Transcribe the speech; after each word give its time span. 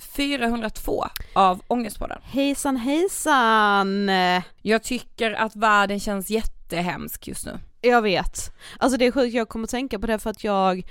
402 0.00 1.04
av 1.32 1.60
Ångestpodden. 1.68 2.18
Hejsan 2.22 2.76
hejsan! 2.76 4.08
Jag 4.62 4.82
tycker 4.82 5.32
att 5.32 5.56
världen 5.56 6.00
känns 6.00 6.30
jättehemsk 6.30 7.28
just 7.28 7.46
nu. 7.46 7.58
Jag 7.80 8.02
vet. 8.02 8.52
Alltså 8.78 8.98
det 8.98 9.06
är 9.06 9.10
sjukt, 9.12 9.34
jag 9.34 9.48
kommer 9.48 9.64
att 9.64 9.70
tänka 9.70 9.98
på 9.98 10.06
det 10.06 10.18
för 10.18 10.30
att 10.30 10.44
jag 10.44 10.82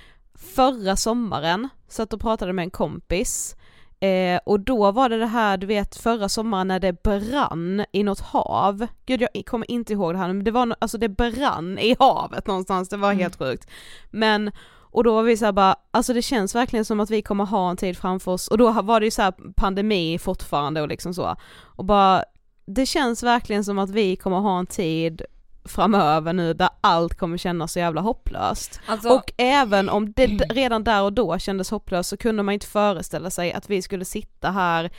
förra 0.56 0.96
sommaren 0.96 1.70
satt 1.88 2.14
och 2.14 2.22
pratade 2.22 2.54
med 2.54 2.64
en 2.64 2.72
kompis 2.72 3.56
eh, 4.00 4.40
och 4.46 4.60
då 4.60 4.92
var 4.92 5.10
det 5.10 5.18
det 5.20 5.26
här, 5.28 5.58
du 5.58 5.68
vet 5.68 5.96
förra 5.96 6.30
sommaren 6.30 6.68
när 6.68 6.80
det 6.80 7.04
brann 7.04 7.86
i 7.92 8.04
något 8.04 8.20
hav. 8.20 8.88
Gud 9.06 9.22
jag 9.34 9.46
kommer 9.46 9.72
inte 9.72 9.94
ihåg 9.94 10.14
det 10.14 10.18
här 10.18 10.28
men 10.28 10.44
det 10.44 10.52
var, 10.52 10.76
alltså 10.80 10.98
det 10.98 11.10
brann 11.10 11.80
i 11.80 11.96
havet 12.00 12.48
någonstans, 12.48 12.90
det 12.90 12.98
var 12.98 13.10
Mm. 13.12 13.20
helt 13.22 13.38
sjukt. 13.38 13.70
Men 14.10 14.52
och 14.92 15.04
då 15.04 15.14
var 15.14 15.24
vi 15.24 15.38
såhär 15.38 15.52
bara, 15.52 15.76
alltså 15.92 16.14
det 16.14 16.22
känns 16.22 16.56
verkligen 16.56 16.86
som 16.86 17.00
att 17.00 17.10
vi 17.10 17.22
kommer 17.22 17.46
ha 17.46 17.70
en 17.70 17.78
tid 17.78 17.98
framför 17.98 18.32
oss 18.32 18.48
och 18.48 18.58
då 18.58 18.82
var 18.82 19.00
det 19.00 19.06
ju 19.06 19.12
så 19.12 19.22
här 19.22 19.34
pandemi 19.56 20.20
fortfarande 20.20 20.82
och 20.82 20.88
liksom 20.88 21.14
så. 21.14 21.36
Och 21.62 21.86
bara, 21.86 22.24
det 22.66 22.86
känns 22.86 23.24
verkligen 23.24 23.64
som 23.64 23.80
att 23.80 23.90
vi 23.90 24.16
kommer 24.16 24.38
ha 24.38 24.60
en 24.60 24.66
tid 24.66 25.22
framöver 25.66 26.34
nu 26.34 26.54
där 26.54 26.70
allt 26.82 27.18
kommer 27.18 27.38
kännas 27.38 27.74
så 27.74 27.80
jävla 27.80 28.02
hopplöst. 28.02 28.82
Alltså, 28.86 29.10
Och 29.10 29.32
även 29.38 29.90
om 29.90 30.12
det 30.12 30.28
redan 30.28 30.84
där 30.84 31.04
och 31.04 31.14
då 31.14 31.40
kändes 31.40 31.72
hopplöst 31.72 32.10
så 32.10 32.18
kunde 32.18 32.44
man 32.44 32.54
inte 32.54 32.68
föreställa 32.68 33.30
sig 33.30 33.54
att 33.54 33.70
vi 33.70 33.82
skulle 33.82 34.06
sitta 34.06 34.52
här 34.52 34.90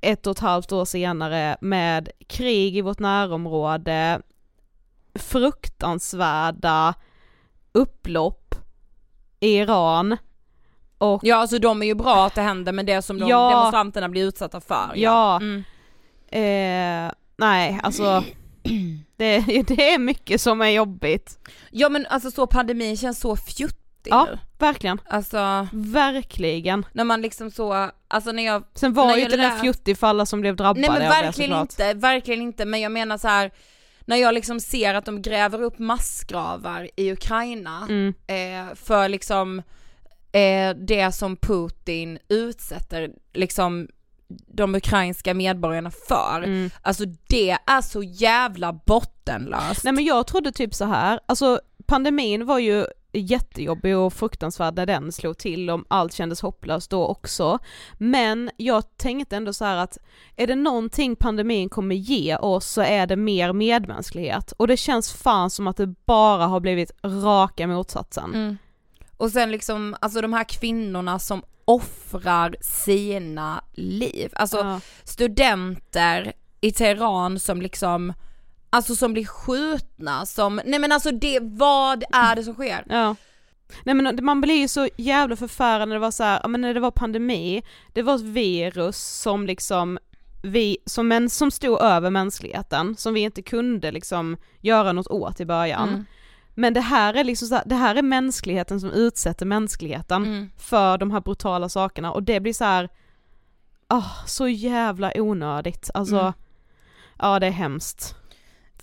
ett 0.00 0.26
och 0.26 0.30
ett 0.30 0.38
halvt 0.38 0.72
år 0.72 0.84
senare 0.84 1.56
med 1.60 2.08
krig 2.26 2.76
i 2.76 2.80
vårt 2.80 2.98
närområde, 2.98 4.20
fruktansvärda 5.14 6.94
upplopp 7.72 8.47
Iran 9.40 10.16
och 10.98 11.20
ja 11.24 11.36
alltså 11.36 11.58
de 11.58 11.82
är 11.82 11.86
ju 11.86 11.94
bra 11.94 12.26
att 12.26 12.34
det 12.34 12.42
händer 12.42 12.72
men 12.72 12.86
det 12.86 13.02
som 13.02 13.18
de 13.18 13.28
Ja. 13.28 13.48
demonstranterna 13.50 14.08
blir 14.08 14.24
utsatta 14.24 14.60
för. 14.60 14.92
Ja. 14.94 15.36
Mm. 15.36 15.64
eh, 16.30 17.12
nej 17.36 17.80
alltså 17.82 18.24
det, 19.16 19.38
det 19.66 19.90
är 19.92 19.98
mycket 19.98 20.40
som 20.40 20.60
är 20.60 20.68
jobbigt. 20.68 21.38
ja 21.70 21.88
men 21.88 22.06
alltså 22.06 22.30
så 22.30 22.46
pandemin 22.46 22.96
känns 22.96 23.20
så 23.20 23.36
fjuttig 23.36 23.78
Ja. 24.10 24.26
nu. 24.30 24.38
Verkligen, 24.58 25.00
Alltså 25.04 25.68
verkligen. 25.72 26.86
när 26.92 27.04
man 27.04 27.22
liksom 27.22 27.50
så, 27.50 27.90
alltså 28.08 28.32
när 28.32 28.42
jag 28.46 28.62
Sen 28.74 28.92
var 28.94 29.06
När 29.06 29.14
ju 29.14 29.20
jag 29.20 29.26
inte 29.26 29.36
den 29.36 29.58
fjuttig 29.60 29.98
för 29.98 30.06
alla 30.06 30.26
som 30.26 30.40
blev 30.40 30.56
drabbade 30.56 30.80
Nej 30.80 30.90
men 30.90 31.00
det 31.00 31.08
verkligen 31.08 31.60
inte, 31.60 31.94
verkligen 31.94 32.42
inte 32.42 32.64
men 32.64 32.80
jag 32.80 32.92
menar 32.92 33.18
så 33.18 33.28
här 33.28 33.50
när 34.08 34.16
jag 34.16 34.34
liksom 34.34 34.60
ser 34.60 34.94
att 34.94 35.04
de 35.04 35.22
gräver 35.22 35.62
upp 35.62 35.78
massgravar 35.78 36.90
i 36.96 37.12
Ukraina 37.12 37.86
Mm. 37.88 38.14
eh, 38.26 38.74
för 38.74 39.08
liksom 39.08 39.62
eh, 40.32 40.70
det 40.76 41.12
som 41.12 41.36
Putin 41.36 42.18
utsätter 42.28 43.10
liksom 43.32 43.88
de 44.46 44.74
ukrainska 44.74 45.34
medborgarna 45.34 45.90
för. 45.90 46.42
Mm. 46.44 46.70
Alltså 46.82 47.04
det 47.28 47.50
är 47.66 47.80
så 47.80 48.02
jävla 48.02 48.72
bottenlöst. 48.72 49.84
Nej 49.84 49.92
men 49.92 50.04
jag 50.04 50.26
trodde 50.26 50.52
typ 50.52 50.74
så 50.74 50.84
här, 50.84 51.20
alltså 51.26 51.60
pandemin 51.86 52.46
var 52.46 52.58
ju 52.58 52.86
jättejobbig 53.12 53.96
och 53.96 54.12
fruktansvärd 54.12 54.76
när 54.76 54.86
den 54.86 55.12
slog 55.12 55.38
till 55.38 55.70
och 55.70 55.80
allt 55.88 56.12
kändes 56.14 56.40
hopplöst 56.40 56.90
då 56.90 57.06
också. 57.06 57.58
Men 57.98 58.50
jag 58.56 58.96
tänkte 58.96 59.36
ändå 59.36 59.52
så 59.52 59.64
här 59.64 59.76
att 59.76 59.98
är 60.36 60.46
det 60.46 60.54
någonting 60.54 61.16
pandemin 61.16 61.68
kommer 61.68 61.94
ge 61.94 62.36
oss 62.36 62.66
så 62.66 62.80
är 62.82 63.06
det 63.06 63.16
mer 63.16 63.52
medmänsklighet 63.52 64.52
och 64.52 64.66
det 64.66 64.76
känns 64.76 65.12
fan 65.12 65.50
som 65.50 65.66
att 65.66 65.76
det 65.76 65.86
bara 66.06 66.46
har 66.46 66.60
blivit 66.60 66.90
raka 67.04 67.66
motsatsen. 67.66 68.34
Mm. 68.34 68.58
Och 69.16 69.30
sen 69.30 69.50
liksom, 69.50 69.96
alltså 70.00 70.20
de 70.20 70.32
här 70.32 70.44
kvinnorna 70.44 71.18
som 71.18 71.42
offrar 71.64 72.56
sina 72.60 73.64
liv. 73.72 74.30
Alltså 74.34 74.58
Ja. 74.58 74.80
studenter 75.04 76.32
i 76.60 76.72
Teheran 76.72 77.38
som 77.38 77.62
liksom, 77.62 78.12
alltså 78.70 78.96
som 78.96 79.12
blir 79.12 79.24
skjutna, 79.26 80.26
som, 80.26 80.60
nej 80.64 80.78
men 80.78 80.92
alltså 80.92 81.10
det, 81.10 81.38
vad 81.42 82.04
är 82.12 82.36
det 82.36 82.44
som 82.44 82.54
sker? 82.54 82.84
Ja. 82.88 83.16
Nej 83.84 83.94
men 83.94 84.24
man 84.24 84.40
blir 84.40 84.54
ju 84.60 84.68
så 84.68 84.88
jävla 84.96 85.36
förfärad 85.36 85.88
när 85.88 85.94
det 85.96 86.00
var 86.00 86.10
så 86.10 86.24
här, 86.24 86.48
men 86.48 86.60
när 86.60 86.74
det 86.74 86.80
var 86.80 86.90
pandemi, 86.90 87.62
det 87.92 88.02
var 88.02 88.14
ett 88.14 88.20
virus 88.20 88.96
som 88.98 89.46
liksom 89.46 89.98
vi, 90.42 90.78
som, 90.86 91.12
en, 91.12 91.30
som 91.30 91.50
stod 91.50 91.80
över 91.80 92.10
mänskligheten, 92.10 92.96
som 92.96 93.14
vi 93.14 93.20
inte 93.20 93.42
kunde 93.42 93.90
liksom 93.90 94.36
göra 94.60 94.92
något 94.92 95.06
åt 95.06 95.40
i 95.40 95.46
början. 95.46 95.88
Mm. 95.88 96.04
Men 96.54 96.74
det 96.74 96.80
här 96.80 97.14
är 97.14 97.24
liksom 97.24 97.48
så 97.48 97.60
det 97.66 97.74
här 97.74 97.94
är 97.94 98.02
mänskligheten 98.02 98.80
som 98.80 98.90
utsätter 98.90 99.46
mänskligheten 99.46 100.24
Mm. 100.24 100.50
för 100.56 100.98
de 100.98 101.10
här 101.10 101.20
brutala 101.20 101.68
sakerna 101.68 102.12
och 102.12 102.22
det 102.22 102.40
blir 102.40 102.52
så 102.52 102.64
här, 102.64 102.88
ah 103.86 104.26
så 104.26 104.48
jävla 104.48 105.12
onödigt, 105.14 105.90
alltså, 105.94 106.18
Mm. 106.18 106.32
ja 107.18 107.38
det 107.38 107.46
är 107.46 107.50
hemskt. 107.50 108.14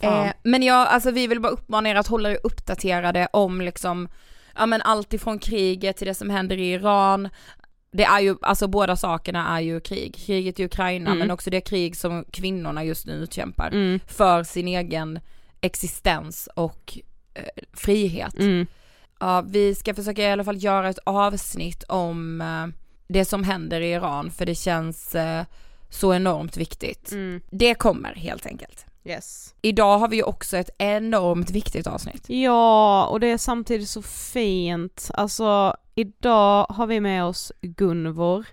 Eh, 0.08 0.32
men 0.44 0.64
jag, 0.64 0.88
alltså 0.88 1.12
vi 1.12 1.28
vill 1.28 1.42
bara 1.42 1.52
uppmana 1.52 1.90
er 1.90 1.96
att 1.96 2.08
hålla 2.08 2.32
er 2.32 2.40
uppdaterade 2.44 3.28
om 3.34 3.62
liksom, 3.62 4.08
ja 4.56 4.66
men 4.66 4.82
allt 4.82 5.14
ifrån 5.14 5.40
kriget 5.40 5.98
till 5.98 6.08
det 6.08 6.14
som 6.16 6.30
händer 6.30 6.58
i 6.58 6.72
Iran. 6.74 7.30
Det 7.92 8.04
är 8.04 8.20
ju, 8.20 8.36
alltså 8.42 8.68
båda 8.68 8.96
sakerna 8.96 9.58
är 9.58 9.62
ju 9.62 9.80
krig. 9.80 10.16
Kriget 10.16 10.60
i 10.60 10.66
Ukraina 10.66 11.10
Mm. 11.10 11.20
men 11.20 11.32
också 11.32 11.50
det 11.50 11.62
krig 11.62 11.98
som 11.98 12.26
kvinnorna 12.32 12.84
just 12.84 13.06
nu 13.06 13.14
utkämpar. 13.14 13.68
Mm, 13.68 14.00
För 14.08 14.44
sin 14.44 14.68
egen 14.68 15.20
existens 15.62 16.50
och 16.56 16.98
eh, 17.34 17.44
frihet. 17.74 18.40
mm, 18.40 18.68
Ja, 19.20 19.42
vi 19.48 19.76
ska 19.76 19.94
försöka 19.94 20.22
i 20.24 20.32
alla 20.32 20.44
fall 20.44 20.64
göra 20.64 20.90
ett 20.90 21.00
avsnitt 21.04 21.84
om 21.84 22.42
eh, 22.42 22.68
det 23.08 23.26
som 23.26 23.44
händer 23.44 23.82
i 23.82 23.92
Iran 23.92 24.32
för 24.32 24.46
det 24.46 24.56
känns 24.56 25.16
eh, 25.16 25.44
så 25.90 26.14
enormt 26.14 26.58
viktigt. 26.58 27.12
mm, 27.12 27.42
Det 27.52 27.74
kommer 27.76 28.14
helt 28.16 28.46
enkelt. 28.46 28.86
Yes. 29.06 29.56
Idag 29.62 29.98
har 30.00 30.08
vi 30.08 30.16
ju 30.16 30.24
också 30.24 30.58
ett 30.58 30.70
enormt 30.78 31.52
viktigt 31.52 31.88
avsnitt. 31.88 32.30
Ja, 32.30 33.06
och 33.06 33.20
det 33.20 33.28
är 33.28 33.38
samtidigt 33.38 33.90
så 33.90 34.02
fint. 34.02 35.12
Alltså, 35.14 35.76
idag 35.96 36.66
har 36.70 36.88
vi 36.88 37.00
med 37.00 37.26
oss 37.26 37.52
Gunvor 37.62 38.46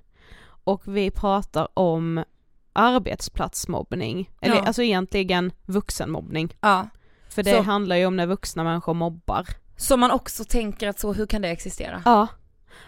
och 0.65 0.83
vi 0.85 1.11
pratar 1.11 1.69
om 1.79 2.25
arbetsplatsmobbning. 2.73 4.31
Eller 4.41 4.57
Ja. 4.57 4.63
alltså 4.67 4.83
egentligen 4.83 5.53
vuxenmobbning. 5.67 6.57
Ja. 6.61 6.89
För 7.29 7.43
det 7.43 7.57
Så- 7.57 7.63
handlar 7.63 7.97
ju 7.97 8.07
om 8.07 8.17
när 8.17 8.27
vuxna 8.27 8.65
människor 8.65 8.95
mobbar. 8.95 9.47
Så 9.77 9.97
man 9.97 10.11
också 10.11 10.45
tänker 10.45 10.89
att 10.89 11.01
så, 11.01 11.13
hur 11.13 11.27
kan 11.27 11.43
det 11.43 11.49
existera? 11.49 12.03
Ja. 12.05 12.27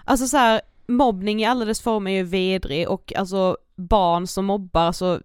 Alltså 0.04 0.26
så 0.26 0.36
här, 0.36 0.60
mobbning 0.88 1.42
i 1.42 1.44
alla 1.44 1.64
dess 1.64 1.80
former 1.80 2.10
är 2.10 2.14
ju 2.14 2.22
vidrig 2.22 2.88
och 2.88 3.12
alltså 3.16 3.56
barn 3.76 4.26
som 4.26 4.44
mobbar 4.44 4.92
så 4.92 5.20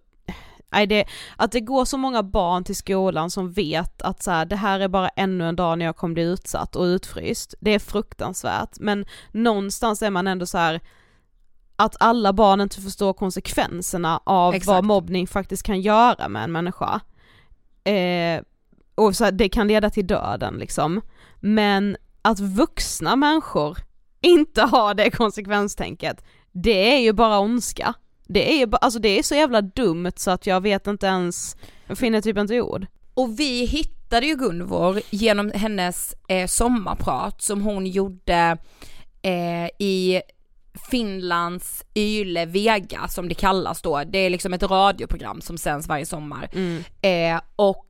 Nej, 0.72 0.86
det, 0.86 1.04
att 1.36 1.52
det 1.52 1.60
går 1.60 1.84
så 1.84 1.98
många 1.98 2.22
barn 2.22 2.64
till 2.64 2.76
skolan 2.76 3.30
som 3.30 3.52
vet 3.52 4.02
att 4.02 4.22
så 4.22 4.30
här, 4.30 4.44
det 4.44 4.56
här 4.56 4.80
är 4.80 4.88
bara 4.88 5.08
ännu 5.08 5.48
en 5.48 5.56
dag 5.56 5.78
när 5.78 5.84
jag 5.84 5.96
kommer 5.96 6.14
bli 6.14 6.22
utsatt 6.22 6.76
och 6.76 6.82
utfryst. 6.82 7.54
Det 7.60 7.74
är 7.74 7.78
fruktansvärt 7.78 8.78
men 8.80 9.06
någonstans 9.32 10.02
är 10.02 10.10
man 10.10 10.26
ändå 10.26 10.46
så 10.46 10.58
här 10.58 10.80
att 11.76 11.96
alla 12.00 12.32
barn 12.32 12.60
inte 12.60 12.80
förstår 12.80 13.12
konsekvenserna 13.12 14.20
av 14.24 14.54
Exakt. 14.54 14.66
vad 14.66 14.84
mobbning 14.84 15.26
faktiskt 15.26 15.62
kan 15.62 15.80
göra 15.80 16.28
med 16.28 16.44
en 16.44 16.52
människa. 16.52 17.00
Eh, 17.84 18.42
och 18.94 19.16
så 19.16 19.24
här, 19.24 19.32
det 19.32 19.48
kan 19.48 19.68
leda 19.68 19.90
till 19.90 20.06
döden 20.06 20.54
liksom. 20.54 21.00
Men 21.40 21.96
att 22.22 22.40
vuxna 22.40 23.16
människor 23.16 23.78
inte 24.20 24.62
har 24.62 24.94
det 24.94 25.10
konsekvenstänket, 25.10 26.24
det 26.52 26.94
är 26.94 26.98
ju 26.98 27.12
bara 27.12 27.38
ondska. 27.38 27.94
Det 28.32 28.62
är 28.62 28.68
alltså 28.80 28.98
det 28.98 29.18
är 29.18 29.22
så 29.22 29.34
jävla 29.34 29.60
dumt 29.60 30.12
så 30.16 30.30
att 30.30 30.46
jag 30.46 30.60
vet 30.60 30.86
inte 30.86 31.06
ens, 31.06 31.56
jag 31.86 31.98
finner 31.98 32.20
typ 32.20 32.38
inte 32.38 32.60
ord. 32.60 32.86
Och 33.14 33.40
vi 33.40 33.64
hittade 33.64 34.26
ju 34.26 34.36
Gunvor 34.36 35.00
genom 35.10 35.52
hennes 35.54 36.14
eh, 36.28 36.46
sommarprat 36.46 37.42
som 37.42 37.62
hon 37.62 37.86
gjorde 37.86 38.56
eh, 39.22 39.66
i 39.78 40.22
Finlands 40.90 41.84
Yle 41.94 42.46
Vega 42.46 43.08
som 43.08 43.28
det 43.28 43.34
kallas 43.34 43.82
då. 43.82 44.04
Det 44.04 44.18
är 44.18 44.30
liksom 44.30 44.52
ett 44.52 44.62
radioprogram 44.62 45.40
som 45.40 45.58
sänds 45.58 45.88
varje 45.88 46.06
sommar. 46.06 46.48
Mm. 46.52 46.82
Eh, 47.00 47.40
och 47.56 47.86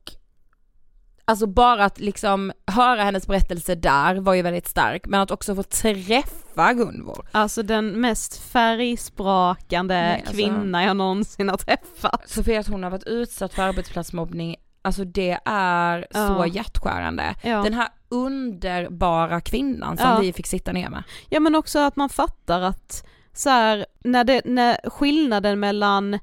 alltså 1.25 1.47
bara 1.47 1.85
att 1.85 1.99
liksom 1.99 2.51
höra 2.67 3.03
hennes 3.03 3.27
berättelse 3.27 3.75
där 3.75 4.15
var 4.15 4.33
ju 4.33 4.41
väldigt 4.41 4.67
stark, 4.67 5.05
men 5.05 5.19
att 5.21 5.31
också 5.31 5.55
få 5.55 5.63
träffa 5.63 6.73
Gunvor. 6.73 7.27
Alltså 7.31 7.63
den 7.63 8.01
mest 8.01 8.37
färgsprakande 8.51 9.93
Nej, 9.95 10.19
alltså- 10.19 10.33
kvinna 10.33 10.83
jag 10.83 10.97
någonsin 10.97 11.49
har 11.49 11.57
träffat. 11.57 12.29
Sofia 12.29 12.59
att 12.59 12.67
hon 12.67 12.83
har 12.83 12.89
varit 12.89 13.07
utsatt 13.07 13.53
för 13.53 13.63
arbetsplatsmobbning, 13.63 14.55
alltså 14.81 15.03
det 15.05 15.37
är 15.45 16.07
Ja. 16.13 16.27
så 16.27 16.45
hjärtskärande. 16.45 17.35
Ja. 17.43 17.63
Den 17.63 17.73
här 17.73 17.87
underbara 18.09 19.41
kvinnan 19.41 19.97
som 19.97 20.09
Ja. 20.09 20.19
vi 20.19 20.33
fick 20.33 20.47
sitta 20.47 20.71
ner 20.71 20.89
med. 20.89 21.03
Ja 21.29 21.39
men 21.39 21.55
också 21.55 21.79
att 21.79 21.95
man 21.95 22.09
fattar 22.09 22.61
att 22.61 23.07
så 23.33 23.49
här, 23.49 23.85
när, 24.03 24.23
det, 24.23 24.41
när 24.45 24.89
skillnaden 24.89 25.59
mellan 25.59 26.19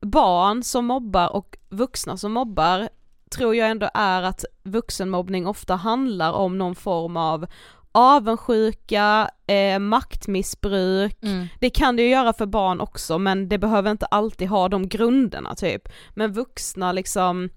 barn 0.00 0.62
som 0.62 0.86
mobbar 0.86 1.28
och 1.36 1.56
vuxna 1.68 2.16
som 2.16 2.32
mobbar 2.32 2.88
tror 3.30 3.54
jag 3.54 3.70
ändå 3.70 3.90
är 3.94 4.22
att 4.22 4.44
vuxenmobbning 4.62 5.46
ofta 5.46 5.74
handlar 5.74 6.32
om 6.32 6.58
någon 6.58 6.74
form 6.74 7.16
av 7.16 7.46
avundsjuka, 7.92 9.30
eh, 9.46 9.78
maktmissbruk, 9.78 11.16
det 11.60 11.70
kan 11.70 11.96
det 11.96 12.02
ju 12.02 12.08
göra 12.08 12.32
för 12.32 12.46
barn 12.46 12.80
också 12.80 13.18
men 13.18 13.48
det 13.48 13.58
behöver 13.58 13.90
inte 13.90 14.06
alltid 14.06 14.48
ha 14.48 14.68
de 14.68 14.88
grunderna 14.88 15.54
typ. 15.54 15.88
Men 16.14 16.32
vuxna 16.32 16.92
liksom 16.92 17.48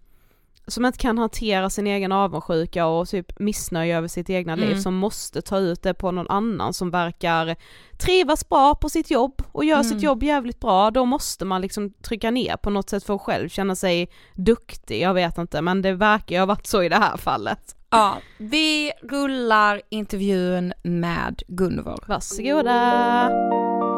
som 0.72 0.86
inte 0.86 0.98
kan 1.00 1.18
hantera 1.18 1.70
sin 1.70 1.88
egen 1.88 2.12
avundsjuka 2.12 2.86
och 2.86 3.08
typ 3.10 3.40
missnöje 3.40 3.98
över 3.98 4.08
sitt 4.08 4.30
egna 4.30 4.56
liv 4.56 4.70
Mm. 4.70 4.82
som 4.82 4.94
måste 4.96 5.42
ta 5.42 5.58
ut 5.58 5.84
det 5.84 5.94
på 5.94 6.12
någon 6.12 6.30
annan 6.30 6.74
som 6.74 6.92
verkar 6.92 7.56
trivas 8.00 8.50
bra 8.50 8.76
på 8.76 8.90
sitt 8.90 9.12
jobb 9.12 9.42
och 9.52 9.66
gör 9.66 9.84
sitt 9.84 9.92
Mm. 9.92 10.04
jobb 10.04 10.24
jävligt 10.24 10.60
bra, 10.60 10.92
då 10.92 11.06
måste 11.06 11.46
man 11.46 11.62
liksom 11.62 11.94
trycka 11.94 12.32
ner 12.32 12.58
på 12.58 12.70
något 12.70 12.90
sätt 12.90 13.04
för 13.04 13.16
att 13.16 13.22
själv 13.22 13.50
känna 13.50 13.76
sig 13.76 14.10
duktig, 14.36 15.02
jag 15.02 15.14
vet 15.14 15.38
inte 15.38 15.62
men 15.62 15.82
det 15.82 15.94
verkar 15.94 16.36
ju 16.36 16.40
ha 16.40 16.46
varit 16.46 16.68
så 16.68 16.84
i 16.84 16.90
det 16.90 16.96
här 16.96 17.18
fallet. 17.18 17.76
Ja, 17.90 18.18
vi 18.38 18.92
rullar 19.04 19.82
intervjun 19.90 20.74
med 20.84 21.42
Gunvor. 21.48 22.04
Varsågoda! 22.08 23.91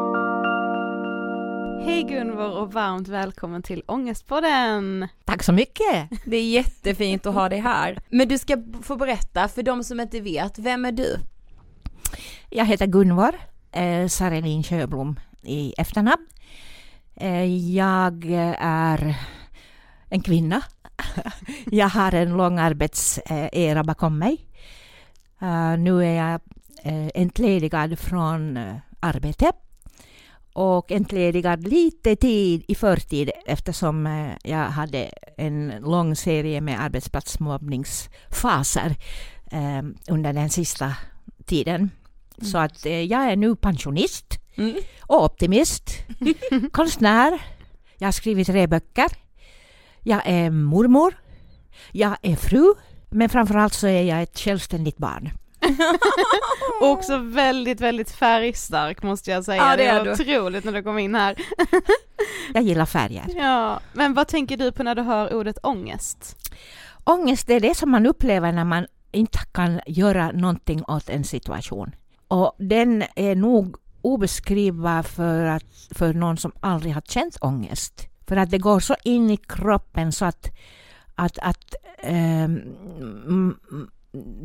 Hej 1.82 2.02
Gunvor 2.02 2.58
och 2.58 2.72
varmt 2.72 3.08
välkommen 3.08 3.62
till 3.62 3.82
Ångestpodden! 3.86 5.08
Tack 5.24 5.42
så 5.42 5.52
mycket! 5.52 6.08
Det 6.24 6.36
är 6.36 6.50
jättefint 6.50 7.26
att 7.26 7.34
ha 7.34 7.48
dig 7.48 7.58
här. 7.58 7.98
Men 8.08 8.28
du 8.28 8.38
ska 8.38 8.62
få 8.82 8.96
berätta 8.96 9.48
för 9.48 9.62
de 9.62 9.84
som 9.84 10.00
inte 10.00 10.20
vet, 10.20 10.58
vem 10.58 10.84
är 10.84 10.92
du? 10.92 11.16
Jag 12.50 12.64
heter 12.64 12.86
Gunvor 12.86 13.34
eh, 13.72 14.06
Sarelin 14.08 14.62
Sjöblom 14.62 15.20
i 15.42 15.74
efternamn. 15.78 16.26
Eh, 17.14 17.74
jag 17.74 18.24
är 18.58 19.16
en 20.08 20.20
kvinna. 20.20 20.62
jag 21.64 21.88
har 21.88 22.14
en 22.14 22.36
lång 22.36 22.58
arbetsera 22.58 23.84
bakom 23.84 24.18
mig. 24.18 24.46
Eh, 25.40 25.78
nu 25.78 26.04
är 26.04 26.14
jag 26.14 26.40
eh, 26.82 27.10
entledigad 27.14 27.98
från 27.98 28.56
eh, 28.56 28.76
arbete 29.00 29.52
och 30.54 30.92
entledigad 30.92 31.68
lite 31.68 32.16
tid 32.16 32.64
i 32.68 32.74
förtid 32.74 33.30
eftersom 33.46 34.06
eh, 34.06 34.30
jag 34.44 34.64
hade 34.64 35.10
en 35.36 35.72
lång 35.80 36.16
serie 36.16 36.60
med 36.60 36.80
arbetsplatsmobbningsfaser 36.80 38.96
eh, 39.52 39.82
under 40.08 40.32
den 40.32 40.50
sista 40.50 40.94
tiden. 41.44 41.90
Så 42.42 42.58
att 42.58 42.86
eh, 42.86 43.00
jag 43.02 43.32
är 43.32 43.36
nu 43.36 43.56
pensionist 43.56 44.38
Mm. 44.56 44.74
och 45.00 45.24
optimist, 45.24 45.90
konstnär. 46.72 47.42
Jag 47.98 48.06
har 48.06 48.12
skrivit 48.12 48.46
tre 48.46 48.66
böcker. 48.66 49.06
Jag 50.00 50.22
är 50.24 50.50
mormor. 50.50 51.14
Jag 51.92 52.16
är 52.22 52.36
fru. 52.36 52.74
Men 53.10 53.28
framförallt 53.28 53.74
så 53.74 53.86
är 53.86 54.02
jag 54.02 54.22
ett 54.22 54.38
självständigt 54.38 54.96
barn. 54.96 55.30
Och 56.80 56.90
också 56.90 57.16
väldigt, 57.16 57.80
väldigt 57.80 58.10
färgstark 58.10 59.02
måste 59.02 59.30
jag 59.30 59.44
säga. 59.44 59.70
Ja, 59.70 59.76
det 59.76 59.86
är 59.86 59.98
var 59.98 60.04
du. 60.04 60.12
otroligt 60.12 60.64
när 60.64 60.72
du 60.72 60.82
kom 60.82 60.98
in 60.98 61.14
här. 61.14 61.36
Jag 62.54 62.62
gillar 62.62 62.86
färger. 62.86 63.24
Ja, 63.36 63.80
men 63.92 64.14
vad 64.14 64.28
tänker 64.28 64.56
du 64.56 64.72
på 64.72 64.82
när 64.82 64.94
du 64.94 65.02
hör 65.02 65.34
ordet 65.34 65.58
ångest? 65.62 66.36
Ångest 67.04 67.46
det 67.46 67.54
är 67.54 67.60
det 67.60 67.74
som 67.74 67.90
man 67.90 68.06
upplever 68.06 68.52
när 68.52 68.64
man 68.64 68.86
inte 69.12 69.38
kan 69.52 69.80
göra 69.86 70.30
någonting 70.32 70.84
åt 70.84 71.08
en 71.08 71.24
situation. 71.24 71.94
Och 72.28 72.56
den 72.58 73.04
är 73.16 73.34
nog 73.34 73.76
obeskrivbar 74.02 75.02
för, 75.02 75.44
att, 75.44 75.88
för 75.90 76.14
någon 76.14 76.36
som 76.36 76.52
aldrig 76.60 76.94
har 76.94 77.00
känt 77.00 77.36
ångest. 77.40 78.08
För 78.26 78.36
att 78.36 78.50
det 78.50 78.58
går 78.58 78.80
så 78.80 78.96
in 79.04 79.30
i 79.30 79.36
kroppen 79.36 80.12
så 80.12 80.24
att, 80.24 80.50
att, 81.14 81.38
att 81.38 81.74
mm, 82.02 83.56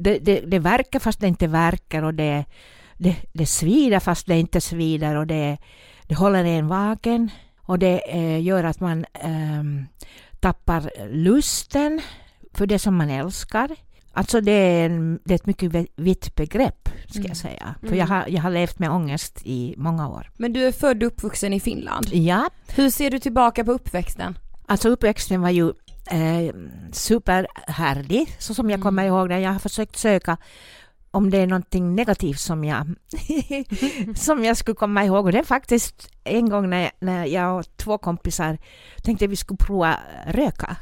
det, 0.03 0.19
det, 0.19 0.39
det 0.39 0.59
verkar 0.59 0.99
fast 0.99 1.19
det 1.19 1.27
inte 1.27 1.47
verkar 1.47 2.03
och 2.03 2.13
det, 2.13 2.45
det, 2.97 3.15
det 3.33 3.45
svider 3.45 3.99
fast 3.99 4.27
det 4.27 4.39
inte 4.39 4.61
svider 4.61 5.15
och 5.15 5.27
det, 5.27 5.57
det 6.07 6.15
håller 6.15 6.43
en 6.45 6.67
vaken 6.67 7.29
och 7.61 7.79
det 7.79 8.01
eh, 8.15 8.41
gör 8.41 8.63
att 8.63 8.79
man 8.79 9.05
ehm, 9.13 9.85
tappar 10.39 10.91
lusten 11.11 12.01
för 12.53 12.65
det 12.67 12.79
som 12.79 12.95
man 12.95 13.09
älskar. 13.09 13.69
Alltså 14.13 14.41
det 14.41 14.51
är, 14.51 14.85
en, 14.85 15.19
det 15.25 15.33
är 15.33 15.35
ett 15.35 15.45
mycket 15.45 15.71
vi- 15.71 15.87
vitt 15.95 16.35
begrepp, 16.35 16.89
ska 17.09 17.21
jag 17.23 17.37
säga. 17.37 17.75
För 17.87 17.95
jag 17.95 18.07
har, 18.07 18.25
jag 18.27 18.41
har 18.41 18.49
levt 18.51 18.79
med 18.79 18.91
ångest 18.91 19.41
i 19.43 19.73
många 19.77 20.09
år. 20.09 20.31
Men 20.37 20.53
du 20.53 20.63
är 20.67 20.71
född 20.71 21.03
och 21.03 21.07
uppvuxen 21.07 21.53
i 21.53 21.59
Finland. 21.59 22.07
Ja, 22.13 22.49
Hur 22.75 22.89
ser 22.89 23.11
du 23.11 23.19
tillbaka 23.19 23.63
på 23.65 23.71
uppväxten? 23.71 24.37
alltså 24.65 24.89
uppväxten 24.89 25.41
var 25.41 25.49
ju 25.49 25.73
eh, 26.09 26.55
superhärlig, 26.91 28.35
så 28.39 28.53
som 28.53 28.69
jag 28.69 28.81
kommer 28.81 29.05
ihåg 29.05 29.29
det. 29.29 29.39
Jag 29.39 29.51
har 29.51 29.59
försökt 29.59 29.95
söka 29.95 30.37
om 31.11 31.29
det 31.29 31.37
är 31.37 31.47
någonting 31.47 31.95
negativt 31.95 32.39
som 32.39 32.63
jag, 32.63 32.95
som 34.15 34.43
jag 34.43 34.57
skulle 34.57 34.75
komma 34.75 35.05
ihåg. 35.05 35.25
Och 35.25 35.31
det 35.31 35.39
är 35.39 35.43
faktiskt 35.43 36.11
en 36.23 36.49
gång 36.49 36.69
när, 36.69 36.91
när 36.99 37.25
jag 37.25 37.59
och 37.59 37.77
två 37.77 37.97
kompisar 37.97 38.57
tänkte 39.03 39.27
vi 39.27 39.35
skulle 39.35 39.57
prova 39.57 39.99
röka. 40.27 40.77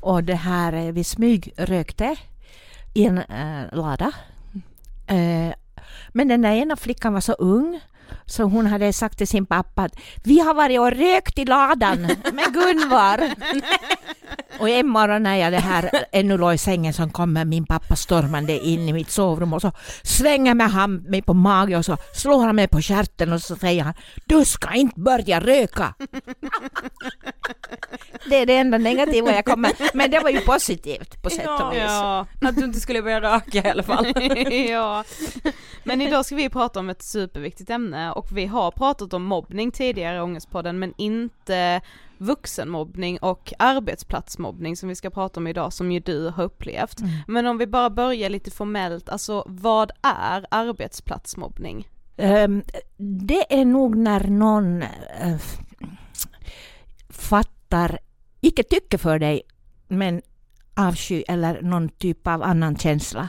Och 0.00 0.24
det 0.24 0.34
här, 0.34 0.72
eh, 0.72 0.92
vi 0.92 1.04
smygrökte 1.04 2.16
i 2.94 3.04
en 3.06 3.18
eh, 3.18 3.72
lada. 3.72 4.12
Eh, 5.06 5.54
men 6.08 6.28
den 6.28 6.42
där 6.42 6.52
ena 6.52 6.76
flickan 6.76 7.12
var 7.12 7.20
så 7.20 7.32
ung 7.32 7.80
så 8.26 8.42
hon 8.42 8.66
hade 8.66 8.92
sagt 8.92 9.18
till 9.18 9.28
sin 9.28 9.46
pappa 9.46 9.82
att 9.82 9.96
vi 10.24 10.40
har 10.40 10.54
varit 10.54 10.80
och 10.80 10.90
rökt 10.90 11.38
i 11.38 11.44
ladan 11.44 12.02
med 12.32 12.52
Gunvar. 12.52 13.34
och 14.58 14.68
en 14.68 14.88
morgon 14.88 15.22
när 15.22 15.36
jag 15.36 15.52
det 15.52 15.58
här 15.58 15.90
ännu 16.12 16.38
låg 16.38 16.54
i 16.54 16.58
sängen 16.58 16.94
så 16.94 17.08
kommer 17.08 17.44
min 17.44 17.66
pappa 17.66 17.96
stormande 17.96 18.58
in 18.58 18.88
i 18.88 18.92
mitt 18.92 19.10
sovrum 19.10 19.52
och 19.52 19.62
så 19.62 19.72
svänger 20.02 20.54
med 20.54 20.70
han 20.70 20.94
mig 20.96 21.22
på 21.22 21.34
magen 21.34 21.78
och 21.78 21.84
så 21.84 21.96
slår 22.14 22.44
han 22.46 22.56
mig 22.56 22.68
på 22.68 22.82
stjärten 22.82 23.32
och 23.32 23.42
så 23.42 23.56
säger 23.56 23.84
han 23.84 23.94
Du 24.26 24.44
ska 24.44 24.74
inte 24.74 25.00
börja 25.00 25.40
röka! 25.40 25.94
det 28.28 28.36
är 28.36 28.46
det 28.46 28.56
enda 28.56 28.78
negativa 28.78 29.32
jag 29.32 29.44
kommer 29.44 29.72
men 29.96 30.10
det 30.10 30.20
var 30.20 30.30
ju 30.30 30.40
positivt 30.40 31.22
på 31.22 31.30
sätt 31.30 31.48
och 31.60 31.72
vis. 31.72 31.82
Ja, 31.82 32.26
Att 32.40 32.56
du 32.56 32.64
inte 32.64 32.80
skulle 32.80 33.02
börja 33.02 33.20
röka 33.20 33.58
i 33.58 33.70
alla 33.70 33.82
fall. 33.82 34.06
ja. 34.70 35.04
Men 35.84 36.00
idag 36.00 36.26
ska 36.26 36.34
vi 36.34 36.48
prata 36.48 36.80
om 36.80 36.90
ett 36.90 37.02
superviktigt 37.02 37.70
ämne 37.70 37.97
och 38.06 38.36
vi 38.36 38.46
har 38.46 38.70
pratat 38.70 39.12
om 39.12 39.24
mobbning 39.24 39.70
tidigare 39.70 40.16
i 40.16 40.20
Ångestpodden 40.20 40.78
men 40.78 40.94
inte 40.96 41.80
vuxenmobbning 42.18 43.18
och 43.18 43.52
arbetsplatsmobbning 43.58 44.76
som 44.76 44.88
vi 44.88 44.94
ska 44.94 45.10
prata 45.10 45.40
om 45.40 45.46
idag 45.46 45.72
som 45.72 45.92
ju 45.92 46.00
du 46.00 46.28
har 46.28 46.44
upplevt. 46.44 46.98
Men 47.26 47.46
om 47.46 47.58
vi 47.58 47.66
bara 47.66 47.90
börjar 47.90 48.30
lite 48.30 48.50
formellt, 48.50 49.08
alltså 49.08 49.44
vad 49.46 49.90
är 50.02 50.46
arbetsplatsmobbning? 50.50 51.88
Ehm, 52.16 52.62
det 53.26 53.60
är 53.60 53.64
nog 53.64 53.96
när 53.96 54.24
någon 54.24 54.82
f- 55.20 55.58
fattar, 57.08 57.98
icke 58.40 58.62
tycker 58.62 58.98
för 58.98 59.18
dig, 59.18 59.42
men 59.88 60.22
avsky 60.76 61.22
eller 61.28 61.62
någon 61.62 61.88
typ 61.88 62.26
av 62.26 62.42
annan 62.42 62.76
känsla. 62.76 63.28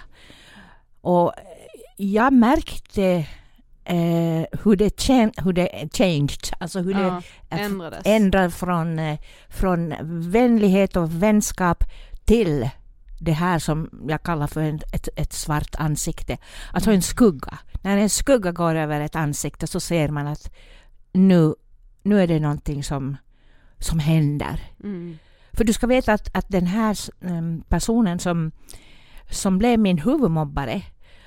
Och 1.02 1.34
jag 1.98 2.34
märkte 2.34 3.28
eh, 3.90 4.46
hur, 4.64 4.76
det 4.76 5.08
hur 5.38 5.54
det 5.54 5.90
changed, 5.94 6.54
alltså 6.60 6.80
hur 6.80 6.92
Ja, 6.92 7.22
det 7.50 7.56
ändrades. 7.56 8.02
ändrade 8.06 8.52
från, 8.52 9.00
eh, 9.00 9.20
från 9.50 9.94
vänlighet 10.32 10.96
och 10.96 11.24
vänskap 11.24 11.84
till 12.26 12.70
det 13.20 13.32
här 13.32 13.60
som 13.60 13.90
jag 14.08 14.24
kallar 14.24 14.48
för 14.48 14.62
en, 14.62 14.80
ett, 14.94 15.10
ett 15.16 15.34
svart 15.34 15.76
ansikte. 15.78 16.38
Alltså 16.74 16.92
en 16.92 17.02
skugga. 17.02 17.58
När 17.82 17.98
en 17.98 18.10
skugga 18.10 18.52
går 18.52 18.76
över 18.76 19.02
ett 19.02 19.16
ansikte 19.16 19.68
så 19.68 19.80
ser 19.80 20.10
man 20.10 20.28
att 20.28 20.52
nu, 21.14 21.54
nu 22.04 22.22
är 22.22 22.28
det 22.28 22.40
någonting 22.40 22.84
som, 22.84 23.18
som 23.80 24.00
händer. 24.00 24.60
Mm. 24.84 25.18
För 25.54 25.64
du 25.64 25.74
ska 25.74 25.88
veta 25.88 26.14
att, 26.14 26.36
att 26.38 26.50
den 26.50 26.68
här 26.68 26.98
em, 27.22 27.64
personen 27.70 28.20
som, 28.20 28.52
som 29.30 29.58
blev 29.58 29.80
min 29.80 29.98
huvudmobbare 29.98 30.82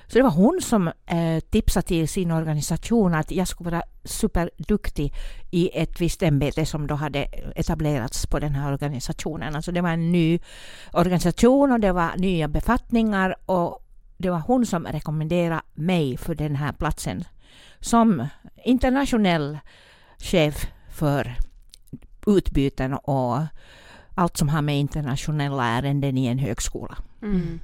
så 0.06 0.18
det 0.18 0.23
var 0.23 0.30
hon 0.30 0.61
som 0.62 0.88
eh, 0.88 1.40
tipsade 1.50 1.87
till 1.87 2.09
sin 2.09 2.30
organisation 2.30 3.14
att 3.14 3.30
jag 3.30 3.49
skulle 3.49 3.71
vara 3.71 3.82
superduktig 4.04 5.14
i 5.50 5.71
ett 5.75 6.00
visst 6.00 6.23
ämbete 6.23 6.66
som 6.66 6.87
då 6.87 6.94
hade 6.94 7.23
etablerats 7.56 8.26
på 8.26 8.38
den 8.38 8.54
här 8.54 8.73
organisationen. 8.73 9.56
Alltså 9.56 9.73
det 9.73 9.80
var 9.80 9.90
en 9.90 10.12
ny 10.12 10.38
organisation 10.92 11.73
och 11.73 11.80
det 11.80 11.92
var 11.92 12.16
nya 12.16 12.49
befattningar 12.49 13.37
och 13.47 13.87
det 14.16 14.30
var 14.30 14.38
hon 14.38 14.66
som 14.66 14.87
rekommenderade 14.87 15.62
mig 15.75 16.16
för 16.16 16.35
den 16.35 16.56
här 16.56 16.73
platsen 16.73 17.25
som 17.80 18.26
internationell 18.64 19.59
chef 20.18 20.66
för 20.90 21.35
utbyten 22.26 22.94
och 22.94 23.38
allt 24.14 24.37
som 24.37 24.49
har 24.49 24.62
med 24.62 24.78
internationella 24.78 25.64
ärenden 25.64 26.18
i 26.18 26.26
en 26.26 26.38
högskola. 26.38 26.97
Mm. 27.23 27.61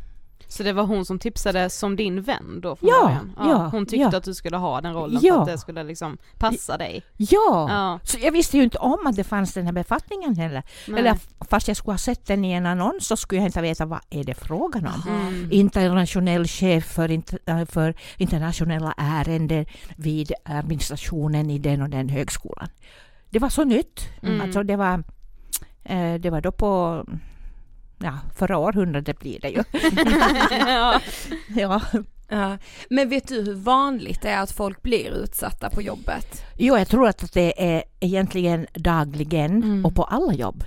Så 0.51 0.63
det 0.63 0.73
var 0.73 0.83
hon 0.85 1.05
som 1.05 1.19
tipsade 1.19 1.71
som 1.71 1.97
din 1.97 2.23
vän 2.23 2.61
då 2.63 2.77
från 2.77 2.89
Ja, 2.89 3.03
början? 3.05 3.33
ja, 3.37 3.69
Hon 3.73 3.87
tyckte 3.87 3.97
ja. 4.13 4.17
att 4.17 4.25
du 4.25 4.35
skulle 4.35 4.57
ha 4.57 4.81
den 4.81 4.95
rollen 4.95 5.21
Ja. 5.23 5.35
för 5.35 5.41
att 5.41 5.47
det 5.47 5.59
skulle 5.59 5.83
liksom 5.83 6.19
passa 6.39 6.77
dig? 6.79 7.03
Ja, 7.17 7.67
Ja. 7.71 8.01
så 8.03 8.19
jag 8.21 8.33
visste 8.33 8.57
ju 8.57 8.63
inte 8.63 8.79
om 8.79 9.07
att 9.07 9.17
det 9.17 9.25
fanns 9.25 9.55
den 9.55 9.67
här 9.67 9.73
befattningen 9.73 10.37
heller. 10.37 10.63
Nej. 10.89 11.01
Eller 11.01 11.19
fast 11.51 11.69
jag 11.69 11.77
skulle 11.77 11.93
ha 11.93 11.99
sett 11.99 12.27
den 12.27 12.45
i 12.45 12.53
en 12.53 12.67
annons 12.67 13.07
så 13.07 13.17
skulle 13.17 13.41
jag 13.41 13.49
inte 13.49 13.61
veta 13.61 13.87
vad 13.87 14.01
är 14.11 14.25
det 14.25 14.35
frågan 14.35 14.87
om. 14.87 15.03
Mm. 15.13 15.49
Internationell 15.53 16.47
chef 16.47 16.85
för, 16.85 17.11
inter, 17.11 17.39
äh, 17.47 17.65
för 17.65 17.95
internationella 18.17 18.95
ärenden 18.97 19.67
vid 19.97 20.33
administrationen 20.45 21.51
i 21.51 21.59
den 21.59 21.83
och 21.83 21.91
den 21.91 22.09
högskolan. 22.09 22.69
Det 23.31 23.39
var 23.39 23.49
så 23.49 23.65
nytt. 23.65 24.01
Mm. 24.23 24.41
Alltså 24.41 24.63
det 24.63 24.77
var, 24.77 25.03
eh, 25.85 26.15
det 26.15 26.31
var 26.31 26.41
då 26.41 26.53
på 26.53 27.05
ja, 27.99 28.19
förra 28.37 28.59
århundradet 28.59 29.19
blir 29.21 29.41
det 29.41 29.49
ju. 29.49 29.63
ja. 30.69 31.01
ja. 31.57 31.81
Ja. 32.31 32.59
Men 32.91 33.09
vet 33.09 33.29
du 33.29 33.43
hur 33.43 33.55
vanligt 33.55 34.23
det 34.23 34.29
är 34.29 34.43
att 34.43 34.53
folk 34.53 34.83
blir 34.83 35.11
utsatta 35.11 35.71
på 35.71 35.83
jobbet? 35.83 36.45
Jo, 36.57 36.79
jag 36.79 36.89
tror 36.89 37.09
att 37.09 37.33
det 37.33 37.75
är 37.75 37.83
egentligen 38.01 38.67
dagligen 38.75 39.63
Mm. 39.63 39.85
och 39.87 39.95
på 39.95 40.03
alla 40.05 40.33
jobb. 40.35 40.65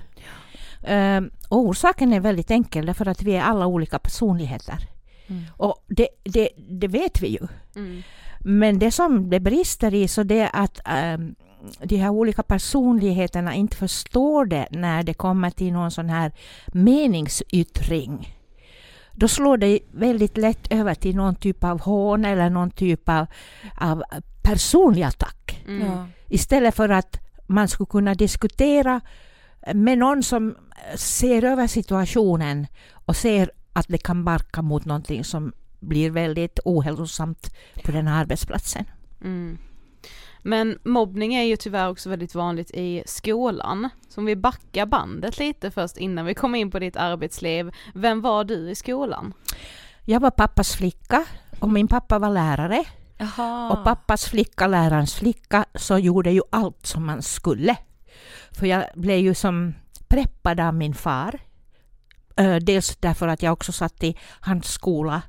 Ehm, 0.84 1.30
och 1.48 1.58
orsaken 1.58 2.12
är 2.12 2.20
väldigt 2.20 2.50
enkel, 2.50 2.86
därför 2.86 3.08
att 3.08 3.22
vi 3.22 3.32
är 3.36 3.42
alla 3.42 3.66
olika 3.66 3.98
personligheter. 3.98 4.78
Mm. 5.26 5.42
Och 5.56 5.84
det, 5.88 6.08
det, 6.24 6.48
det 6.56 6.88
vet 6.88 7.22
vi 7.22 7.28
ju. 7.28 7.46
Mm. 7.76 8.02
Men 8.40 8.78
det 8.78 8.90
som 8.90 9.30
det 9.30 9.40
brister 9.40 9.94
i 9.94 10.08
så 10.08 10.22
det 10.22 10.40
är 10.40 10.50
att 10.52 10.80
ehm, 10.84 11.34
de 11.82 11.96
här 11.96 12.10
olika 12.10 12.42
personligheterna 12.42 13.54
inte 13.54 13.76
förstår 13.76 14.44
det 14.44 14.66
när 14.70 15.02
det 15.02 15.14
kommer 15.14 15.50
till 15.50 15.72
någon 15.72 15.90
sån 15.90 16.08
här 16.08 16.32
meningsyttring. 16.66 18.36
Då 19.12 19.28
slår 19.28 19.56
det 19.56 19.78
väldigt 19.92 20.36
lätt 20.36 20.72
över 20.72 20.94
till 20.94 21.16
någon 21.16 21.34
typ 21.34 21.64
av 21.64 21.80
hån 21.80 22.24
eller 22.24 22.50
någon 22.50 22.70
typ 22.70 23.08
av, 23.08 23.26
av 23.80 24.02
personlig 24.42 25.02
attack. 25.02 25.64
Mm. 25.68 26.06
Istället 26.28 26.74
för 26.74 26.88
att 26.88 27.18
man 27.46 27.68
skulle 27.68 27.86
kunna 27.86 28.14
diskutera 28.14 29.00
med 29.74 29.98
någon 29.98 30.22
som 30.22 30.56
ser 30.96 31.44
över 31.44 31.66
situationen 31.66 32.66
och 32.92 33.16
ser 33.16 33.50
att 33.72 33.88
det 33.88 33.98
kan 33.98 34.24
barka 34.24 34.62
mot 34.62 34.84
någonting 34.84 35.24
som 35.24 35.52
blir 35.80 36.10
väldigt 36.10 36.58
ohälsosamt 36.64 37.54
på 37.84 37.92
den 37.92 38.06
här 38.06 38.20
arbetsplatsen. 38.20 38.84
Mm. 39.24 39.58
Men 40.42 40.78
mobbning 40.84 41.34
är 41.34 41.42
ju 41.42 41.56
tyvärr 41.56 41.88
också 41.88 42.10
väldigt 42.10 42.34
vanligt 42.34 42.70
i 42.70 43.02
skolan. 43.06 43.88
Så 44.08 44.20
om 44.20 44.24
vi 44.24 44.36
backar 44.36 44.86
bandet 44.86 45.38
lite 45.38 45.70
först 45.70 45.96
innan 45.96 46.26
vi 46.26 46.34
kommer 46.34 46.58
in 46.58 46.70
på 46.70 46.78
ditt 46.78 46.96
arbetsliv. 46.96 47.70
Vem 47.94 48.20
var 48.20 48.44
du 48.44 48.70
i 48.70 48.74
skolan? 48.74 49.34
Jag 50.04 50.20
var 50.20 50.30
pappas 50.30 50.76
flicka 50.76 51.24
och 51.60 51.70
min 51.70 51.88
pappa 51.88 52.18
var 52.18 52.30
lärare. 52.30 52.84
Jaha. 53.16 53.72
Och 53.72 53.84
pappas 53.84 54.24
flicka, 54.24 54.66
lärarens 54.66 55.14
flicka, 55.14 55.64
så 55.74 55.98
gjorde 55.98 56.30
ju 56.30 56.42
allt 56.50 56.86
som 56.86 57.06
man 57.06 57.22
skulle. 57.22 57.76
För 58.50 58.66
jag 58.66 58.84
blev 58.94 59.18
ju 59.18 59.34
som 59.34 59.74
preppad 60.08 60.60
av 60.60 60.74
min 60.74 60.94
far. 60.94 61.38
Dels 62.60 62.96
därför 62.96 63.28
att 63.28 63.42
jag 63.42 63.52
också 63.52 63.72
satt 63.72 64.02
i 64.02 64.18
hans 64.40 64.72
skola 64.72 65.22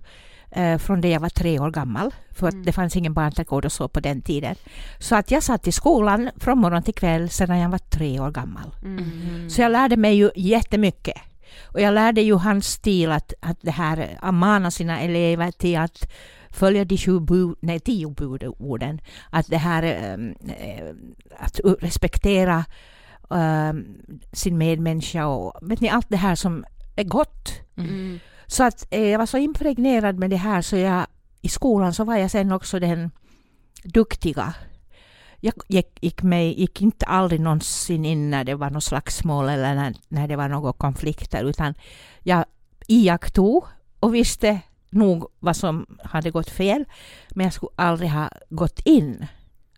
eh, 0.55 0.77
från 0.77 1.01
det 1.01 1.09
jag 1.09 1.19
var 1.19 1.29
tre 1.29 1.59
år 1.59 1.71
gammal. 1.71 2.13
För 2.31 2.47
att 2.47 2.53
Mm. 2.53 2.65
det 2.65 2.71
fanns 2.71 2.95
ingen 2.95 3.13
barnträdgård 3.13 3.65
och 3.65 3.71
så 3.71 3.87
på 3.87 3.99
den 3.99 4.21
tiden. 4.21 4.55
Så 4.99 5.15
att 5.15 5.31
jag 5.31 5.43
satt 5.43 5.67
i 5.67 5.71
skolan 5.71 6.29
från 6.37 6.57
morgon 6.57 6.83
till 6.83 6.93
kväll 6.93 7.29
sedan 7.29 7.59
jag 7.59 7.69
var 7.69 7.77
tre 7.77 8.19
år 8.19 8.31
gammal. 8.31 8.75
Mm. 8.83 9.49
Så 9.49 9.61
jag 9.61 9.71
lärde 9.71 9.97
mig 9.97 10.15
ju 10.15 10.29
jättemycket. 10.35 11.17
Och 11.63 11.81
jag 11.81 11.93
lärde 11.93 12.21
ju 12.21 12.35
hans 12.35 12.67
stil 12.67 13.11
att, 13.11 13.33
att 13.41 13.57
det 13.61 13.71
här 13.71 14.17
att 14.21 14.33
mana 14.33 14.71
sina 14.71 14.99
elever 15.01 15.51
till 15.51 15.77
att 15.77 16.11
följa 16.49 16.85
de 16.85 16.97
sju 16.97 17.19
bud, 17.19 17.55
nej, 17.59 17.79
tio 17.79 18.09
budorden. 18.09 19.01
Att 19.29 19.47
det 19.47 19.57
här 19.57 19.83
ehm, 19.83 20.35
eh, 20.47 20.95
att 21.39 21.59
respektera 21.79 22.65
ehm, 23.31 23.85
sin 24.33 24.57
medmänniska 24.57 25.27
och 25.27 25.71
vet 25.71 25.79
ni, 25.81 25.89
allt 25.89 26.09
det 26.09 26.17
här 26.17 26.35
som 26.35 26.65
är 26.95 27.03
gott. 27.03 27.49
Mm. 27.77 28.19
Så 28.53 28.63
att 28.63 28.87
eh, 28.89 29.09
jag 29.09 29.19
var 29.19 29.25
så 29.25 29.37
impregnerad 29.37 30.19
med 30.19 30.29
det 30.29 30.35
här 30.35 30.61
så 30.61 30.77
jag 30.77 31.07
i 31.41 31.49
skolan 31.49 31.93
så 31.93 32.03
var 32.03 32.15
jag 32.15 32.31
sen 32.31 32.51
också 32.51 32.79
den 32.79 33.11
duktiga. 33.83 34.53
Jag 35.39 35.53
gick, 35.67 35.97
gick, 36.01 36.23
med, 36.23 36.53
gick 36.53 36.81
inte 36.81 37.05
aldrig 37.05 37.41
någonsin 37.41 38.05
in 38.05 38.29
när 38.29 38.43
det 38.43 38.55
var 38.55 38.69
något 38.69 38.83
slagsmål 38.83 39.49
eller 39.49 39.75
när, 39.75 39.95
när 40.07 40.27
det 40.27 40.35
var 40.35 40.49
några 40.49 40.73
konflikter 40.73 41.43
utan 41.43 41.73
jag 42.23 42.45
iakttog 42.87 43.65
och 43.99 44.15
visste 44.15 44.59
nog 44.89 45.27
vad 45.39 45.55
som 45.55 45.85
hade 46.03 46.31
gått 46.31 46.49
fel 46.49 46.85
men 47.29 47.43
jag 47.43 47.53
skulle 47.53 47.71
aldrig 47.75 48.09
ha 48.09 48.29
gått 48.49 48.79
in 48.79 49.25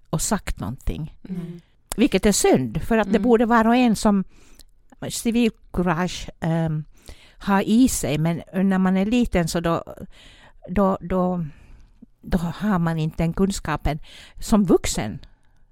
och 0.09 0.21
sagt 0.21 0.59
någonting. 0.59 1.15
Mm. 1.29 1.61
Vilket 1.95 2.25
är 2.25 2.31
synd 2.31 2.81
för 2.81 2.97
att 2.97 3.07
det 3.07 3.17
Mm. 3.17 3.23
borde 3.23 3.45
vara 3.45 3.75
en 3.77 3.95
som 3.95 4.23
civilkurage 5.09 6.29
um, 6.41 6.83
har 7.37 7.61
i 7.61 7.87
sig 7.87 8.17
men 8.17 8.41
när 8.53 8.77
man 8.77 8.97
är 8.97 9.05
liten 9.05 9.47
så 9.47 9.59
då, 9.59 9.83
då, 10.69 10.97
då, 11.01 11.45
då 12.21 12.37
har 12.37 12.79
man 12.79 12.99
inte 12.99 13.23
den 13.23 13.33
kunskapen. 13.33 13.99
Som 14.39 14.63
vuxen 14.65 15.19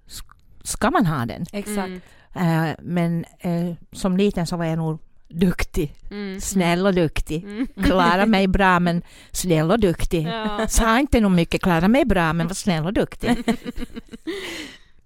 sk- 0.08 0.64
ska 0.64 0.92
man 0.92 1.06
ha 1.06 1.26
den. 1.26 1.46
Exakt. 1.54 2.02
Mm. 2.36 2.76
Men 2.82 3.26
eh, 3.40 3.74
som 3.92 4.18
liten 4.18 4.48
så 4.48 4.58
var 4.58 4.66
jag 4.66 4.78
nog 4.78 5.00
duktig. 5.28 5.96
Mm. 6.12 6.42
Snäll 6.42 6.86
och 6.86 6.94
duktig. 6.94 7.44
Mm. 7.44 7.68
Klara 7.84 8.26
mig 8.26 8.48
bra 8.48 8.80
men 8.80 9.02
snäll 9.32 9.72
och 9.72 9.80
duktig. 9.80 10.28
Ja. 10.28 10.68
Sa 10.68 11.00
inte 11.00 11.20
nog 11.20 11.32
mycket 11.32 11.62
klara 11.62 11.88
mig 11.88 12.06
bra 12.06 12.34
men 12.34 12.48
var 12.48 12.54
snäll 12.54 12.86
och 12.86 12.94
duktig. 12.94 13.38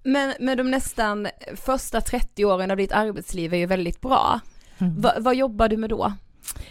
Men, 0.04 0.34
men 0.40 0.58
de 0.58 0.72
nästan 0.72 1.28
första 1.56 2.02
30 2.02 2.46
åren 2.46 2.72
av 2.72 2.78
ditt 2.78 2.92
arbetsliv 2.92 3.54
är 3.54 3.58
ju 3.58 3.66
väldigt 3.66 4.02
bra. 4.02 4.40
Mm. 4.78 5.02
Va, 5.02 5.14
vad 5.20 5.36
jobbar 5.36 5.70
du 5.70 5.78
med 5.78 5.90
då? 5.90 6.14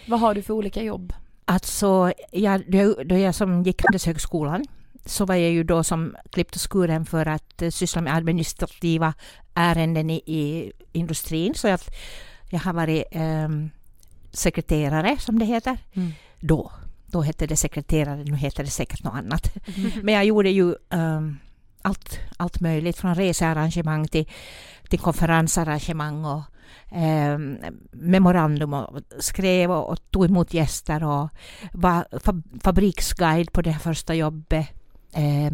Vad 0.07 0.21
har 0.21 0.35
du 0.35 0.43
för 0.43 0.55
olika 0.55 0.83
jobb? 0.83 1.13
Alltså, 1.45 2.13
jag, 2.31 2.63
då, 3.07 3.19
jag 3.19 3.35
som 3.35 3.63
gick 3.63 3.83
Handelshögskolan 3.83 4.65
så 5.05 5.25
var 5.25 5.35
jag 5.35 5.51
ju 5.51 5.65
då 5.65 5.85
som 5.85 6.17
klippt 6.31 6.55
och 6.55 6.73
skuren 6.73 7.07
för 7.07 7.27
att 7.27 7.63
eh, 7.63 7.71
syssla 7.71 8.01
med 8.01 8.15
administrativa 8.15 9.15
ärenden 9.55 10.11
i, 10.11 10.23
i 10.27 10.73
industrin. 10.93 11.55
Så 11.55 11.69
jag, 11.69 11.81
jag 12.51 12.61
har 12.61 12.73
varit 12.73 13.05
ehm, 13.11 13.71
sekreterare, 14.33 15.17
som 15.19 15.39
det 15.39 15.45
heter. 15.45 15.79
Mm. 15.95 16.13
Då. 16.41 16.73
Då 17.07 17.23
hette 17.23 17.47
det 17.47 17.57
sekreterare, 17.57 18.25
nu 18.25 18.37
heter 18.37 18.65
det 18.65 18.71
säkert 18.71 19.05
något 19.05 19.15
annat. 19.15 19.53
Men 20.03 20.15
jag 20.15 20.25
gjorde 20.25 20.51
ju 20.51 20.75
ehm, 20.91 21.39
allt, 21.83 22.19
allt 22.37 22.61
möjligt, 22.61 22.97
från 22.97 23.15
researrangemang 23.15 24.09
till, 24.09 24.29
till 24.89 24.99
konferensarrangemang 24.99 26.25
och 26.25 26.43
Ehm, 26.91 27.59
memorandum 27.93 28.75
och 28.75 29.01
skrev 29.19 29.71
och, 29.71 29.91
och 29.91 30.11
tog 30.11 30.25
emot 30.25 30.55
gäster 30.55 31.05
och 31.05 31.29
var 31.73 32.07
fabriksguide 32.63 33.53
på 33.53 33.63
det 33.63 33.75
första 33.75 34.15
jobbet. 34.15 34.67
Eh, 35.13 35.47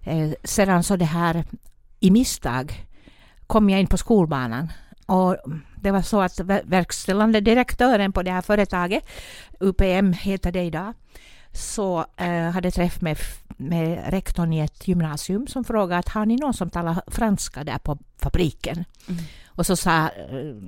eh, 0.00 0.32
sedan 0.44 0.82
så 0.82 0.96
det 0.96 1.04
här 1.04 1.44
i 2.00 2.10
misstag 2.10 2.86
kom 3.46 3.70
jag 3.70 3.80
in 3.80 3.86
på 3.86 3.96
skolbanan 3.96 4.72
och 5.06 5.36
det 5.76 5.90
var 5.90 6.02
så 6.02 6.20
att 6.20 6.40
verkställande 6.64 7.40
direktören 7.40 8.12
på 8.12 8.22
det 8.22 8.30
här 8.30 8.42
företaget, 8.42 9.04
UPM 9.60 10.12
heter 10.12 10.52
det 10.52 10.62
idag, 10.62 10.94
så 11.58 12.04
eh, 12.16 12.50
hade 12.50 12.70
träff 12.70 13.00
med, 13.00 13.18
med 13.56 14.10
rektorn 14.10 14.52
i 14.52 14.60
ett 14.60 14.88
gymnasium 14.88 15.46
som 15.46 15.64
frågade 15.64 15.98
att 15.98 16.08
har 16.08 16.26
ni 16.26 16.36
någon 16.36 16.54
som 16.54 16.70
talar 16.70 17.02
franska 17.06 17.64
där 17.64 17.78
på 17.78 17.98
fabriken? 18.18 18.84
Mm. 19.08 19.24
Och 19.46 19.66
så 19.66 19.76
sa 19.76 20.04
eh, 20.04 20.10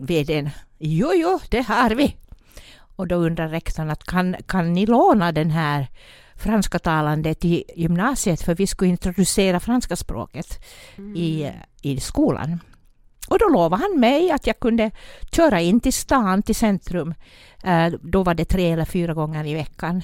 vdn 0.00 0.50
jo, 0.78 1.12
jo, 1.14 1.40
det 1.48 1.62
har 1.62 1.90
vi. 1.90 2.16
Och 2.96 3.06
då 3.06 3.14
undrar 3.16 3.48
rektorn 3.48 3.90
att 3.90 4.04
kan, 4.04 4.36
kan 4.46 4.72
ni 4.72 4.86
låna 4.86 5.32
den 5.32 5.50
här 5.50 5.88
franska 6.34 6.78
talande 6.78 7.34
till 7.34 7.64
gymnasiet 7.76 8.42
för 8.42 8.54
vi 8.54 8.66
skulle 8.66 8.90
introducera 8.90 9.60
franska 9.60 9.96
språket 9.96 10.64
i, 11.16 11.50
i 11.82 12.00
skolan. 12.00 12.60
Och 13.28 13.38
då 13.38 13.48
lovade 13.48 13.82
han 13.82 14.00
mig 14.00 14.30
att 14.30 14.46
jag 14.46 14.60
kunde 14.60 14.90
köra 15.32 15.60
in 15.60 15.80
till 15.80 15.92
stan, 15.92 16.42
till 16.42 16.54
centrum. 16.54 17.14
Eh, 17.64 17.86
då 18.02 18.22
var 18.22 18.34
det 18.34 18.44
tre 18.44 18.72
eller 18.72 18.84
fyra 18.84 19.14
gånger 19.14 19.46
i 19.46 19.54
veckan. 19.54 20.02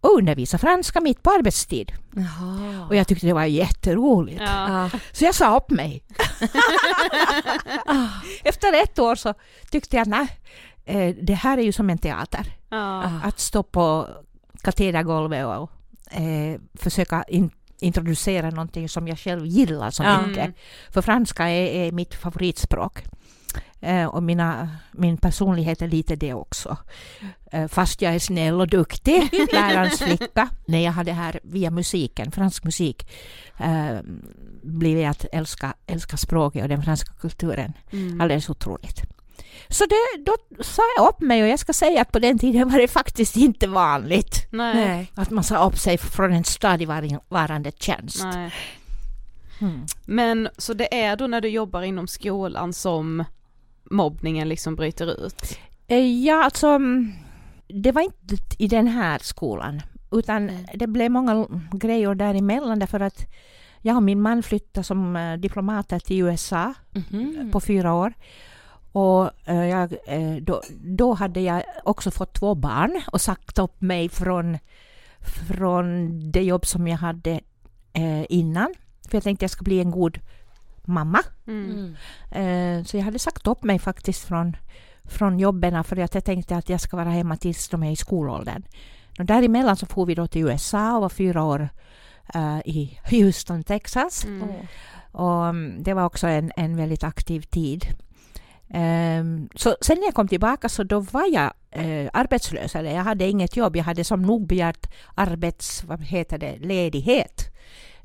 Och 0.00 0.18
undervisa 0.18 0.58
franska 0.58 1.00
mitt 1.00 1.22
på 1.22 1.30
arbetstid. 1.30 1.92
Jaha. 2.14 2.86
Och 2.88 2.96
jag 2.96 3.08
tyckte 3.08 3.26
det 3.26 3.32
var 3.32 3.44
jätteroligt. 3.44 4.40
Ja. 4.40 4.90
Så 5.12 5.24
jag 5.24 5.34
sa 5.34 5.56
upp 5.56 5.70
mig. 5.70 6.02
Efter 8.44 8.82
ett 8.82 8.98
år 8.98 9.14
så 9.14 9.34
tyckte 9.70 9.96
jag, 9.96 10.06
nej, 10.06 10.28
eh, 10.84 11.14
det 11.22 11.34
här 11.34 11.58
är 11.58 11.62
ju 11.62 11.72
som 11.72 11.90
en 11.90 11.98
teater. 11.98 12.46
Ja. 12.68 13.02
Att 13.24 13.40
stå 13.40 13.62
på 13.62 14.08
katedergolvet 14.62 15.46
och 15.46 15.70
eh, 16.20 16.60
försöka 16.74 17.22
in, 17.28 17.50
introducera 17.80 18.50
någonting 18.50 18.88
som 18.88 19.08
jag 19.08 19.18
själv 19.18 19.46
gillar 19.46 19.90
så 19.90 20.02
mycket. 20.02 20.54
För 20.90 21.02
franska 21.02 21.48
är, 21.48 21.66
är 21.66 21.92
mitt 21.92 22.14
favoritspråk. 22.14 23.02
Eh, 23.80 24.06
och 24.06 24.22
mina, 24.22 24.68
min 24.92 25.16
personlighet 25.16 25.82
är 25.82 25.88
lite 25.88 26.16
det 26.16 26.34
också. 26.34 26.76
Eh, 27.52 27.68
fast 27.68 28.02
jag 28.02 28.14
är 28.14 28.18
snäll 28.18 28.60
och 28.60 28.68
duktig, 28.68 29.30
lärarens 29.52 29.98
flicka. 29.98 30.48
När 30.66 30.78
jag 30.78 30.92
hade 30.92 31.12
här 31.12 31.40
via 31.42 31.70
musiken, 31.70 32.32
fransk 32.32 32.64
musik, 32.64 33.10
eh, 33.58 33.98
blivit 34.62 35.08
att 35.08 35.26
älska, 35.32 35.74
älska 35.86 36.16
språket 36.16 36.62
och 36.62 36.68
den 36.68 36.82
franska 36.82 37.12
kulturen. 37.20 37.72
Mm. 37.92 38.20
Alldeles 38.20 38.50
otroligt. 38.50 39.02
Så 39.68 39.84
det, 39.86 40.24
då 40.26 40.62
sa 40.62 40.82
jag 40.96 41.08
upp 41.08 41.20
mig 41.20 41.42
och 41.42 41.48
jag 41.48 41.58
ska 41.58 41.72
säga 41.72 42.02
att 42.02 42.12
på 42.12 42.18
den 42.18 42.38
tiden 42.38 42.68
var 42.68 42.78
det 42.78 42.88
faktiskt 42.88 43.36
inte 43.36 43.66
vanligt 43.66 44.46
Nej. 44.50 45.12
Att 45.14 45.30
man 45.30 45.44
sa 45.44 45.66
upp 45.66 45.78
sig 45.78 45.98
från 45.98 46.32
en 46.32 46.44
stadigvarande 46.44 47.72
tjänst. 47.78 48.24
Nej. 48.24 48.52
Mm. 49.60 49.86
Men 50.06 50.48
så 50.58 50.74
det 50.74 51.02
är 51.02 51.16
då 51.16 51.26
när 51.26 51.40
du 51.40 51.48
jobbar 51.48 51.82
inom 51.82 52.06
skolan 52.06 52.72
som 52.72 53.24
mobbningen 53.90 54.48
liksom 54.48 54.76
bryter 54.76 55.26
ut? 55.26 55.58
Eh, 55.86 56.24
Ja, 56.24 56.44
alltså 56.44 56.66
mm, 56.68 57.12
det 57.68 57.92
var 57.92 58.02
inte 58.02 58.36
i 58.58 58.66
den 58.68 58.86
här 58.86 59.18
skolan 59.22 59.82
utan 60.12 60.50
det 60.74 60.86
blev 60.86 61.10
många 61.10 61.46
grejer 61.72 62.14
däremellan 62.14 62.78
därför 62.78 63.00
att 63.00 63.26
jag 63.82 63.96
och 63.96 64.02
min 64.02 64.20
man 64.22 64.42
flyttade 64.42 64.84
som 64.84 65.16
eh, 65.16 65.36
diplomater 65.36 65.98
till 65.98 66.20
USA 66.22 66.74
Mhm. 67.10 67.50
på 67.52 67.60
fyra 67.60 67.94
år. 67.94 68.12
Och 68.92 69.48
eh, 69.48 69.64
jag, 69.68 69.96
då, 70.42 70.62
då 70.84 71.14
hade 71.14 71.40
jag 71.40 71.62
också 71.84 72.10
fått 72.10 72.34
två 72.34 72.54
barn 72.54 73.02
och 73.12 73.20
sagt 73.20 73.58
upp 73.58 73.80
mig 73.80 74.08
från, 74.08 74.58
från 75.48 76.20
det 76.30 76.42
jobb 76.42 76.66
som 76.66 76.88
jag 76.88 76.96
hade 76.98 77.40
innan. 78.28 78.74
För 79.08 79.16
jag 79.16 79.22
tänkte 79.22 79.44
jag 79.44 79.50
ska 79.50 79.62
bli 79.64 79.80
en 79.80 79.90
god 79.90 80.18
mamma. 80.86 81.22
Mm. 81.46 81.94
Mm. 82.30 82.78
Eh, 82.78 82.84
så 82.84 82.96
jag 82.96 83.04
hade 83.04 83.18
sagt 83.18 83.46
upp 83.46 83.62
mig 83.62 83.78
faktiskt 83.78 84.24
från, 84.24 84.56
från 85.04 85.38
jobben 85.38 85.84
för 85.84 85.96
att 85.96 86.14
jag 86.14 86.24
tänkte 86.24 86.56
att 86.56 86.68
jag 86.68 86.80
ska 86.80 86.96
vara 86.96 87.10
hemma 87.10 87.36
tills 87.36 87.68
de 87.68 87.82
är 87.82 87.90
i 87.90 87.96
skolåldern. 87.96 88.62
Och 89.18 89.24
däremellan 89.24 89.76
så 89.76 89.86
får 89.86 90.06
vi 90.06 90.14
då 90.14 90.26
till 90.26 90.42
USA 90.42 90.94
och 90.94 91.00
var 91.00 91.08
fyra 91.08 91.42
år 91.42 91.68
eh, 92.34 92.58
i 92.58 92.98
Houston, 93.10 93.62
Texas. 93.62 94.24
Mm. 94.24 94.48
Och 95.12 95.46
mm, 95.46 95.82
det 95.82 95.94
var 95.94 96.04
också 96.04 96.26
en, 96.26 96.52
en 96.56 96.76
väldigt 96.76 97.04
aktiv 97.04 97.40
tid. 97.40 97.86
Ehm, 98.72 99.48
så 99.54 99.76
sen 99.80 99.96
när 99.98 100.04
jag 100.04 100.14
kom 100.14 100.28
tillbaka 100.28 100.68
så 100.68 100.82
då 100.82 101.00
var 101.00 101.26
jag 101.32 101.52
eh, 101.70 102.10
arbetslös. 102.12 102.76
Eller 102.76 102.94
jag 102.94 103.04
hade 103.04 103.28
inget 103.28 103.56
jobb. 103.56 103.76
Jag 103.76 103.84
hade 103.84 104.04
som 104.04 104.22
nog 104.22 104.46
begärt 104.46 104.86
arbets... 105.14 105.84
Vad 105.84 106.02
heter 106.02 106.38
det? 106.38 106.56
Ledighet. 106.58 107.49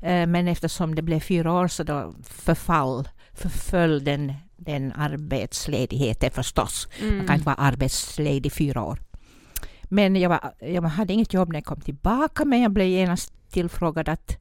Eh, 0.00 0.26
men 0.26 0.48
eftersom 0.48 0.94
det 0.94 1.02
blev 1.02 1.20
fyra 1.20 1.52
år 1.52 1.68
så 1.68 1.82
då 1.82 2.14
förfall, 2.24 3.08
förföll 3.34 4.04
den, 4.04 4.32
den 4.56 4.92
arbetsledigheten 4.92 6.30
förstås. 6.30 6.88
Man 7.00 7.08
Mm. 7.10 7.26
kan 7.26 7.34
inte 7.34 7.46
vara 7.46 7.56
arbetsledig 7.56 8.52
fyra 8.52 8.82
år. 8.84 8.98
Men 9.82 10.16
jag, 10.16 10.28
var, 10.28 10.52
jag 10.60 10.82
hade 10.82 11.12
inget 11.12 11.32
jobb 11.34 11.48
när 11.48 11.56
jag 11.56 11.64
kom 11.64 11.80
tillbaka 11.80 12.44
men 12.44 12.60
jag 12.60 12.72
blev 12.72 12.86
genast 12.88 13.32
tillfrågad 13.50 14.08
att, 14.08 14.36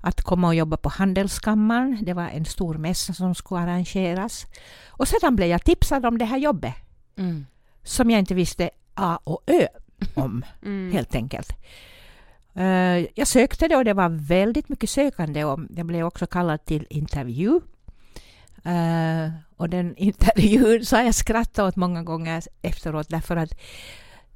att 0.00 0.22
komma 0.22 0.48
och 0.48 0.54
jobba 0.54 0.76
på 0.76 0.88
Handelskammaren. 0.88 1.98
Det 2.02 2.12
var 2.14 2.28
en 2.28 2.44
stor 2.44 2.74
mässa 2.74 3.12
som 3.12 3.34
skulle 3.34 3.60
arrangeras. 3.60 4.46
Och 4.88 5.08
sedan 5.08 5.36
blev 5.36 5.48
jag 5.48 5.64
tipsad 5.64 6.06
om 6.06 6.18
det 6.18 6.24
här 6.24 6.38
jobbet 6.38 6.74
Mm. 7.18 7.46
som 7.82 8.10
jag 8.10 8.18
inte 8.18 8.34
visste 8.34 8.70
A 8.94 9.18
och 9.24 9.40
Ö 9.46 9.66
om 10.14 10.44
Mm. 10.62 10.92
helt 10.92 11.14
enkelt. 11.14 11.52
Eh, 12.54 13.06
jag 13.14 13.26
sökte 13.28 13.68
det 13.68 13.76
och 13.76 13.84
det 13.84 13.92
var 13.94 14.08
väldigt 14.08 14.68
mycket 14.68 14.90
sökande 14.90 15.44
och 15.44 15.60
jag 15.76 15.86
blev 15.86 16.06
också 16.06 16.26
kallad 16.26 16.64
till 16.64 16.86
intervju. 16.90 17.60
Eh, 18.64 19.30
och 19.56 19.68
den 19.68 19.96
intervjun 19.96 20.84
så 20.84 20.96
har 20.96 21.02
jag 21.02 21.14
skrattat 21.14 21.58
åt 21.58 21.76
många 21.76 22.02
gånger 22.02 22.42
efteråt 22.62 23.08
därför 23.08 23.36
att 23.36 23.52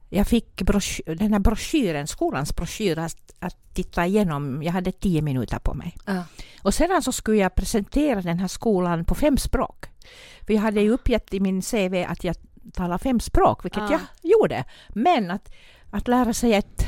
jag 0.08 0.26
fick 0.26 0.62
brosch- 0.62 1.14
den 1.16 1.32
här 1.32 1.40
broschyren, 1.40 2.06
skolans 2.06 2.56
broschyr 2.56 2.98
att, 2.98 3.32
att 3.38 3.74
titta 3.74 4.06
igenom. 4.06 4.62
Jag 4.62 4.72
hade 4.72 4.92
tio 4.92 5.22
minuter 5.22 5.58
på 5.58 5.74
mig. 5.74 5.94
Ja. 6.06 6.24
Och 6.62 6.74
sedan 6.74 7.02
så 7.02 7.12
skulle 7.12 7.38
jag 7.38 7.54
presentera 7.54 8.22
den 8.22 8.38
här 8.38 8.48
skolan 8.48 9.04
på 9.04 9.14
fem 9.14 9.36
språk. 9.36 9.86
För 10.46 10.52
jag 10.54 10.60
hade 10.60 10.80
ju 10.80 10.90
uppgett 10.90 11.34
i 11.34 11.40
min 11.40 11.62
CV 11.62 12.04
att 12.08 12.24
jag 12.24 12.36
talar 12.72 12.98
fem 12.98 13.20
språk, 13.20 13.64
vilket 13.64 13.82
Ja. 13.90 14.00
jag 14.22 14.30
gjorde. 14.32 14.64
Men 14.88 15.30
att, 15.30 15.52
att 15.90 16.08
lära 16.08 16.32
sig 16.32 16.54
ett 16.54 16.86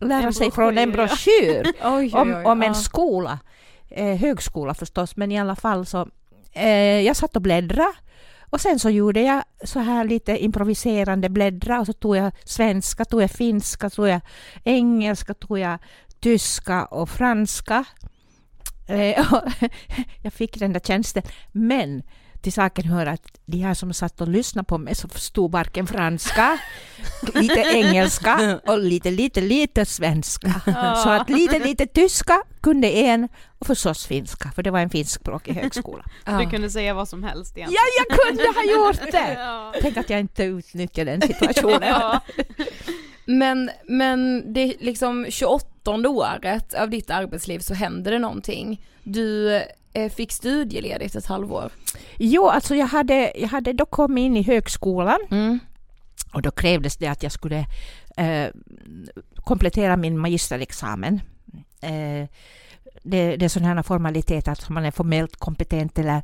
lära 0.00 0.26
En 0.26 0.32
sig 0.34 0.50
från 0.50 0.78
en 0.78 0.92
broschyr, 0.92 1.62
Oj, 1.66 1.72
oj, 1.84 2.14
om, 2.14 2.34
oj, 2.34 2.44
om 2.44 2.62
en 2.62 2.68
ja. 2.68 2.74
skola, 2.74 3.38
eh, 3.90 4.16
högskola 4.16 4.74
förstås, 4.74 5.16
men 5.16 5.32
i 5.32 5.40
alla 5.40 5.56
fall 5.56 5.86
så 5.86 6.08
eh, 6.52 7.00
jag 7.00 7.16
satt 7.16 7.36
och 7.36 7.42
bläddrade 7.42 7.92
och 8.52 8.60
sen 8.60 8.78
så 8.78 8.90
gjorde 8.90 9.20
jag 9.20 9.42
så 9.64 9.78
här 9.78 10.04
lite 10.04 10.44
improviserande 10.44 11.28
bläddra 11.28 11.80
och 11.80 11.86
så 11.86 11.92
tog 11.92 12.16
jag 12.16 12.32
svenska, 12.44 13.04
tog 13.04 13.22
jag 13.22 13.30
finska, 13.30 13.90
tog 13.90 14.08
jag 14.08 14.20
engelska, 14.64 15.34
tog 15.34 15.58
jag 15.58 15.78
tyska 16.20 16.84
och 16.84 17.08
franska. 17.08 17.84
Eh, 18.88 19.32
och 19.32 19.42
jag 20.22 20.32
fick 20.32 20.58
den 20.58 20.72
där 20.72 20.80
tjänsten. 20.80 21.22
Men 21.52 22.02
till 22.42 22.52
saken 22.52 22.84
hör 22.84 23.06
att 23.06 23.22
de 23.46 23.58
här 23.58 23.74
som 23.74 23.92
satt 23.92 24.20
och 24.20 24.28
lyssnade 24.28 24.66
på 24.66 24.78
mig 24.78 24.94
så 24.94 25.08
förstod 25.08 25.52
varken 25.52 25.86
franska, 25.86 26.58
lite 27.34 27.60
engelska 27.60 28.60
och 28.66 28.78
lite, 28.78 29.10
lite, 29.10 29.40
lite 29.40 29.84
svenska. 29.84 30.60
Så 31.04 31.08
att 31.08 31.30
lite, 31.30 31.58
lite 31.58 31.86
tyska 31.86 32.42
kunde 32.60 32.88
en 32.88 33.28
och 33.58 33.66
förstås 33.66 34.06
finska, 34.06 34.50
för 34.50 34.62
det 34.62 34.70
var 34.70 34.78
en 34.78 34.90
finskspråkig 34.90 35.54
högskola. 35.62 36.04
Du 36.38 36.50
kunde 36.50 36.70
säga 36.70 36.94
vad 36.94 37.08
som 37.08 37.22
helst 37.22 37.56
igen. 37.56 37.70
Ja, 37.72 37.80
jag 37.98 38.18
kunde 38.18 38.42
ha 38.42 38.86
gjort 38.86 39.12
det! 39.12 39.34
Ja. 39.34 39.74
Tänk 39.80 39.96
att 39.96 40.10
jag 40.10 40.20
inte 40.20 40.44
utnyttjade 40.44 41.16
den 41.16 41.28
situationen. 41.28 41.88
Ja. 41.88 42.20
Men, 43.24 43.70
men 43.84 44.52
det 44.52 44.74
liksom 44.80 45.26
28 45.28 45.68
året 46.08 46.74
av 46.74 46.90
ditt 46.90 47.10
arbetsliv 47.10 47.58
så 47.58 47.74
händer 47.74 48.10
det 48.10 48.18
någonting. 48.18 48.86
Du 49.02 49.60
fick 50.16 50.32
studieledigt 50.32 51.14
ett 51.14 51.26
halvår. 51.26 51.70
Jo, 52.18 52.48
alltså 52.48 52.74
jag 52.74 52.86
hade, 52.86 53.32
jag 53.36 53.48
hade 53.48 53.72
då 53.72 53.86
kommit 53.86 54.22
in 54.22 54.36
i 54.36 54.42
högskolan 54.42 55.18
Mm. 55.30 55.58
och 56.32 56.42
då 56.42 56.50
krävdes 56.50 56.96
det 56.96 57.06
att 57.06 57.22
jag 57.22 57.32
skulle 57.32 57.66
eh, 58.16 58.46
komplettera 59.36 59.96
min 59.96 60.18
magisterexamen. 60.18 61.20
Eh, 61.80 62.28
det, 63.02 63.36
det 63.36 63.44
är 63.44 63.48
sådana 63.48 63.82
formaliteter, 63.82 64.52
att 64.52 64.68
man 64.68 64.84
är 64.84 64.90
formellt 64.90 65.36
kompetent 65.36 65.98
eller 65.98 66.22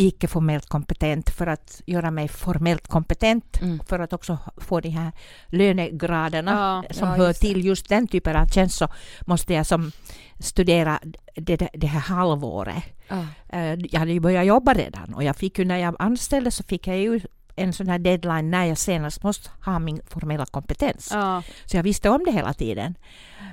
icke 0.00 0.28
formellt 0.28 0.66
kompetent 0.68 1.30
för 1.30 1.46
att 1.46 1.82
göra 1.86 2.10
mig 2.10 2.28
formellt 2.28 2.88
kompetent 2.88 3.60
Mm. 3.62 3.80
för 3.88 3.98
att 3.98 4.12
också 4.12 4.38
få 4.56 4.80
de 4.80 4.88
här 4.88 5.12
lönegraderna 5.46 6.82
Ja, 6.88 6.94
som 6.94 7.08
ja, 7.08 7.14
hör 7.14 7.32
till 7.32 7.64
just 7.64 7.88
den 7.88 8.06
typen 8.08 8.36
av 8.36 8.46
tjänst 8.46 8.78
så 8.78 8.88
måste 9.26 9.54
jag 9.54 9.66
som 9.66 9.92
studera 10.38 10.98
det, 11.34 11.68
det, 11.72 11.86
här 11.86 12.00
halvåret. 12.00 12.84
Ja. 13.08 13.26
Eh, 13.48 13.74
Jag 13.74 13.98
hade 14.00 14.12
ju 14.12 14.20
börjat 14.20 14.46
jobba 14.46 14.74
redan 14.74 15.14
och 15.14 15.24
jag 15.24 15.36
fick 15.36 15.58
ju 15.58 15.64
när 15.64 15.76
jag 15.78 15.96
anställdes 15.98 16.56
så 16.56 16.62
fick 16.64 16.86
jag 16.86 16.98
ju 16.98 17.20
en 17.58 17.72
sån 17.72 17.88
här 17.88 17.98
deadline 17.98 18.50
när 18.50 18.64
jag 18.64 18.78
senast 18.78 19.22
måste 19.22 19.50
ha 19.64 19.78
min 19.78 20.00
formella 20.06 20.46
kompetens. 20.46 21.10
Ja. 21.12 21.42
Så 21.64 21.76
jag 21.76 21.82
visste 21.82 22.10
om 22.10 22.24
det 22.24 22.32
hela 22.32 22.54
tiden. 22.54 22.94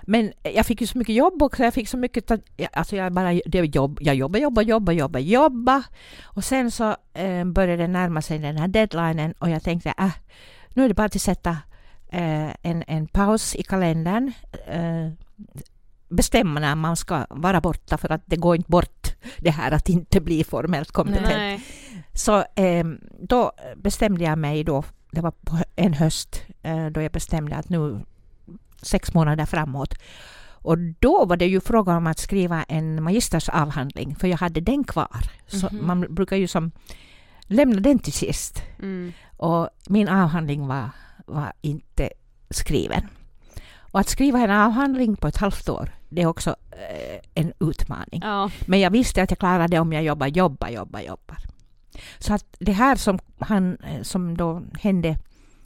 Men 0.03 0.33
jag 0.43 0.65
fick 0.65 0.81
ju 0.81 0.87
så 0.87 0.97
mycket 0.97 1.15
jobb 1.15 1.43
också. 1.43 1.63
Jag 1.63 1.73
fick 1.73 1.89
så 1.89 1.97
mycket... 1.97 2.31
Alltså 2.73 2.95
jag 2.95 3.13
bara... 3.13 3.33
Det 3.45 3.75
jobb, 3.75 3.97
jag 4.01 4.15
jobbade, 4.15 4.39
jobbade, 4.43 4.67
jobbade, 4.67 4.97
jobbade, 4.97 5.25
jobbade. 5.25 5.83
Och 6.23 6.43
sen 6.43 6.71
så 6.71 6.95
eh, 7.13 7.45
började 7.45 7.83
det 7.83 7.87
närma 7.87 8.21
sig 8.21 8.39
den 8.39 8.57
här 8.57 8.67
deadlinen 8.67 9.33
och 9.39 9.49
jag 9.49 9.63
tänkte 9.63 9.93
äh, 9.97 10.11
nu 10.69 10.83
är 10.83 10.87
det 10.87 10.93
bara 10.93 11.05
att 11.05 11.21
sätta 11.21 11.57
eh, 12.09 12.49
en, 12.61 12.83
en 12.87 13.07
paus 13.07 13.55
i 13.55 13.63
kalendern. 13.63 14.31
Eh, 14.67 15.11
bestämma 16.09 16.59
när 16.59 16.75
man 16.75 16.95
ska 16.95 17.25
vara 17.29 17.61
borta 17.61 17.97
för 17.97 18.11
att 18.11 18.21
det 18.25 18.35
går 18.35 18.55
inte 18.55 18.71
bort 18.71 19.15
det 19.37 19.51
här 19.51 19.71
att 19.71 19.89
inte 19.89 20.21
bli 20.21 20.43
formellt 20.43 20.91
kompetent. 20.91 21.27
Nej. 21.27 21.61
Så 22.15 22.37
eh, 22.55 22.85
då 23.19 23.51
bestämde 23.75 24.23
jag 24.23 24.37
mig 24.37 24.63
då, 24.63 24.83
det 25.11 25.21
var 25.21 25.33
en 25.75 25.93
höst, 25.93 26.43
eh, 26.63 26.85
då 26.85 27.01
jag 27.01 27.11
bestämde 27.11 27.55
att 27.55 27.69
nu 27.69 27.99
sex 28.81 29.13
månader 29.13 29.45
framåt. 29.45 29.93
Och 30.47 30.77
då 30.77 31.25
var 31.25 31.37
det 31.37 31.45
ju 31.45 31.61
fråga 31.61 31.97
om 31.97 32.07
att 32.07 32.19
skriva 32.19 32.63
en 32.63 33.03
magistersavhandling, 33.03 34.15
för 34.15 34.27
jag 34.27 34.37
hade 34.37 34.61
den 34.61 34.83
kvar. 34.83 35.19
Så 35.47 35.67
Mhm. 35.71 35.87
man 35.87 36.15
brukar 36.15 36.35
ju 36.35 36.47
som 36.47 36.71
lämna 37.47 37.79
den 37.79 37.99
till 37.99 38.13
sist. 38.13 38.61
Mm. 38.79 39.13
Och 39.37 39.69
min 39.89 40.09
avhandling 40.09 40.67
var, 40.67 40.89
var 41.25 41.53
inte 41.61 42.09
skriven. 42.49 43.07
Och 43.77 43.99
att 43.99 44.09
skriva 44.09 44.39
en 44.39 44.51
avhandling 44.51 45.15
på 45.15 45.27
ett 45.27 45.37
halvt 45.37 45.69
år, 45.69 45.89
det 46.09 46.21
är 46.21 46.25
också 46.27 46.55
eh, 46.71 47.19
en 47.33 47.53
utmaning. 47.59 48.21
Ja. 48.23 48.49
Men 48.67 48.79
jag 48.79 48.89
visste 48.91 49.23
att 49.23 49.31
jag 49.31 49.39
klarade 49.39 49.67
det 49.67 49.79
om 49.79 49.93
jag 49.93 50.03
jobbar, 50.03 50.27
jobbar, 50.27 50.69
jobbar, 50.69 50.99
jobbar. 50.99 51.37
Så 52.19 52.33
att 52.33 52.45
det 52.59 52.71
här 52.71 52.95
som, 52.95 53.19
han, 53.39 53.77
eh, 53.77 54.01
som 54.01 54.37
då 54.37 54.61
hände 54.79 55.17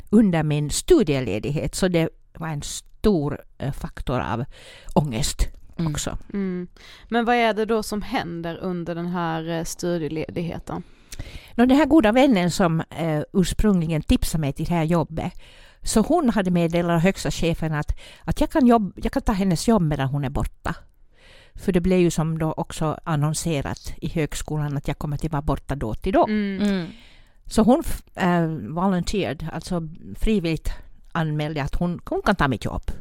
under 0.09 0.43
min 0.43 0.69
studieledighet, 0.69 1.75
så 1.75 1.87
det 1.87 2.09
var 2.33 2.47
en 2.47 2.61
stor 2.61 3.41
eh, 3.57 3.71
faktor 3.71 4.19
av 4.19 4.45
ångest 4.93 5.49
Mm. 5.79 5.91
också. 5.91 6.17
Mm. 6.33 6.67
Men 7.09 7.25
vad 7.25 7.35
är 7.35 7.53
det 7.53 7.65
då 7.65 7.83
som 7.83 8.01
händer 8.01 8.57
under 8.57 8.95
den 8.95 9.07
här 9.07 9.49
eh, 9.49 9.63
studieledigheten? 9.63 10.83
Den 11.55 11.71
här 11.71 11.85
goda 11.85 12.11
vännen 12.11 12.51
som 12.51 12.81
eh, 12.89 13.21
ursprungligen 13.33 14.01
tipsade 14.01 14.41
mig 14.41 14.53
till 14.53 14.65
det 14.65 14.73
här 14.73 14.83
jobbet, 14.83 15.33
så 15.83 16.01
hon 16.01 16.29
hade 16.29 16.51
meddelat 16.51 17.03
högsta 17.03 17.31
chefen 17.31 17.73
att, 17.73 17.99
att 18.23 18.41
jag, 18.41 18.49
kan 18.49 18.67
jobb, 18.67 18.93
jag 18.95 19.11
kan 19.11 19.21
ta 19.21 19.31
hennes 19.31 19.67
jobb 19.67 19.81
medan 19.81 20.07
hon 20.07 20.25
är 20.25 20.29
borta. 20.29 20.75
För 21.59 21.71
det 21.71 21.81
blev 21.81 21.99
ju 21.99 22.11
som 22.11 22.37
då 22.39 22.53
också 22.53 22.99
annonserat 23.03 23.93
i 24.01 24.09
högskolan 24.09 24.77
att 24.77 24.87
jag 24.87 24.97
kommer 24.97 25.15
att 25.15 25.31
vara 25.31 25.41
borta 25.41 25.75
då 25.75 25.93
till 25.93 26.13
då. 26.13 26.27
Mm. 26.27 26.61
Mm. 26.61 26.87
Så 27.45 27.61
hon 27.63 27.83
äh, 28.15 28.45
volunteered, 28.47 29.47
alltså 29.53 29.87
frivilligt 30.19 30.71
anmälde 31.11 31.63
att 31.63 31.75
hon, 31.75 32.01
hon 32.05 32.21
kan 32.21 32.35
ta 32.35 32.47
mitt 32.47 32.65
jobb. 32.65 32.91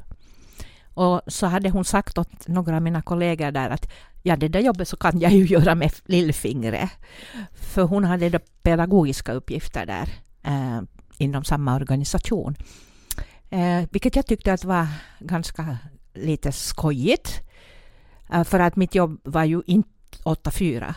Och 0.95 1.21
så 1.27 1.47
hade 1.47 1.71
hon 1.71 1.85
sagt 1.85 2.19
åt 2.19 2.49
några 2.49 2.77
av 2.77 2.83
mina 2.83 3.03
kollegor 3.03 3.51
där 3.51 3.71
att 3.71 3.91
ja, 4.23 4.37
det 4.37 4.49
där 4.49 4.61
jobbet 4.61 4.89
så 4.89 4.97
kan 4.97 5.21
jag 5.21 5.33
ju 5.33 5.45
göra 5.55 5.75
med 5.75 5.93
lillfingret. 6.07 6.91
För 7.53 7.83
hon 7.83 8.05
hade 8.05 8.29
då 8.29 8.39
pedagogiska 8.63 9.33
uppgifter 9.33 9.87
där 9.87 10.09
eh, 10.43 10.83
inom 11.19 11.45
samma 11.45 11.77
organisation. 11.77 12.57
Eh, 13.51 13.85
vilket 13.91 14.17
jag 14.17 14.27
tyckte 14.27 14.53
att 14.53 14.65
var 14.65 14.87
ganska 15.21 15.79
lite 16.15 16.53
skojigt. 16.53 17.48
Eh, 18.33 18.45
för 18.45 18.61
att 18.61 18.77
mitt 18.77 18.95
jobb 18.95 19.21
var 19.25 19.45
ju 19.45 19.63
inte 19.67 19.89
8-4 20.25 20.95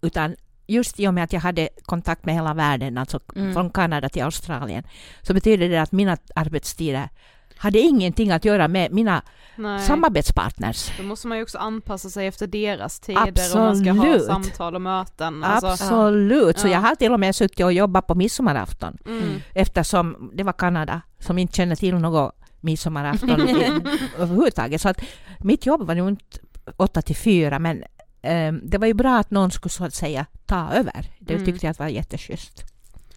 utan 0.00 0.36
just 0.66 1.00
i 1.00 1.08
och 1.08 1.14
med 1.14 1.24
att 1.24 1.32
jag 1.32 1.40
hade 1.40 1.68
kontakt 1.82 2.24
med 2.26 2.34
hela 2.34 2.54
världen, 2.54 2.98
alltså 2.98 3.20
Mm. 3.36 3.52
från 3.54 3.70
Kanada 3.70 4.08
till 4.08 4.22
Australien, 4.22 4.84
så 5.22 5.34
betyder 5.34 5.68
det 5.68 5.78
att 5.82 5.92
mina 5.92 6.16
arbetstider 6.34 7.08
hade 7.56 7.78
ingenting 7.78 8.30
att 8.30 8.44
göra 8.44 8.68
med 8.68 8.92
mina 8.92 9.22
Nej. 9.56 9.80
samarbetspartners. 9.80 10.90
Då 10.98 11.02
måste 11.02 11.26
man 11.28 11.36
ju 11.38 11.42
också 11.42 11.58
anpassa 11.58 12.10
sig 12.10 12.26
efter 12.26 12.46
deras 12.46 13.00
tider 13.00 13.56
om 13.56 13.60
man 13.62 13.76
ska 13.76 13.92
ha 13.92 14.04
Absolut. 14.06 14.26
samtal 14.26 14.74
och 14.74 14.82
möten. 14.82 15.44
Alltså, 15.44 15.66
Absolut, 15.66 16.58
så 16.58 16.66
Ja. 16.68 16.72
jag 16.72 16.80
har 16.80 16.94
till 16.94 17.12
och 17.12 17.20
med 17.20 17.34
suttit 17.36 17.60
och 17.64 17.72
jobbat 17.72 18.06
på 18.06 18.14
midsommarafton 18.14 18.98
mm. 19.06 19.40
eftersom 19.54 20.30
det 20.34 20.42
var 20.42 20.52
Kanada 20.52 21.00
som 21.18 21.38
inte 21.38 21.56
känner 21.56 21.76
till 21.76 21.94
något 21.94 22.34
midsommarafton 22.60 23.30
överhuvudtaget. 24.18 24.80
Så 24.80 24.88
att 24.88 25.00
mitt 25.38 25.66
jobb 25.66 25.82
var 25.86 25.94
nog 25.94 26.08
inte 26.08 26.38
8 26.76 27.02
till 27.02 27.16
4 27.16 27.58
men 27.58 27.84
eh, 28.22 28.52
det 28.52 28.78
var 28.78 28.86
ju 28.86 28.94
bra 28.94 29.18
att 29.18 29.30
någon 29.30 29.50
skulle 29.50 29.70
så 29.70 29.84
att 29.84 29.94
säga 29.94 30.26
ta 30.46 30.70
över. 30.72 31.06
Det 31.18 31.34
Mm. 31.34 31.46
tyckte 31.46 31.66
jag 31.66 31.78
var 31.78 31.88
jätteschysst. 31.88 32.64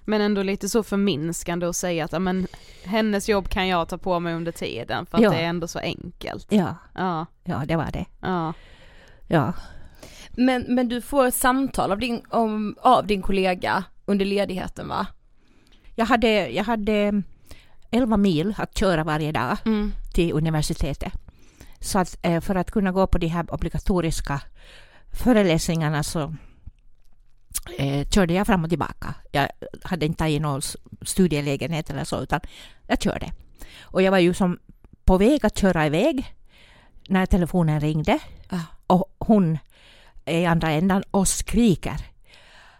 Men 0.06 0.22
ändå 0.22 0.44
lite 0.44 0.70
så 0.70 0.84
förminskande 0.84 1.66
att 1.68 1.76
säga 1.76 2.06
att 2.06 2.22
men, 2.22 2.48
hennes 2.84 3.30
jobb 3.30 3.50
kan 3.50 3.68
jag 3.68 3.90
ta 3.90 3.98
på 3.98 4.20
mig 4.20 4.34
under 4.34 4.52
tiden 4.52 5.06
för 5.06 5.18
att 5.18 5.24
Ja. 5.24 5.30
det 5.30 5.38
är 5.38 5.44
ändå 5.48 5.68
så 5.68 5.80
enkelt. 5.80 6.48
Ja, 6.50 6.76
Ja, 6.96 7.26
ja 7.44 7.64
det 7.68 7.76
var 7.76 7.90
det. 7.94 8.06
ja. 8.22 8.54
Ja. 9.28 9.54
Men, 10.36 10.66
men 10.68 10.90
du 10.90 11.02
får 11.02 11.32
samtal 11.32 11.92
av 11.92 12.00
din, 12.00 12.22
om, 12.30 12.76
av 12.82 13.08
din 13.08 13.22
kollega 13.22 13.84
under 14.06 14.26
ledigheten 14.26 14.88
va? 14.88 15.08
Jag, 15.96 16.06
hade, 16.06 16.50
jag 16.50 16.64
hade 16.64 17.24
11 17.92 18.18
mil 18.18 18.54
att 18.58 18.78
köra 18.78 19.04
varje 19.04 19.32
dag 19.32 19.58
Mm. 19.66 19.92
till 20.14 20.34
universitetet. 20.34 21.14
Så 21.82 22.00
att, 22.00 22.18
eh, 22.22 22.42
för 22.42 22.56
att 22.56 22.72
kunna 22.72 22.92
gå 22.92 23.08
på 23.08 23.18
de 23.18 23.28
här 23.28 23.54
obligatoriska 23.54 24.42
föreläsningarna 25.12 26.04
så 26.04 26.36
eh, 27.78 28.08
körde 28.08 28.34
jag 28.34 28.48
fram 28.48 28.64
och 28.64 28.70
tillbaka. 28.70 29.14
Jag 29.32 29.50
hade 29.84 30.06
inte 30.06 30.18
tagit 30.18 30.42
någon 30.42 30.62
studielägenhet 31.02 31.90
eller 31.90 32.04
så, 32.04 32.22
utan 32.22 32.40
jag 32.88 33.02
körde. 33.02 33.32
Och 33.82 34.02
jag 34.02 34.12
var 34.12 34.18
ju 34.18 34.34
som 34.34 34.60
på 35.06 35.18
väg 35.18 35.46
att 35.46 35.58
köra 35.58 35.86
iväg 35.86 36.36
när 37.08 37.26
telefonen 37.26 37.80
ringde. 37.80 38.20
Ah. 38.50 38.60
Och 38.88 39.16
hon 39.20 39.58
är 40.26 40.40
i 40.40 40.46
andra 40.46 40.70
ändan 40.70 41.04
och 41.12 41.28
skriker 41.28 41.98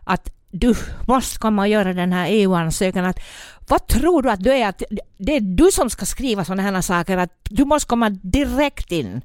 att 0.04 0.30
du 0.52 0.76
måste 1.08 1.40
komma 1.40 1.62
och 1.62 1.68
göra 1.68 1.94
den 1.94 2.14
här 2.14 2.28
EU-ansökan. 2.30 3.06
Att, 3.06 3.20
vad 3.68 3.88
tror 3.88 4.22
du 4.22 4.30
att 4.30 4.44
du 4.44 4.54
är? 4.54 4.68
Att 4.68 4.84
det 5.18 5.36
är 5.36 5.42
du 5.42 5.72
som 5.72 5.90
ska 5.90 6.06
skriva 6.06 6.46
sådana 6.46 6.64
här 6.64 6.82
saker. 6.82 7.18
Att 7.18 7.38
du 7.44 7.66
måste 7.66 7.88
komma 7.88 8.10
direkt 8.10 8.92
in. 8.92 9.22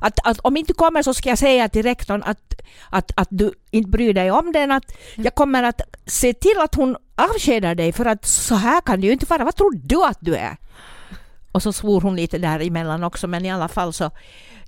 Att, 0.00 0.18
att 0.24 0.38
om 0.38 0.56
inte 0.56 0.72
du 0.72 0.74
kommer 0.74 1.02
så 1.02 1.14
ska 1.14 1.28
jag 1.28 1.38
säga 1.38 1.68
till 1.68 1.82
rektorn 1.82 2.22
att, 2.22 2.54
att, 2.90 3.12
att 3.16 3.28
du 3.30 3.52
inte 3.70 3.90
bryr 3.90 4.14
dig 4.14 4.30
om 4.30 4.52
den. 4.52 4.72
Att 4.72 4.92
jag 5.16 5.34
kommer 5.34 5.62
att 5.62 5.80
se 6.06 6.34
till 6.34 6.58
att 6.58 6.74
hon 6.74 6.96
avskedar 7.14 7.74
dig 7.74 7.92
för 7.92 8.04
att 8.04 8.26
så 8.26 8.54
här 8.54 8.80
kan 8.80 9.00
det 9.00 9.06
ju 9.06 9.12
inte 9.12 9.26
vara. 9.26 9.44
Vad 9.44 9.56
tror 9.56 9.72
du 9.74 10.04
att 10.04 10.18
du 10.20 10.36
är? 10.36 10.56
Och 11.52 11.62
så 11.62 11.72
svor 11.72 12.00
hon 12.00 12.16
lite 12.16 12.38
däremellan 12.38 13.04
också 13.04 13.26
men 13.26 13.46
i 13.46 13.50
alla 13.50 13.68
fall 13.68 13.92
så. 13.92 14.10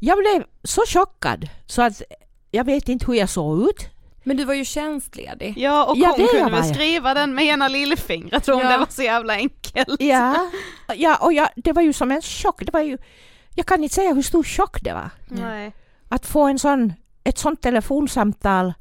Jag 0.01 0.19
blev 0.19 0.45
så 0.62 0.83
chockad 0.87 1.49
så 1.67 1.83
att 1.83 2.03
jag 2.51 2.64
vet 2.64 2.88
inte 2.88 3.07
hur 3.07 3.14
jag 3.14 3.29
såg 3.29 3.69
ut. 3.69 3.94
Men 4.25 4.37
du 4.37 4.45
var 4.45 4.55
ju 4.55 4.65
tjänstledig. 4.65 5.55
Ja 5.57 5.85
och 5.85 5.97
Ja, 5.97 6.15
hon 6.17 6.29
kunde 6.29 6.51
väl 6.51 6.75
skriva 6.75 7.15
den 7.15 7.35
med 7.35 7.45
ena 7.45 7.69
lillfingret 7.69 8.49
om 8.49 8.61
Ja. 8.61 8.71
det 8.71 8.79
var 8.79 8.87
så 8.91 9.03
jävla 9.03 9.35
enkelt. 9.35 10.01
Ja, 10.03 10.51
ja 10.95 11.17
och 11.17 11.33
jag, 11.33 11.49
det 11.57 11.73
var 11.73 11.83
ju 11.83 11.93
som 11.93 12.11
en 12.11 12.23
chock. 12.23 12.63
Det 12.67 12.73
var 12.73 12.81
ju, 12.81 12.99
jag 13.55 13.67
kan 13.67 13.83
inte 13.83 13.95
säga 13.95 14.13
hur 14.15 14.23
stor 14.23 14.43
chock 14.43 14.79
det 14.83 14.93
var. 14.93 15.11
Nej. 15.29 15.73
Att 16.09 16.27
få 16.27 16.43
en 16.45 16.59
sån, 16.59 16.93
ett 17.25 17.39
sånt 17.39 17.63
telefonsamtal 17.63 18.75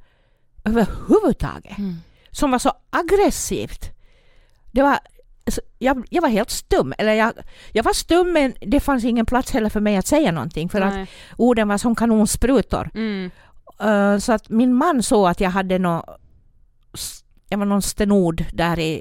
överhuvudtaget. 0.66 1.78
Mm. 1.78 1.96
Som 2.32 2.52
var 2.52 2.60
så 2.60 2.72
aggressivt. 2.90 3.90
Det 4.72 4.82
var, 4.82 4.98
alltså, 5.46 5.62
jag, 5.80 6.06
jag 6.10 6.22
var 6.22 6.30
helt 6.30 6.50
stum. 6.50 6.94
Eller 6.98 7.14
jag, 7.14 7.34
jag 7.72 7.84
var 7.84 7.94
stum 7.94 8.34
men 8.34 8.54
det 8.62 8.80
fanns 8.80 9.04
ingen 9.04 9.26
plats 9.26 9.52
heller 9.52 9.70
för 9.70 9.80
mig 9.80 9.98
att 9.98 10.08
säga 10.08 10.32
någonting. 10.32 10.70
För 10.70 10.82
att 10.82 10.94
Nej. 10.94 11.08
orden 11.38 11.68
var 11.68 11.78
som 11.78 11.96
kanonsprutor. 11.96 12.90
Mm. 12.96 13.32
Uh, 13.84 14.18
så 14.18 14.34
att 14.34 14.50
min 14.50 14.74
man 14.74 15.04
såg 15.04 15.28
att 15.28 15.40
jag 15.42 15.50
hade 15.50 15.80
nå 15.80 16.04
jag 17.50 17.58
var 17.58 17.66
någon 17.66 17.82
stenod 17.82 18.46
där 18.54 18.80
i, 18.80 18.94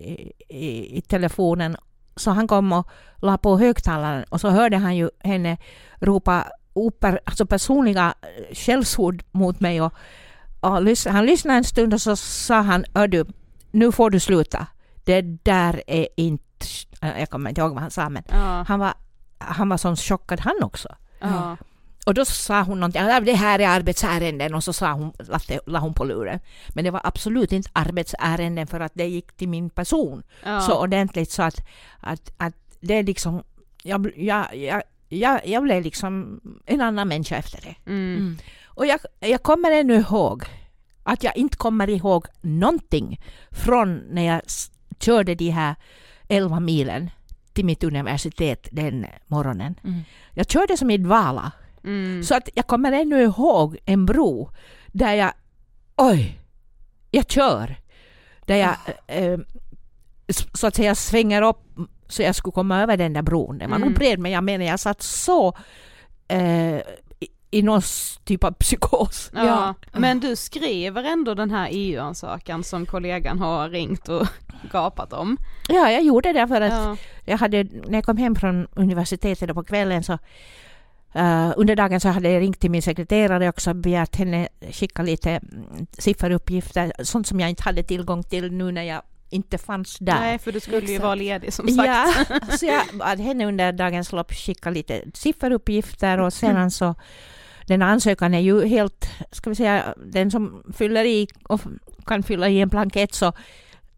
i, 0.48 0.98
i 0.98 1.00
telefonen. 1.00 1.76
Så 2.16 2.30
han 2.30 2.48
kom 2.48 2.72
och 2.72 2.88
la 3.16 3.38
på 3.38 3.58
högtalaren 3.58 4.24
och 4.28 4.40
så 4.40 4.48
hörde 4.50 4.76
han 4.76 4.96
ju 4.96 5.10
henne 5.20 5.56
ropa 6.00 6.46
oper, 6.72 7.20
alltså 7.24 7.46
personliga 7.46 8.14
eh, 8.22 8.54
skällsord 8.54 9.22
mot 9.30 9.60
mig. 9.60 9.80
Och, 9.82 9.92
och 10.60 10.82
lys- 10.82 11.08
han 11.10 11.26
lyssnade 11.26 11.58
en 11.58 11.64
stund 11.64 11.94
och 11.94 12.00
så 12.02 12.16
sa 12.16 12.60
han, 12.60 12.84
du, 13.08 13.24
nu 13.70 13.92
får 13.92 14.10
du 14.10 14.20
sluta. 14.20 14.66
Det 15.04 15.20
där 15.22 15.82
är 15.86 16.06
inte... 16.16 16.66
eh, 17.02 17.18
Jag 17.20 17.30
kommer 17.30 17.50
inte 17.50 17.60
ihåg 17.60 17.72
vad 17.72 17.80
han 17.82 17.90
sa 17.90 18.08
men 18.08 18.22
Ja. 18.28 18.64
han 18.68 18.78
var, 18.80 18.94
han 19.38 19.68
var 19.68 19.76
så 19.76 19.96
chockad 19.96 20.40
han 20.40 20.62
också. 20.62 20.88
Ja. 21.20 21.56
Och 22.06 22.14
då 22.14 22.24
sa 22.24 22.62
hon 22.62 22.80
någonting, 22.80 23.02
"Ja, 23.02 23.20
det 23.20 23.32
här 23.34 23.58
är 23.58 23.68
arbetsärenden 23.68 24.54
och 24.54 24.64
så 24.64 24.72
sa 24.72 24.92
hon, 24.92 25.12
la, 25.18 25.38
la 25.66 25.78
hon 25.78 25.94
på 25.94 26.04
luren. 26.04 26.40
Men 26.74 26.84
det 26.84 26.90
var 26.90 27.00
absolut 27.04 27.52
inte 27.52 27.70
arbetsärenden 27.72 28.66
för 28.66 28.80
att 28.80 28.92
det 28.94 29.06
gick 29.06 29.32
till 29.36 29.48
min 29.48 29.70
person 29.70 30.22
Ja. 30.44 30.60
så 30.60 30.80
ordentligt 30.82 31.30
så 31.30 31.42
att, 31.42 31.68
att, 32.00 32.32
att 32.36 32.54
det 32.80 32.94
är 32.94 33.02
liksom, 33.02 33.42
jag, 33.82 34.12
jag, 34.16 34.56
jag, 34.56 34.82
jag, 35.08 35.46
jag 35.46 35.62
blev 35.62 35.82
liksom 35.82 36.40
en 36.66 36.80
annan 36.80 37.08
människa 37.08 37.36
efter 37.36 37.60
det. 37.60 37.90
Mm. 37.90 38.38
Och 38.64 38.86
jag, 38.86 39.00
jag 39.20 39.42
kommer 39.42 39.70
ännu 39.70 39.94
ihåg 39.94 40.44
att 41.02 41.22
jag 41.24 41.36
inte 41.36 41.56
kommer 41.56 41.90
ihåg 41.90 42.26
någonting 42.40 43.20
från 43.50 43.96
när 43.96 44.22
jag 44.22 44.40
körde 45.00 45.34
de 45.34 45.50
här 45.50 45.74
11 46.28 46.60
milen 46.60 47.10
till 47.52 47.64
mitt 47.64 47.84
universitet 47.84 48.68
den 48.72 49.06
morgonen. 49.26 49.74
Mm. 49.84 50.00
Jag 50.34 50.50
körde 50.50 50.76
som 50.76 50.90
i 50.90 50.98
dvala. 50.98 51.52
Mm. 51.84 52.22
Så 52.22 52.34
att 52.34 52.48
jag 52.54 52.66
kommer 52.66 52.92
ännu 52.92 53.22
ihåg 53.22 53.76
en 53.84 54.06
bro 54.06 54.50
där 54.86 55.14
jag, 55.14 55.32
oj, 55.96 56.40
jag 57.10 57.30
kör. 57.30 57.76
Där 58.46 58.56
jag 58.56 58.76
eh, 59.06 59.38
s- 60.26 60.46
så 60.54 60.66
att 60.66 60.74
säga 60.74 60.94
svänger 60.94 61.42
upp 61.42 61.62
så 62.08 62.22
jag 62.22 62.34
skulle 62.34 62.52
komma 62.52 62.82
över 62.82 62.96
den 62.96 63.12
där 63.12 63.22
bron. 63.22 63.58
Den 63.58 63.70
var 63.70 63.76
Mm. 63.76 63.88
nog 63.88 63.98
bred 63.98 64.18
men 64.18 64.32
jag 64.32 64.44
menar 64.44 64.64
jag 64.64 64.80
satt 64.80 65.02
så 65.02 65.56
eh, 66.28 66.76
i, 66.76 66.82
i 67.50 67.62
någon 67.62 67.82
typ 68.24 68.44
av 68.44 68.50
psykos. 68.52 69.30
Ja. 69.34 69.74
Men 69.92 70.20
du 70.20 70.36
skriver 70.36 71.04
ändå 71.04 71.34
den 71.34 71.50
här 71.50 71.68
EU-ansökan 71.70 72.64
som 72.64 72.86
kollegan 72.86 73.38
har 73.38 73.68
ringt 73.68 74.08
och 74.08 74.26
gapat 74.72 75.12
om. 75.12 75.36
Ja, 75.68 75.90
jag 75.90 76.02
gjorde 76.02 76.32
det 76.32 76.48
för 76.48 76.60
att 76.60 76.72
Ja. 76.72 76.96
jag 77.24 77.38
hade, 77.38 77.64
när 77.64 77.94
jag 77.98 78.04
kom 78.04 78.16
hem 78.16 78.34
från 78.34 78.66
universitetet 78.74 79.50
och 79.50 79.56
på 79.56 79.64
kvällen 79.64 80.02
så 80.04 80.18
eh, 81.14 81.52
under 81.56 81.76
dagen 81.76 82.00
så 82.00 82.08
hade 82.08 82.30
jag 82.30 82.40
ringt 82.40 82.60
till 82.60 82.70
min 82.70 82.82
sekreterare 82.82 83.44
och 83.44 83.48
också 83.48 83.74
begärt 83.74 84.16
henne 84.16 84.48
skicka 84.70 85.02
lite 85.02 85.30
mm, 85.30 85.86
sifferuppgifter, 85.98 86.92
sånt 86.98 87.26
som 87.26 87.40
jag 87.40 87.50
inte 87.50 87.62
hade 87.62 87.82
tillgång 87.82 88.22
till 88.22 88.52
nu 88.52 88.72
när 88.72 88.82
jag 88.82 89.02
inte 89.30 89.58
fanns 89.58 89.98
där. 89.98 90.20
Nej, 90.20 90.38
för 90.38 90.52
du 90.52 90.60
skulle 90.60 90.92
ju 90.92 90.98
vara 90.98 91.14
ledig 91.14 91.52
som 91.52 91.68
sagt. 91.68 91.88
Ja, 91.88 92.12
så 92.56 92.66
jag 92.66 92.82
bad 92.98 93.20
henne 93.20 93.46
under 93.46 93.72
dagens 93.72 94.12
lopp 94.12 94.32
skicka 94.32 94.70
lite 94.70 95.02
sifferuppgifter 95.14 96.20
och 96.20 96.32
sedan 96.32 96.70
så 96.70 96.94
den 97.66 97.82
ansökan 97.82 98.34
är 98.34 98.40
ju 98.40 98.66
helt, 98.66 99.10
ska 99.30 99.50
vi 99.50 99.56
säga, 99.56 99.94
den 100.06 100.30
som 100.30 100.62
fyller 100.74 101.04
i 101.04 101.28
och 101.42 101.60
kan 102.06 102.22
fylla 102.22 102.48
i 102.48 102.60
en 102.60 102.68
blankett 102.68 103.14
så, 103.14 103.32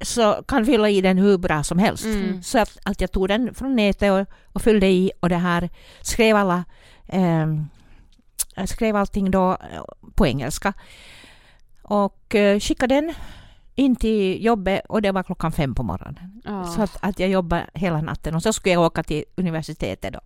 så 0.00 0.42
kan 0.48 0.66
fylla 0.66 0.90
i 0.90 1.00
den 1.00 1.18
hur 1.18 1.38
bra 1.38 1.62
som 1.62 1.79
helst. 1.79 2.05
Mm. 2.05 2.42
Så 2.42 2.59
att, 2.59 2.79
att 2.83 3.00
jag 3.00 3.12
tog 3.12 3.29
den 3.29 3.55
från 3.55 3.77
nätet 3.77 4.12
och, 4.12 4.27
och 4.53 4.62
fyllde 4.62 4.87
i 4.87 5.12
och 5.20 5.29
det 5.29 5.37
här 5.37 5.70
skrev 6.03 6.37
alla 6.37 6.64
jag 8.54 8.68
skrev 8.68 8.96
allting 8.96 9.30
då 9.30 9.52
eh, 9.52 9.82
på 10.14 10.26
engelska. 10.26 10.72
Och 11.82 12.34
eh, 12.34 12.60
skickade 12.60 12.94
den 12.94 13.14
in 13.74 13.96
till 13.96 14.44
jobbet 14.44 14.80
och 14.88 15.02
det 15.02 15.12
var 15.12 15.22
klockan 15.22 15.52
fem 15.52 15.74
på 15.74 15.82
morgonen. 15.82 16.42
Ja. 16.44 16.64
Så 16.64 16.82
att, 16.82 16.96
att 17.00 17.18
jag 17.18 17.28
jobbade 17.28 17.66
hela 17.74 18.00
natten 18.00 18.34
och 18.34 18.42
så 18.42 18.52
skulle 18.52 18.72
jag 18.72 18.82
åka 18.82 19.02
till 19.02 19.24
universitetet 19.34 20.12
då 20.12 20.20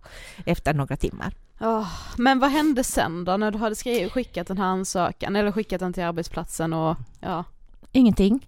efter 0.45 0.73
några 0.73 0.95
timmar. 0.95 1.33
Ja, 1.59 1.87
men 2.17 2.39
vad 2.39 2.51
hände 2.51 2.83
sen 2.83 3.25
då 3.25 3.37
när 3.37 3.51
du 3.51 3.57
hade 3.57 3.75
skrivit, 3.75 4.11
skickat 4.11 4.47
den 4.47 4.57
här 4.57 4.65
ansökan 4.65 5.35
eller 5.35 5.51
skickat 5.51 5.79
den 5.79 5.93
till 5.93 6.03
arbetsplatsen 6.03 6.73
och 6.73 6.97
ja, 7.19 7.43
Ingenting. 7.91 8.47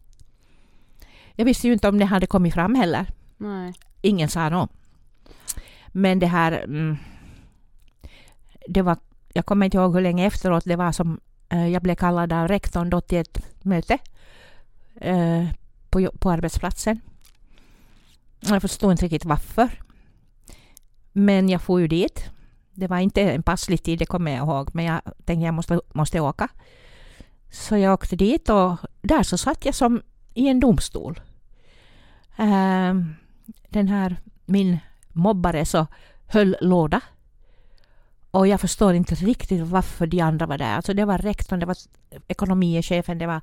Jag 1.35 1.45
visste 1.45 1.67
ju 1.67 1.73
inte 1.73 1.87
om 1.87 1.99
det 1.99 2.05
hade 2.05 2.27
kommit 2.27 2.53
fram 2.53 2.75
heller. 2.75 3.05
nej. 3.37 3.73
Ingen 4.01 4.29
sa 4.29 4.49
något. 4.49 4.71
Men 5.87 6.19
det 6.19 6.27
här... 6.27 6.51
Mm, 6.51 6.97
det 8.67 8.81
var, 8.81 8.97
jag 9.33 9.45
kommer 9.45 9.65
inte 9.65 9.77
ihåg 9.77 9.93
hur 9.93 10.01
länge 10.01 10.25
efteråt 10.25 10.63
det 10.65 10.75
var 10.75 10.91
som 10.91 11.19
eh, 11.49 11.67
jag 11.67 11.81
blev 11.81 11.95
kallad 11.95 12.33
av 12.33 12.47
rektorn 12.47 12.89
då 12.89 13.01
till 13.01 13.17
ett 13.17 13.63
möte 13.63 13.97
eh, 14.95 15.47
på, 15.89 16.11
på 16.19 16.31
arbetsplatsen. 16.31 16.99
Jag 18.39 18.61
förstod 18.61 18.91
inte 18.91 19.05
riktigt 19.05 19.25
varför. 19.25 19.69
Men 21.11 21.49
jag 21.49 21.61
får 21.61 21.81
ju 21.81 21.87
dit. 21.87 22.29
Det 22.71 22.87
var 22.87 22.97
inte 22.97 23.21
en 23.21 23.43
passlig 23.43 23.83
tid, 23.83 23.99
det 23.99 24.05
kommer 24.05 24.31
jag 24.31 24.47
ihåg, 24.47 24.69
men 24.73 24.85
jag 24.85 25.01
tänkte 25.25 25.45
jag 25.45 25.53
måste, 25.53 25.81
måste 25.93 26.19
åka. 26.19 26.47
Så 27.51 27.77
jag 27.77 27.93
åkte 27.93 28.15
dit 28.15 28.49
och 28.49 28.77
där 29.01 29.23
så 29.23 29.37
satt 29.37 29.65
jag 29.65 29.75
som 29.75 30.01
i 30.33 30.47
en 30.47 30.59
domstol. 30.59 31.21
Eh, 32.37 32.93
den 33.69 33.87
här, 33.87 34.17
min 34.45 34.79
mobbare 35.07 35.65
så 35.65 35.87
höll 36.27 36.55
låda. 36.61 37.01
Och 38.31 38.47
jag 38.47 38.61
förstår 38.61 38.93
inte 38.93 39.15
riktigt 39.15 39.61
varför 39.61 40.07
de 40.07 40.21
andra 40.21 40.45
var 40.45 40.57
där. 40.57 40.75
Alltså 40.75 40.93
det 40.93 41.05
var 41.05 41.17
rektorn, 41.17 41.59
det 41.59 41.65
var 41.65 41.77
ekonomichefen, 42.27 43.17
det 43.17 43.27
var, 43.27 43.41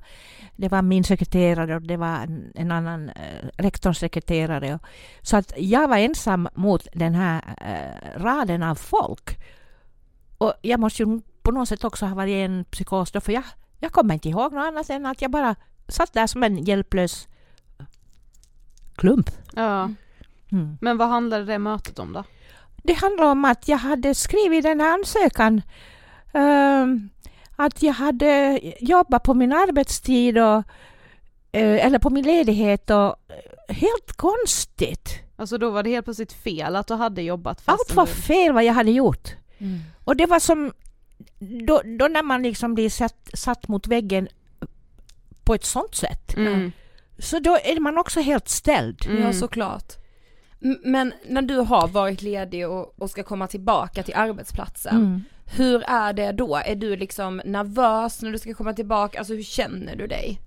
det 0.55 0.69
var 0.69 0.81
min 0.81 1.03
sekreterare 1.03 1.75
och 1.75 1.81
det 1.81 1.97
var 1.97 2.27
en, 2.55 2.71
annan 2.71 3.09
eh, 3.09 3.47
rektorns 3.57 3.97
sekreterare. 3.97 4.79
Så 5.21 5.37
att 5.37 5.53
jag 5.57 5.87
var 5.87 5.97
ensam 5.97 6.47
mot 6.55 6.87
den 6.93 7.15
här 7.15 7.41
eh, 7.61 8.19
raden 8.21 8.63
av 8.63 8.75
folk. 8.75 9.37
Och 10.37 10.53
jag 10.61 10.79
måste 10.79 11.03
ju 11.03 11.21
på 11.41 11.51
något 11.51 11.69
sätt 11.69 11.83
också 11.83 12.05
ha 12.05 12.15
varit 12.15 12.33
en 12.33 12.65
psykos 12.65 13.11
då, 13.11 13.21
för 13.21 13.31
jag, 13.31 13.43
jag 13.79 13.91
kommer 13.91 14.13
inte 14.13 14.29
ihåg 14.29 14.53
något 14.53 14.67
annat 14.67 14.89
än 14.89 15.05
att 15.05 15.21
jag 15.21 15.31
bara 15.31 15.55
satt 15.87 16.13
där 16.13 16.27
som 16.27 16.43
en 16.43 16.57
hjälplös 16.57 17.27
klump. 18.95 19.29
Ja, 19.55 19.89
Mm. 20.51 20.77
men 20.81 20.97
vad 20.97 21.07
handlade 21.09 21.45
det 21.45 21.59
mötet 21.59 21.99
om 21.99 22.13
då? 22.13 22.23
Det 22.83 22.93
handlar 22.93 23.25
om 23.25 23.45
att 23.45 23.67
jag 23.67 23.77
hade 23.77 24.15
skrivit 24.15 24.63
den 24.63 24.79
här 24.81 24.93
ansökan. 24.93 25.61
ehm, 26.33 27.09
att 27.55 27.83
jag 27.83 27.93
hade 27.93 28.59
jobbat 28.79 29.23
på 29.23 29.33
min 29.33 29.53
arbetstid 29.53 30.37
och, 30.37 30.63
eh, 31.51 31.85
eller 31.85 31.99
på 31.99 32.09
min 32.09 32.25
ledighet 32.25 32.89
och 32.89 33.15
eh, 33.67 33.75
helt 33.75 34.13
konstigt. 34.15 35.09
Alltså 35.35 35.57
då 35.57 35.69
var 35.69 35.83
det 35.83 35.89
helt 35.89 36.05
plötsligt 36.05 36.33
fel 36.33 36.75
att 36.75 36.87
du 36.87 36.93
hade 36.93 37.21
jobbat 37.21 37.61
fast 37.61 37.79
Allt 37.79 37.95
var 37.95 38.05
fel 38.05 38.53
vad 38.53 38.63
jag 38.63 38.73
hade 38.73 38.91
gjort. 38.91 39.29
Och 40.03 40.15
det 40.15 40.25
var 40.25 40.39
som 40.39 40.73
då, 41.39 41.81
då 41.99 42.07
när 42.07 42.23
man 42.23 42.43
liksom 42.43 42.75
blir 42.75 42.89
satt, 42.89 43.29
satt 43.33 43.67
mot 43.67 43.87
väggen 43.87 44.27
på 45.43 45.53
ett 45.53 45.65
sånt 45.65 45.95
sätt. 45.95 46.37
mm. 46.37 46.71
Så 47.19 47.39
då 47.39 47.57
är 47.63 47.79
man 47.79 47.97
också 47.97 48.19
helt 48.19 48.49
ställd. 48.49 49.05
Mm. 49.05 49.21
Ja 49.23 49.33
såklart. 49.33 49.93
Men 50.83 51.13
när 51.25 51.41
du 51.41 51.55
har 51.55 51.87
varit 51.87 52.21
ledig 52.21 52.67
och, 52.69 52.93
och 53.01 53.09
ska 53.09 53.23
komma 53.23 53.47
tillbaka 53.47 54.03
till 54.03 54.13
arbetsplatsen, 54.15 54.95
Mm. 54.95 55.23
hur 55.57 55.83
är 55.87 56.13
det 56.13 56.31
då? 56.31 56.55
Är 56.55 56.75
du 56.75 56.95
liksom 56.95 57.41
nervös 57.45 58.21
när 58.21 58.31
du 58.31 58.39
ska 58.39 58.53
komma 58.53 58.73
tillbaka? 58.73 59.19
Alltså 59.19 59.33
hur 59.33 59.43
känner 59.43 59.95
du 59.95 60.07
dig? 60.07 60.41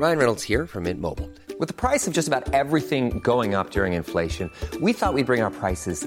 Ryan 0.00 0.18
Reynolds 0.18 0.44
here 0.44 0.66
from 0.66 0.82
Mint 0.82 1.00
Mobile. 1.00 1.28
With 1.58 1.68
the 1.68 1.88
price 1.88 2.06
of 2.10 2.12
just 2.16 2.28
about 2.28 2.52
everything 2.54 3.18
going 3.22 3.54
up 3.54 3.70
during 3.70 3.94
inflation, 3.94 4.50
we 4.80 4.92
thought 4.92 5.14
we'd 5.14 5.26
bring 5.26 5.42
our 5.42 5.50
prices 5.50 6.06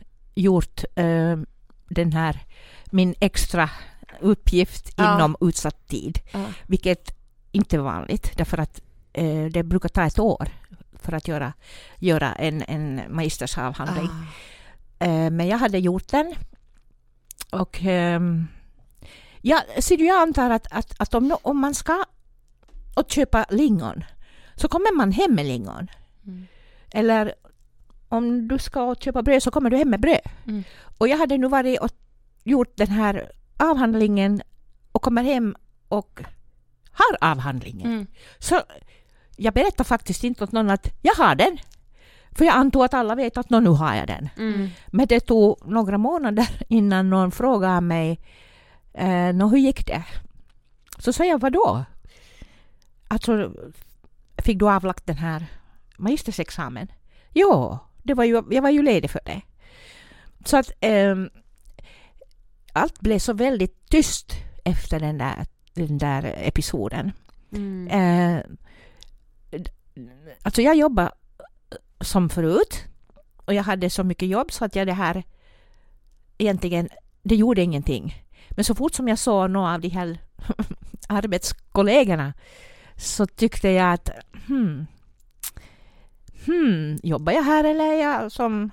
gjort 0.35 0.83
eh, 0.95 1.37
den 1.89 2.13
här, 2.13 2.39
min 2.85 3.15
extra 3.19 3.69
uppgift 4.19 4.93
Ja. 4.95 5.15
inom 5.15 5.35
utsatt 5.41 5.87
tid. 5.87 6.19
Ja. 6.33 6.45
Vilket 6.67 7.17
inte 7.51 7.75
är 7.75 7.79
vanligt, 7.79 8.37
därför 8.37 8.57
att 8.57 8.81
eh, 9.13 9.45
det 9.45 9.63
brukar 9.63 9.89
ta 9.89 10.05
ett 10.05 10.19
år 10.19 10.47
för 10.93 11.13
att 11.13 11.27
göra, 11.27 11.53
göra 11.97 12.33
en, 12.33 12.61
en 12.67 13.01
magistersavhandling. 13.09 14.09
Eh, 14.99 15.29
men 15.29 15.47
jag 15.47 15.57
hade 15.57 15.77
gjort 15.79 16.07
den. 16.07 16.35
Och 17.51 17.79
ehm, 17.83 18.47
ja, 19.41 19.61
så 19.79 19.93
jag 19.93 20.21
antar 20.21 20.49
att, 20.49 20.67
att, 20.71 20.93
att 21.01 21.13
om, 21.13 21.37
om 21.41 21.57
man 21.59 21.75
ska 21.75 22.03
och 22.95 23.11
köpa 23.11 23.45
lingon 23.49 24.03
så 24.55 24.67
kommer 24.67 24.95
man 24.97 25.11
hem 25.11 25.35
med 25.35 25.45
lingon. 25.45 25.87
Eller 26.91 27.33
om 28.11 28.47
du 28.47 28.59
ska 28.59 28.95
köpa 28.95 29.21
bröd 29.21 29.43
så 29.43 29.51
kommer 29.51 29.69
du 29.69 29.77
hem 29.77 29.89
med 29.89 29.99
bröd. 29.99 30.21
Mm. 30.47 30.63
Och 30.97 31.07
jag 31.07 31.17
hade 31.17 31.37
nu 31.37 31.47
varit 31.47 31.79
och 31.79 31.89
gjort 32.43 32.77
den 32.77 32.87
här 32.87 33.31
avhandlingen 33.57 34.41
och 34.91 35.01
kommer 35.01 35.23
hem 35.23 35.55
och 35.87 36.21
har 36.91 37.31
avhandlingen. 37.31 37.91
Mm. 37.91 38.07
Så 38.39 38.61
jag 39.35 39.53
berättar 39.53 39.83
faktiskt 39.83 40.23
inte 40.23 40.43
åt 40.43 40.51
någon 40.51 40.69
att 40.69 40.87
jag 41.01 41.13
har 41.13 41.35
den. 41.35 41.57
För 42.31 42.45
jag 42.45 42.55
antog 42.55 42.83
att 42.83 42.93
alla 42.93 43.15
vet 43.15 43.37
att 43.37 43.49
nu 43.49 43.69
har 43.69 43.95
jag 43.95 44.07
den. 44.07 44.29
Mm. 44.37 44.69
Men 44.87 45.07
det 45.07 45.19
tog 45.19 45.67
några 45.67 45.97
månader 45.97 46.47
innan 46.67 47.09
någon 47.09 47.31
frågade 47.31 47.81
mig 47.81 48.19
eh, 48.93 49.33
hur 49.49 49.57
gick 49.57 49.87
det? 49.87 50.03
Så 50.97 51.13
sa 51.13 51.25
jag, 51.25 51.41
vadå? 51.41 51.85
Alltså, 53.07 53.51
fick 54.37 54.59
du 54.59 54.69
avlagt 54.69 55.05
den 55.05 55.17
här 55.17 55.45
magistersexamen? 55.97 56.87
Jo, 57.33 57.79
det 58.03 58.13
var 58.13 58.23
ju, 58.23 58.43
jag 58.49 58.61
var 58.61 58.69
ju 58.69 58.81
ledig 58.81 59.09
för 59.09 59.21
det. 59.25 59.41
Så 60.45 60.57
att 60.57 60.71
um, 60.81 61.29
allt 62.73 62.99
blev 62.99 63.19
så 63.19 63.33
väldigt 63.33 63.89
tyst 63.89 64.33
efter 64.63 64.99
den 64.99 65.17
där, 65.17 65.45
den 65.73 65.97
där 65.97 66.35
episoden. 66.37 67.11
Mm. 67.51 67.87
Uh, 67.87 68.43
alltså 70.41 70.61
jag 70.61 70.75
jobbade 70.75 71.11
som 72.01 72.29
förut 72.29 72.85
och 73.45 73.53
jag 73.53 73.63
hade 73.63 73.89
så 73.89 74.03
mycket 74.03 74.29
jobb 74.29 74.51
så 74.51 74.65
att 74.65 74.75
jag 74.75 74.87
det 74.87 74.93
här 74.93 75.23
egentligen, 76.37 76.89
det 77.23 77.35
gjorde 77.35 77.61
ingenting. 77.61 78.25
Men 78.49 78.65
så 78.65 78.75
fort 78.75 78.93
som 78.93 79.07
jag 79.07 79.19
såg 79.19 79.49
några 79.49 79.73
av 79.73 79.81
de 79.81 79.89
här 79.89 80.17
arbetskollegorna 81.07 82.33
så 82.97 83.25
tyckte 83.25 83.69
jag 83.69 83.93
att 83.93 84.09
hmm, 84.47 84.87
hmm, 86.45 86.97
jobbar 87.03 87.33
jag 87.33 87.43
här 87.43 87.63
eller 87.63 87.93
är 87.93 88.01
jag 88.01 88.31
som 88.31 88.71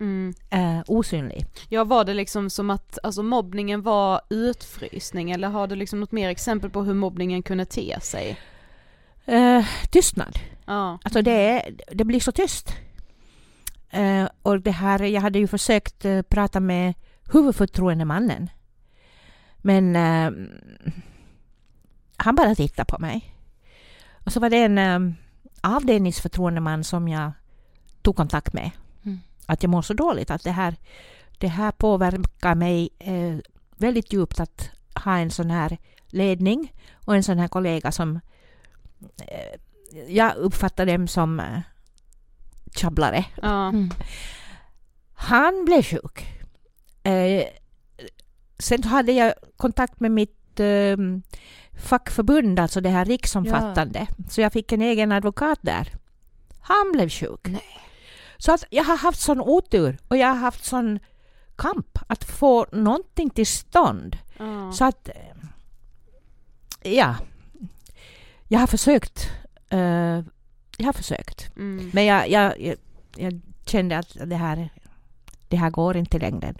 mm. 0.00 0.34
eh, 0.50 0.82
osynlig? 0.86 1.46
Ja, 1.68 1.84
var 1.84 2.04
det 2.04 2.14
liksom 2.14 2.50
som 2.50 2.70
att 2.70 2.98
alltså, 3.02 3.22
mobbningen 3.22 3.82
var 3.82 4.20
utfrysning 4.30 5.30
eller 5.30 5.48
har 5.48 5.66
du 5.66 5.76
liksom 5.76 6.00
något 6.00 6.12
mer 6.12 6.28
exempel 6.28 6.70
på 6.70 6.82
hur 6.82 6.94
mobbningen 6.94 7.42
kunde 7.42 7.64
te 7.64 8.00
sig? 8.00 8.38
Eh, 9.24 9.66
tystnad. 9.90 10.38
Ja. 10.66 10.98
Alltså 11.02 11.22
det, 11.22 11.70
det 11.92 12.04
blir 12.04 12.20
så 12.20 12.32
tyst. 12.32 12.74
Eh, 13.90 14.28
och 14.42 14.60
det 14.60 14.70
här, 14.70 15.02
jag 15.02 15.20
hade 15.20 15.38
ju 15.38 15.46
försökt 15.46 16.04
eh, 16.04 16.22
prata 16.22 16.60
med 16.60 16.94
huvudförtroendemannen. 17.32 18.50
Men 19.56 19.96
eh, 19.96 20.30
han 22.16 22.34
bara 22.34 22.54
tittade 22.54 22.86
på 22.86 22.98
mig. 22.98 23.34
Och 24.24 24.32
så 24.32 24.40
var 24.40 24.50
det 24.50 24.56
en 24.56 25.16
avdelningsförtroendeman 25.64 26.84
som 26.84 27.08
jag 27.08 27.32
tog 28.02 28.16
kontakt 28.16 28.52
med. 28.52 28.70
Mm. 29.04 29.20
Att 29.46 29.62
jag 29.62 29.70
mår 29.70 29.82
så 29.82 29.94
dåligt, 29.94 30.30
att 30.30 30.44
det 30.44 30.50
här, 30.50 30.76
det 31.38 31.48
här 31.48 31.72
påverkar 31.72 32.54
mig 32.54 32.90
eh, 32.98 33.36
väldigt 33.76 34.12
djupt 34.12 34.40
att 34.40 34.70
ha 35.04 35.18
en 35.18 35.30
sån 35.30 35.50
här 35.50 35.78
ledning 36.06 36.72
och 37.04 37.16
en 37.16 37.22
sån 37.22 37.38
här 37.38 37.48
kollega 37.48 37.92
som 37.92 38.20
eh, 39.18 39.60
jag 40.08 40.36
uppfattar 40.36 40.86
dem 40.86 41.08
som 41.08 41.40
eh, 41.40 41.60
tjabblare. 42.76 43.24
Ja. 43.42 43.68
Mm. 43.68 43.90
Han 45.14 45.64
blev 45.64 45.82
sjuk. 45.82 46.26
Eh, 47.02 47.44
sen 48.58 48.84
hade 48.84 49.12
jag 49.12 49.34
kontakt 49.56 50.00
med 50.00 50.10
mitt 50.10 50.60
eh, 50.60 50.96
fackförbund, 51.76 52.60
alltså 52.60 52.80
det 52.80 52.88
här 52.88 53.04
riksomfattande. 53.04 54.06
Ja. 54.10 54.24
Så 54.30 54.40
jag 54.40 54.52
fick 54.52 54.72
en 54.72 54.82
egen 54.82 55.12
advokat 55.12 55.58
där. 55.62 55.92
Han 56.60 56.92
blev 56.92 57.08
sjuk. 57.08 57.40
Nej. 57.44 57.80
Så 58.38 58.52
att 58.52 58.64
jag 58.70 58.84
har 58.84 58.96
haft 58.96 59.20
sån 59.20 59.40
otur 59.40 59.98
och 60.08 60.16
jag 60.16 60.28
har 60.28 60.34
haft 60.34 60.64
sån 60.64 60.98
kamp 61.56 61.98
att 62.06 62.24
få 62.24 62.66
någonting 62.72 63.30
till 63.30 63.46
stånd. 63.46 64.18
Mm. 64.38 64.72
Så 64.72 64.84
att, 64.84 65.08
ja, 66.82 67.16
jag 68.48 68.60
har 68.60 68.66
försökt. 68.66 69.30
Uh, 69.72 70.24
jag 70.76 70.86
har 70.86 70.92
försökt. 70.92 71.56
Mm. 71.56 71.90
Men 71.94 72.04
jag, 72.04 72.30
jag, 72.30 72.60
jag, 72.60 72.76
jag, 73.16 73.40
kände 73.66 73.98
att 73.98 74.16
det 74.24 74.36
här, 74.36 74.68
det 75.48 75.56
här 75.56 75.70
går 75.70 75.96
inte 75.96 76.18
längre. 76.18 76.54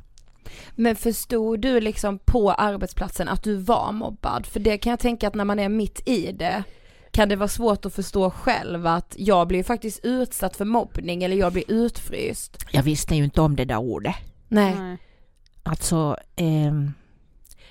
Men 0.75 0.97
förstod 0.97 1.61
du 1.61 1.81
liksom 1.81 2.19
på 2.19 2.53
arbetsplatsen 2.53 3.29
att 3.29 3.43
du 3.43 3.57
var 3.57 3.93
mobbad? 3.93 4.47
För 4.47 4.61
det 4.61 4.79
kan 4.79 4.91
jag 4.91 5.01
tänka 5.01 5.29
att 5.29 5.35
när 5.35 5.45
man 5.45 5.59
är 5.59 5.69
mitt 5.69 6.09
i 6.09 6.33
det 6.33 6.65
kan 7.11 7.29
det 7.29 7.37
vara 7.37 7.49
svårt 7.49 7.87
att 7.87 7.95
förstå 7.95 8.31
själv 8.31 8.87
att 8.87 9.15
jag 9.19 9.49
blir 9.49 9.63
faktiskt 9.63 10.05
utsatt 10.05 10.57
för 10.57 10.65
mobbning 10.65 11.23
eller 11.23 11.37
jag 11.37 11.53
blir 11.53 11.65
utfryst. 11.69 12.65
Jag 12.73 12.83
visste 12.83 13.15
ju 13.15 13.25
inte 13.25 13.41
om 13.41 13.57
det 13.57 13.65
där 13.65 13.79
ordet. 13.79 14.15
Nej. 14.49 14.75
Nej. 14.75 14.99
Alltså, 15.63 16.17
eh, 16.37 16.73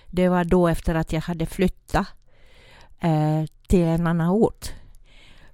det 0.08 0.30
var 0.30 0.44
då 0.44 0.68
efter 0.68 0.96
att 0.96 1.14
jag 1.14 1.22
hade 1.22 1.46
flyttat 1.46 2.08
eh, 3.00 3.44
till 3.68 3.84
en 3.84 4.08
annan 4.08 4.30
ort 4.30 4.72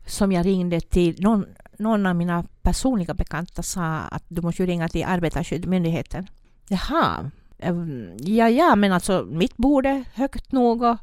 som 0.06 0.32
jag 0.32 0.46
ringde 0.46 0.82
till 0.82 1.24
någon, 1.24 1.46
någon 1.78 2.06
av 2.06 2.16
mina 2.16 2.46
personliga 2.62 3.14
bekanta 3.14 3.64
sa 3.64 3.98
att 3.98 4.24
du 4.28 4.42
måste 4.42 4.66
ringa 4.66 4.90
till 4.90 5.06
Arbetarskyddsmyndigheten. 5.06 6.28
Jaha, 6.70 7.32
ehm, 7.60 8.18
ja, 8.20 8.50
ja, 8.50 8.76
men 8.76 8.92
alltså 8.92 9.26
mitt 9.30 9.58
bord 9.58 9.86
är 9.86 10.06
högt 10.14 10.52
nog 10.52 10.84
och 10.84 10.98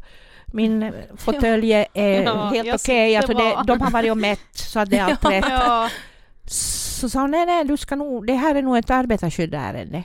min 0.46 0.92
fåtölj 1.16 1.72
är 1.72 2.22
ja, 2.22 2.48
helt 2.48 2.74
okej. 2.74 2.74
Okay. 2.74 3.16
Alltså 3.16 3.32
de 3.66 3.80
har 3.80 3.90
varit 3.90 4.10
och 4.10 4.18
mätt 4.18 4.40
så 4.52 4.80
att 4.80 4.90
det 4.90 4.98
är 4.98 5.04
allt 5.04 5.24
rätt. 5.24 5.44
Ja. 5.48 5.90
Så 6.48 7.08
sa 7.08 7.20
hon, 7.20 7.30
nej, 7.30 7.46
nej, 7.46 7.64
du 7.64 7.76
ska 7.76 7.96
nog, 7.96 8.26
det 8.26 8.34
här 8.34 8.54
är 8.54 8.62
nog 8.62 8.78
ett 8.78 8.90
arbetarskyddsärende. 8.90 10.04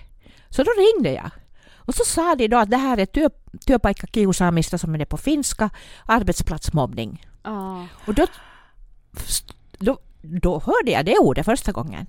Så 0.49 0.63
då 0.63 0.71
ringde 0.71 1.11
jag. 1.11 1.31
Och 1.75 1.95
så 1.95 2.03
sa 2.05 2.35
de 2.35 2.47
då 2.47 2.57
att 2.57 2.69
det 2.69 2.77
här 2.77 2.97
är 2.97 3.05
typ, 3.05 3.33
työpaikkakiusaamista 3.65 4.77
som 4.77 4.93
är 4.93 4.97
det 4.97 5.05
på 5.05 5.17
finska, 5.17 5.69
arbetsplatsmobbning. 6.05 7.25
Oh. 7.43 7.83
Och 8.05 8.13
då, 8.13 8.25
då, 9.77 9.97
då 10.21 10.59
hörde 10.59 10.91
jag 10.91 11.05
det 11.05 11.17
ordet 11.17 11.45
första 11.45 11.71
gången. 11.71 12.07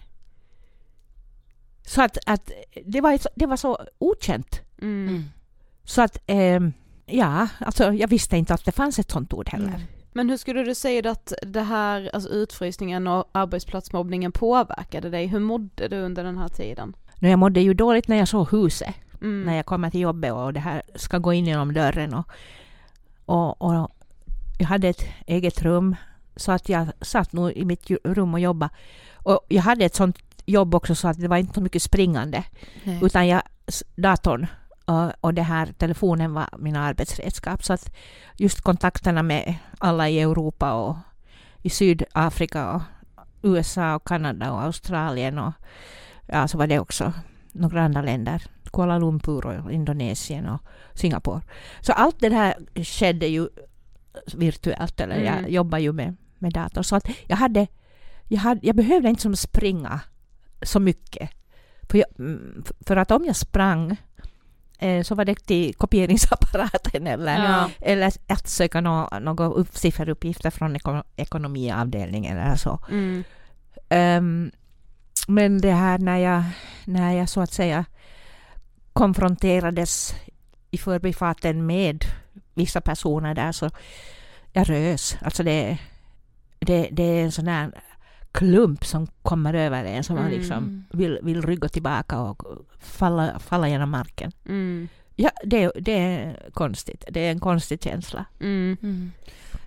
Så 1.94 2.02
att, 2.02 2.18
att 2.26 2.50
det, 2.84 3.00
var, 3.00 3.18
det 3.34 3.46
var 3.46 3.56
så 3.56 3.78
okänt. 3.98 4.60
Mm. 4.82 5.24
Så 5.84 6.02
att, 6.02 6.18
eh, 6.26 6.60
ja, 7.06 7.48
alltså 7.58 7.92
jag 7.92 8.08
visste 8.08 8.36
inte 8.36 8.54
att 8.54 8.64
det 8.64 8.72
fanns 8.72 8.98
ett 8.98 9.10
sånt 9.10 9.32
ord 9.32 9.48
heller. 9.48 9.68
Mm. 9.68 9.80
Men 10.12 10.30
hur 10.30 10.36
skulle 10.36 10.62
du 10.62 10.74
säga 10.74 11.10
att 11.10 11.32
det 11.42 11.60
här, 11.60 12.10
alltså 12.14 12.30
utfrysningen 12.30 13.06
och 13.06 13.28
arbetsplatsmobbningen 13.32 14.32
påverkade 14.32 15.10
dig? 15.10 15.26
Hur 15.26 15.40
mådde 15.40 15.88
du 15.88 15.96
under 15.96 16.24
den 16.24 16.38
här 16.38 16.48
tiden? 16.48 16.96
Jag 17.20 17.38
mådde 17.38 17.60
ju 17.60 17.74
dåligt 17.74 18.08
när 18.08 18.16
jag 18.16 18.28
såg 18.28 18.50
huset. 18.50 18.94
Mm. 19.20 19.42
När 19.42 19.56
jag 19.56 19.66
kommer 19.66 19.90
till 19.90 20.00
jobbet 20.00 20.32
och 20.32 20.52
det 20.52 20.60
här 20.60 20.82
ska 20.94 21.18
gå 21.18 21.32
in 21.32 21.46
genom 21.46 21.74
dörren. 21.74 22.14
Och, 22.14 22.26
och, 23.26 23.62
och 23.62 23.90
jag 24.58 24.66
hade 24.66 24.88
ett 24.88 25.04
eget 25.26 25.62
rum 25.62 25.96
så 26.36 26.52
att 26.52 26.68
jag 26.68 26.86
satt 27.00 27.32
nog 27.32 27.52
i 27.52 27.64
mitt 27.64 27.90
rum 28.04 28.34
och 28.34 28.40
jobbade. 28.40 28.74
Och 29.14 29.46
jag 29.48 29.62
hade 29.62 29.84
ett 29.84 29.94
sånt 29.94 30.18
jobb 30.46 30.74
också 30.74 30.94
så 30.94 31.08
att 31.08 31.20
det 31.20 31.28
var 31.28 31.36
inte 31.36 31.54
så 31.54 31.60
mycket 31.60 31.82
springande. 31.82 32.44
Nej. 32.84 32.98
Utan 33.02 33.28
jag, 33.28 33.42
datorn 33.96 34.46
och, 34.84 35.12
och 35.20 35.34
det 35.34 35.42
här 35.42 35.66
telefonen 35.66 36.34
var 36.34 36.48
mina 36.58 36.80
arbetsredskap. 36.80 37.64
Så 37.64 37.72
att 37.72 37.94
just 38.36 38.60
kontakterna 38.60 39.22
med 39.22 39.54
alla 39.78 40.08
i 40.08 40.20
Europa 40.20 40.72
och 40.72 40.96
i 41.62 41.70
Sydafrika 41.70 42.72
och 42.72 42.82
USA 43.42 43.94
och 43.94 44.06
Kanada 44.06 44.52
och 44.52 44.62
Australien 44.62 45.38
och 45.38 45.52
ja, 46.26 46.48
så 46.48 46.58
var 46.58 46.66
det 46.66 46.78
också 46.78 47.12
några 47.52 47.82
andra 47.82 48.02
länder. 48.02 48.42
Kuala 48.72 48.98
Lumpur 48.98 49.46
och 49.46 49.72
Indonesien 49.72 50.48
och 50.48 50.60
Singapore. 50.94 51.40
Så 51.80 51.92
allt 51.92 52.20
det 52.20 52.34
här 52.34 52.54
skedde 52.84 53.26
ju 53.26 53.48
virtuellt, 54.34 55.00
eller 55.00 55.16
mm. 55.16 55.26
jag 55.26 55.50
jobbar 55.50 55.78
ju 55.78 55.92
med, 55.92 56.16
med 56.38 56.52
dator. 56.52 56.82
Så 56.82 56.96
att 56.96 57.08
jag, 57.26 57.36
hade, 57.36 57.66
jag, 58.28 58.38
hade, 58.38 58.66
jag 58.66 58.76
behövde 58.76 59.08
inte 59.08 59.22
som 59.22 59.36
springa 59.36 60.00
så 60.62 60.80
mycket. 60.80 61.30
För, 61.90 61.98
jag, 61.98 62.06
mm, 62.18 62.64
för 62.86 62.96
att 62.96 63.10
om 63.10 63.24
jag 63.24 63.36
sprang 63.36 63.96
eh, 64.78 65.02
så 65.02 65.14
var 65.14 65.24
det 65.24 65.34
till 65.34 65.74
kopieringsapparaten 65.74 67.06
eller, 67.06 67.44
ja. 67.44 67.70
eller 67.80 68.12
att 68.26 68.48
söka 68.48 68.80
några 68.80 69.18
no, 69.18 69.64
sifferuppgifter 69.72 70.50
från 70.50 70.76
ekonomiavdelningen 71.16 72.38
eller 72.38 72.56
så. 72.56 72.78
Mm. 72.90 73.24
Um, 73.90 74.50
men 75.28 75.60
det 75.60 75.72
här 75.72 75.98
när 75.98 76.18
jag, 76.18 76.42
när 76.84 77.12
jag 77.12 77.28
så 77.28 77.40
att 77.40 77.52
säga 77.52 77.84
konfronterades 78.92 80.14
i 80.70 80.78
förbifarten 80.78 81.66
med 81.66 82.04
vissa 82.54 82.80
personer 82.80 83.34
där 83.34 83.52
så 83.52 83.70
jag 84.52 84.70
rös. 84.70 85.16
Alltså 85.20 85.42
det, 85.42 85.78
det, 86.58 86.88
det 86.92 87.02
är 87.02 87.24
en 87.24 87.32
sån 87.32 87.48
här 87.48 87.70
klump 88.32 88.84
som 88.84 89.06
kommer 89.22 89.54
över 89.54 89.84
en 89.84 90.04
som 90.04 90.16
mm. 90.16 90.24
man 90.24 90.38
liksom 90.38 90.84
vill, 90.90 91.18
vill 91.22 91.42
rygga 91.42 91.68
tillbaka 91.68 92.20
och 92.20 92.42
falla, 92.80 93.38
falla 93.38 93.68
genom 93.68 93.90
marken. 93.90 94.32
Mm. 94.48 94.88
Ja, 95.16 95.30
det, 95.44 95.72
det 95.80 95.98
är 95.98 96.50
konstigt. 96.52 97.04
Det 97.10 97.20
är 97.20 97.30
en 97.30 97.40
konstig 97.40 97.82
känsla. 97.82 98.24
Mm. 98.40 98.76
mm. 98.82 99.12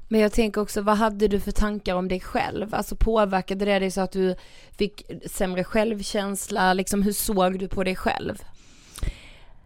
Men 0.07 0.19
jag 0.19 0.31
tänker 0.31 0.61
också, 0.61 0.81
vad 0.81 0.97
hade 0.97 1.27
du 1.27 1.39
för 1.39 1.51
tankar 1.51 1.95
om 1.95 2.07
dig 2.07 2.19
själv? 2.19 2.75
Alltså 2.75 2.95
påverkade 2.95 3.65
det 3.65 3.79
dig 3.79 3.91
så 3.91 4.01
att 4.01 4.11
du 4.11 4.35
fick 4.71 5.11
sämre 5.25 5.63
självkänsla? 5.63 6.73
Liksom 6.73 7.03
hur 7.03 7.11
såg 7.11 7.59
du 7.59 7.67
på 7.67 7.83
dig 7.83 7.95
själv? 7.95 8.43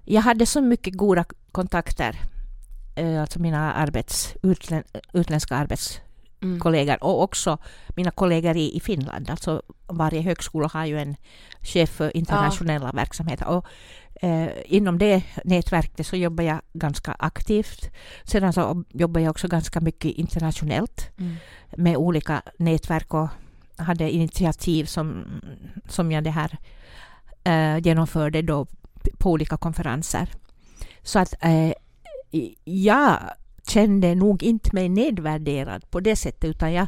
Jag 0.06 0.22
hade 0.22 0.46
så 0.46 0.62
mycket 0.62 0.94
goda 0.94 1.26
kontakter, 1.52 2.16
eh, 2.96 3.22
alltså 3.22 3.40
mina 3.40 3.74
arbets, 3.74 4.36
utlän, 4.44 4.84
utländska 5.14 5.56
arbets 5.56 6.02
Mm. 6.42 6.60
kollegor 6.60 7.04
och 7.04 7.24
också 7.24 7.58
mina 7.96 8.12
kollegor 8.12 8.58
i, 8.58 8.78
i 8.78 8.80
Finland. 8.80 9.30
Alltså 9.30 9.62
varje 9.88 10.22
högskola 10.22 10.70
har 10.74 10.86
ju 10.86 11.00
en 11.00 11.16
chef 11.62 11.90
för 11.90 12.18
internationella 12.18 12.92
verksamheter. 12.92 13.48
Och, 13.48 13.66
eh, 14.22 14.50
inom 14.66 14.98
det 14.98 15.24
nätverket 15.44 16.08
så 16.08 16.16
jobbar 16.16 16.44
jag 16.44 16.62
ganska 16.74 17.16
aktivt. 17.20 17.90
Sedan 18.24 18.54
så 18.54 18.84
jobbar 18.90 19.22
jag 19.22 19.32
också 19.32 19.48
ganska 19.48 19.82
mycket 19.82 20.12
internationellt 20.12 21.10
Mm. 21.18 21.36
med 21.78 21.98
olika 21.98 22.42
nätverk 22.58 23.14
och 23.14 23.28
hade 23.78 24.12
initiativ 24.12 24.86
som, 24.86 25.26
som 25.88 26.12
jag 26.12 26.24
det 26.24 26.32
här 26.32 26.58
eh, 27.44 27.78
genomförde 27.78 28.42
då 28.42 28.66
på 29.18 29.32
olika 29.32 29.58
konferenser. 29.58 30.30
Så 31.04 31.20
att 31.20 31.34
eh, 31.42 31.74
jag 32.64 33.20
kände 33.70 34.16
nog 34.16 34.44
inte 34.44 34.70
mig 34.74 34.90
nedvärderad 34.90 35.92
på 35.92 36.00
det 36.00 36.16
sättet 36.16 36.44
utan 36.50 36.74
jag, 36.74 36.88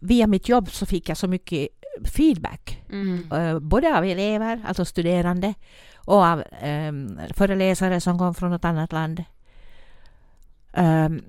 via 0.00 0.26
mitt 0.26 0.48
jobb 0.48 0.70
så 0.70 0.86
fick 0.86 1.08
jag 1.08 1.16
så 1.16 1.28
mycket 1.28 1.68
feedback. 2.04 2.82
Mm. 2.90 3.32
eh, 3.32 3.58
både 3.58 3.98
av 3.98 4.04
elever, 4.04 4.62
alltså 4.66 4.84
studerande, 4.84 5.54
och 5.96 6.24
av 6.24 6.42
um, 6.64 7.20
föreläsare 7.34 8.00
som 8.00 8.18
kom 8.18 8.34
från 8.34 8.50
något 8.50 8.64
annat 8.64 8.92
land. 8.92 9.24
Ehm, 10.72 11.22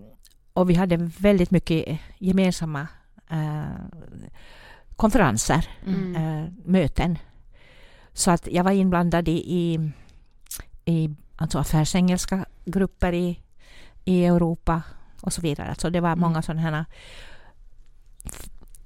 och 0.54 0.70
vi 0.70 0.74
hade 0.74 0.98
väldigt 1.20 1.52
mycket 1.52 2.00
gemensamma 2.18 2.88
eh, 3.30 3.64
konferenser, 4.96 5.68
Mm. 5.86 6.16
eh, 6.16 6.50
möten. 6.66 7.18
Så 8.14 8.32
att 8.32 8.48
jag 8.52 8.64
var 8.64 8.72
inblandad 8.72 9.28
i, 9.28 9.32
i, 9.32 9.92
i 10.86 11.10
alltså 11.36 11.60
affärsengelska 11.60 12.46
grupper 12.66 13.14
i, 13.14 13.40
i 14.08 14.26
Europa 14.26 14.82
och 15.22 15.34
så 15.34 15.42
vidare. 15.42 15.70
Alltså 15.70 15.90
det 15.90 16.00
var 16.00 16.10
Mm. 16.10 16.20
många 16.20 16.42
sådana 16.42 16.62
här 16.62 16.86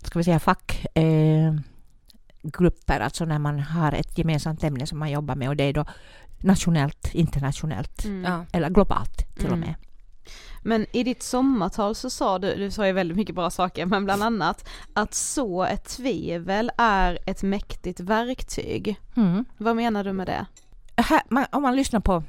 ska 0.03 0.19
vi 0.19 0.23
säga 0.23 0.39
fack 0.39 0.85
eh, 0.95 1.53
grupper, 2.43 2.99
alltså 2.99 3.25
när 3.25 3.39
man 3.39 3.59
har 3.59 3.91
ett 3.91 4.17
gemensamt 4.17 4.63
ämne 4.63 4.87
som 4.87 4.99
man 4.99 5.11
jobbar 5.11 5.35
med 5.35 5.49
och 5.49 5.55
det 5.55 5.63
är 5.63 5.73
då 5.73 5.85
nationellt, 6.39 7.13
internationellt 7.13 8.05
Mm. 8.05 8.45
Eller 8.53 8.69
globalt 8.69 9.35
till 9.35 9.45
och 9.45 9.57
Mm. 9.57 9.59
med. 9.59 9.75
Men 10.63 10.85
i 10.93 11.03
ditt 11.03 11.23
sommartal 11.23 11.95
så 11.95 12.09
sa 12.09 12.39
du, 12.39 12.55
du 12.55 12.71
sa 12.71 12.87
ju 12.87 12.91
väldigt 12.93 13.17
mycket 13.17 13.35
bra 13.35 13.49
saker, 13.49 13.85
men 13.85 14.05
bland 14.05 14.23
annat 14.23 14.69
att 14.93 15.13
så 15.13 15.63
ett 15.63 15.85
tvivel 15.85 16.71
är 16.77 17.19
ett 17.25 17.43
mäktigt 17.43 17.99
verktyg. 17.99 18.99
Mm. 19.15 19.45
Vad 19.57 19.75
menar 19.75 20.03
du 20.03 20.13
med 20.13 20.27
det? 20.27 20.45
Här, 20.97 21.21
man, 21.29 21.45
om 21.51 21.61
man 21.61 21.75
lyssnar 21.75 21.99
på, 21.99 22.23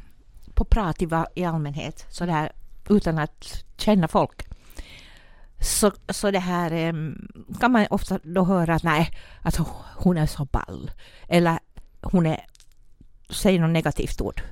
på 0.54 0.64
prat 0.64 1.02
i, 1.02 1.08
i 1.34 1.44
allmänhet 1.44 2.06
så 2.10 2.26
där, 2.26 2.52
utan 2.88 3.18
att 3.18 3.64
känna 3.76 4.08
folk 4.08 4.46
så, 5.62 5.92
så 6.08 6.30
det 6.30 6.38
här 6.38 6.70
kan 7.60 7.72
man 7.72 7.86
ofta 7.90 8.18
då 8.22 8.44
höra 8.44 8.74
att 8.74 8.82
nej, 8.82 9.10
att 9.42 9.58
hon 9.96 10.16
är 10.16 10.26
så 10.26 10.44
ball 10.44 10.90
eller 11.28 11.58
hon 12.00 12.26
är, 12.26 12.46
säger 13.30 13.60
något 13.60 13.70
negativt 13.70 14.20
ord. 14.20 14.42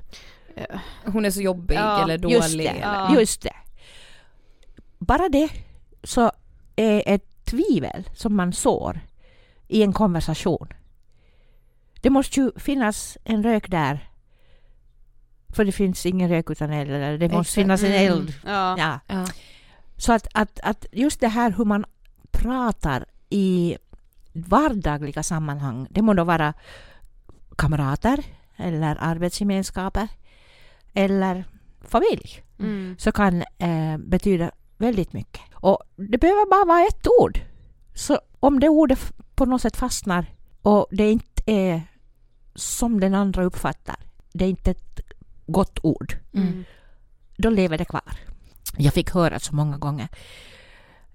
Hon 1.05 1.25
är 1.25 1.31
så 1.31 1.41
jobbig 1.41 1.75
Ja, 1.75 2.03
eller 2.03 2.17
dålig. 2.17 2.35
Just 2.35 2.57
det, 2.57 2.67
eller? 2.67 2.81
Ja. 2.81 3.15
just 3.19 3.41
det. 3.41 3.55
Bara 4.99 5.29
det 5.29 5.49
så 6.03 6.31
är 6.75 7.03
ett 7.05 7.45
tvivel 7.45 8.09
som 8.13 8.35
man 8.35 8.53
sår 8.53 8.99
i 9.67 9.83
en 9.83 9.93
konversation. 9.93 10.67
Det 12.01 12.09
måste 12.09 12.39
ju 12.39 12.51
finnas 12.55 13.17
en 13.23 13.43
rök 13.43 13.71
där. 13.71 14.10
För 15.53 15.65
det 15.65 15.71
finns 15.71 16.05
ingen 16.05 16.29
rök 16.29 16.49
utan 16.49 16.71
eld. 16.71 16.91
eller 16.91 17.17
Det 17.17 17.25
måste 17.29 17.39
Exakt. 17.39 17.55
finnas 17.55 17.83
en 17.83 17.91
Mm. 17.91 18.13
eld. 18.13 18.33
Ja. 18.45 18.75
Ja. 18.77 18.99
Ja. 19.07 19.25
Så 19.97 20.13
att, 20.13 20.27
att, 20.33 20.59
att 20.63 20.85
just 20.91 21.19
det 21.19 21.27
här 21.27 21.51
hur 21.57 21.65
man 21.65 21.85
pratar 22.31 23.05
i 23.29 23.77
vardagliga 24.33 25.23
sammanhang. 25.23 25.87
Det 25.89 26.01
må 26.01 26.13
då 26.13 26.23
vara 26.23 26.53
kamrater 27.55 28.23
eller 28.57 28.97
arbetsgemenskaper 28.99 30.07
eller 30.93 31.43
familj 31.81 32.43
Mm. 32.59 32.95
så 32.99 33.11
kan 33.11 33.41
eh, 33.57 33.97
betyda 33.97 34.51
väldigt 34.77 35.13
mycket. 35.13 35.41
Och 35.53 35.79
det 35.95 36.17
behöver 36.17 36.49
bara 36.49 36.65
vara 36.65 36.87
ett 36.87 37.07
ord. 37.19 37.39
Så 37.93 38.19
om 38.39 38.59
det 38.59 38.69
ordet 38.69 38.99
på 39.35 39.45
något 39.45 39.61
sätt 39.61 39.77
fastnar 39.77 40.25
och 40.61 40.87
det 40.91 41.11
inte 41.11 41.43
är 41.45 41.81
som 42.55 42.99
den 42.99 43.15
andra 43.15 43.43
uppfattar, 43.43 43.95
det 44.33 44.45
är 44.45 44.49
inte 44.49 44.71
ett 44.71 44.99
gott 45.51 45.79
ord, 45.83 46.15
Mm. 46.33 46.63
då 47.37 47.49
lever 47.49 47.77
det 47.77 47.85
kvar. 47.85 48.01
Jag 48.77 48.93
fick 48.93 49.11
höra 49.13 49.39
så 49.39 49.55
många 49.55 49.77
gånger. 49.77 50.07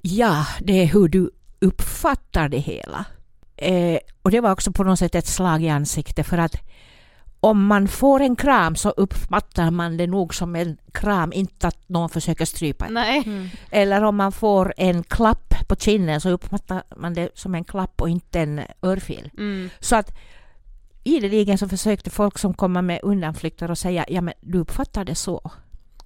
Ja, 0.01 0.47
det 0.61 0.82
är 0.82 0.87
hur 0.87 1.09
du 1.09 1.30
uppfattar 1.59 2.49
det 2.49 2.59
hela. 2.59 3.05
Eh, 3.57 3.99
och 4.22 4.30
det 4.30 4.41
var 4.41 4.51
också 4.53 4.72
på 4.72 4.84
något 4.84 4.99
sätt 4.99 5.14
ett 5.14 5.26
slag 5.26 5.62
i 5.62 5.68
ansiktet 5.68 6.26
för 6.26 6.39
att 6.39 6.57
om 7.41 7.66
man 7.66 7.89
får 7.89 8.20
en 8.20 8.37
kram 8.37 8.76
så 8.76 8.91
uppfattar 8.91 9.70
man 9.70 9.97
det 9.97 10.07
nog 10.07 10.34
som 10.34 10.57
en 10.57 10.76
kram, 10.93 11.32
inte 11.32 11.68
att 11.68 11.89
någon 11.89 12.09
försöker 12.09 12.45
strypa 12.45 12.87
en. 12.87 12.95
Nej. 12.95 13.22
Mm. 13.26 13.49
Eller 13.70 14.03
om 14.03 14.16
man 14.16 14.32
får 14.32 14.74
en 14.76 15.03
klapp 15.03 15.55
på 15.68 15.76
kinden 15.76 16.20
så 16.20 16.30
uppfattar 16.30 16.82
man 16.97 17.14
det 17.14 17.28
som 17.34 17.55
en 17.55 17.64
klapp 17.64 18.01
och 18.01 18.09
inte 18.09 18.41
en 18.41 18.61
örfil. 18.82 19.30
Mm. 19.39 19.70
Så 19.80 19.97
att 19.97 20.16
ideligen 21.07 21.59
så 21.59 21.69
försökte 21.69 22.11
folk 22.11 22.39
som 22.39 22.55
kommer 22.55 22.83
med 22.83 23.01
undanflykter 23.03 23.71
och 23.71 23.79
säga 23.79 24.05
ja 24.09 24.21
men 24.21 24.35
du 24.41 24.59
uppfattar 24.59 25.05
det 25.05 25.15
så. 25.15 25.51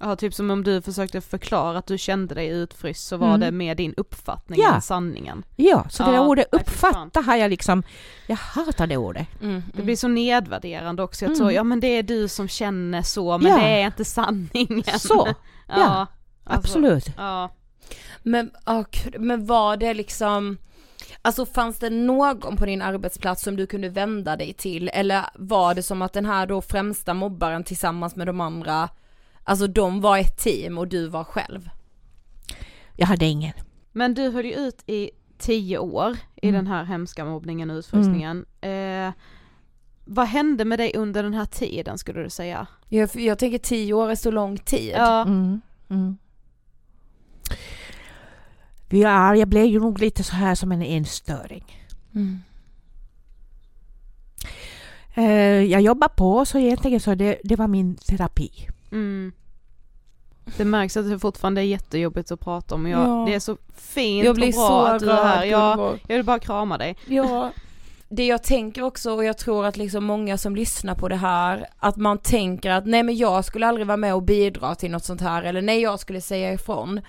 Ja, 0.02 0.16
typ 0.16 0.34
som 0.34 0.50
om 0.50 0.62
du 0.64 0.82
försökte 0.82 1.20
förklara 1.20 1.78
att 1.78 1.86
du 1.86 1.98
kände 1.98 2.34
dig 2.34 2.48
utfryst 2.48 3.08
så 3.08 3.16
var 3.16 3.28
Mm. 3.28 3.40
det 3.40 3.50
med 3.50 3.76
din 3.76 3.94
uppfattning 3.96 4.60
Ja. 4.62 4.74
än 4.74 4.82
sanningen. 4.82 5.42
Ja, 5.56 5.86
så 5.90 6.02
det 6.02 6.12
Ja, 6.12 6.20
där 6.20 6.28
ordet 6.28 6.46
uppfatta 6.52 7.20
har 7.20 7.36
jag 7.36 7.50
liksom, 7.50 7.82
jag 8.26 8.36
hatar 8.36 8.86
det 8.86 8.96
ordet. 8.96 9.26
Mm. 9.42 9.62
Det 9.74 9.82
blir 9.82 9.96
så 9.96 10.08
nedvärderande 10.08 11.02
också, 11.02 11.26
att 11.26 11.36
så, 11.36 11.42
Mm. 11.42 11.54
ja 11.54 11.64
men 11.64 11.80
det 11.80 11.86
är 11.86 12.02
du 12.02 12.28
som 12.28 12.48
känner 12.48 13.02
så, 13.02 13.38
men 13.38 13.50
Ja. 13.50 13.56
det 13.56 13.62
är 13.68 13.86
inte 13.86 14.04
sanningen. 14.04 14.82
Så, 14.98 15.28
ja. 15.68 15.74
alltså, 16.44 16.68
absolut. 16.68 17.06
Ja. 17.16 17.50
Men, 18.22 18.50
ah, 18.64 18.84
gud, 18.90 19.20
men 19.20 19.46
var 19.46 19.76
det 19.76 19.94
liksom, 19.94 20.56
alltså 21.22 21.46
fanns 21.46 21.78
det 21.78 21.90
någon 21.90 22.56
på 22.56 22.66
din 22.66 22.82
arbetsplats 22.82 23.42
som 23.42 23.56
du 23.56 23.66
kunde 23.66 23.88
vända 23.88 24.36
dig 24.36 24.52
till? 24.52 24.90
Eller 24.92 25.24
var 25.34 25.74
det 25.74 25.82
som 25.82 26.02
att 26.02 26.12
den 26.12 26.26
här 26.26 26.46
då 26.46 26.62
främsta 26.62 27.14
mobbaren 27.14 27.64
tillsammans 27.64 28.16
med 28.16 28.26
de 28.26 28.40
andra, 28.40 28.88
alltså 29.44 29.66
de 29.66 30.00
var 30.00 30.18
ett 30.18 30.38
team 30.38 30.78
och 30.78 30.88
du 30.88 31.08
var 31.08 31.24
själv? 31.24 31.70
Jag 32.96 33.06
hade 33.06 33.24
ingen. 33.26 33.52
Men 33.92 34.14
du 34.14 34.30
höll 34.30 34.44
ju 34.44 34.54
ut 34.54 34.82
i 34.86 35.10
tio 35.38 35.78
år 35.78 36.16
i 36.42 36.48
Mm. 36.48 36.54
den 36.64 36.66
här 36.66 36.84
hemska 36.84 37.24
mobbningen 37.24 37.70
och 37.70 37.76
utfrysningen. 37.76 38.46
Eh, 38.60 39.12
vad 40.04 40.26
hände 40.26 40.64
med 40.64 40.78
dig 40.78 40.92
under 40.96 41.22
den 41.22 41.34
här 41.34 41.44
tiden 41.44 41.98
skulle 41.98 42.22
du 42.22 42.30
säga? 42.30 42.66
Jag, 42.88 43.10
jag 43.16 43.38
tänker 43.38 43.58
tio 43.58 43.94
år 43.94 44.10
är 44.10 44.14
så 44.14 44.30
lång 44.30 44.58
tid. 44.58 44.92
Ja. 44.96 45.22
Mm, 45.22 45.60
mm. 45.90 46.18
Ja, 48.90 49.36
jag 49.36 49.48
blev 49.48 49.64
ju 49.64 49.80
nog 49.80 49.98
lite 50.00 50.24
så 50.24 50.34
här 50.34 50.54
som 50.54 50.72
en 50.72 50.82
enstöring. 50.82 51.64
Mm. 52.14 52.40
Eh, 55.14 55.64
jag 55.72 55.80
jobbar 55.80 56.08
på 56.08 56.44
så 56.44 56.58
egentligen 56.58 57.00
så 57.00 57.14
det, 57.14 57.40
det 57.44 57.56
var 57.56 57.68
min 57.68 57.96
terapi. 57.96 58.50
Mm. 58.92 59.32
Det 60.56 60.64
märks 60.64 60.96
att 60.96 61.08
det 61.10 61.18
fortfarande 61.18 61.60
är 61.60 61.64
jättejobbigt 61.64 62.30
att 62.30 62.40
prata 62.40 62.74
om 62.74 62.86
jag, 62.86 63.00
Ja. 63.08 63.24
det 63.28 63.34
är 63.34 63.40
så 63.40 63.56
fint 63.76 64.24
Jag 64.24 64.34
blir 64.34 64.48
och 64.48 64.52
bra 64.54 64.68
så 64.68 64.80
att 64.82 65.00
du 65.00 65.10
är 65.10 65.24
här. 65.24 65.44
Jag, 65.44 65.98
jag 66.08 66.16
vill 66.16 66.24
bara 66.24 66.38
krama 66.38 66.78
dig. 66.78 66.96
Ja. 67.06 67.52
Det 68.12 68.26
jag 68.26 68.42
tänker 68.42 68.82
också 68.82 69.12
och 69.12 69.24
jag 69.24 69.38
tror 69.38 69.66
att 69.66 69.76
liksom 69.76 70.04
många 70.04 70.38
som 70.38 70.56
lyssnar 70.56 70.94
på 70.94 71.08
det 71.08 71.16
här, 71.16 71.66
att 71.78 71.96
man 71.96 72.18
tänker 72.18 72.70
att 72.70 72.86
nej 72.86 73.02
men 73.02 73.16
jag 73.16 73.44
skulle 73.44 73.66
aldrig 73.66 73.86
vara 73.86 73.96
med 73.96 74.14
och 74.14 74.22
bidra 74.22 74.74
till 74.74 74.90
något 74.90 75.04
sånt 75.04 75.20
här 75.20 75.42
eller 75.42 75.62
nej 75.62 75.80
jag 75.80 76.00
skulle 76.00 76.20
säga 76.20 76.52
ifrån. 76.52 77.00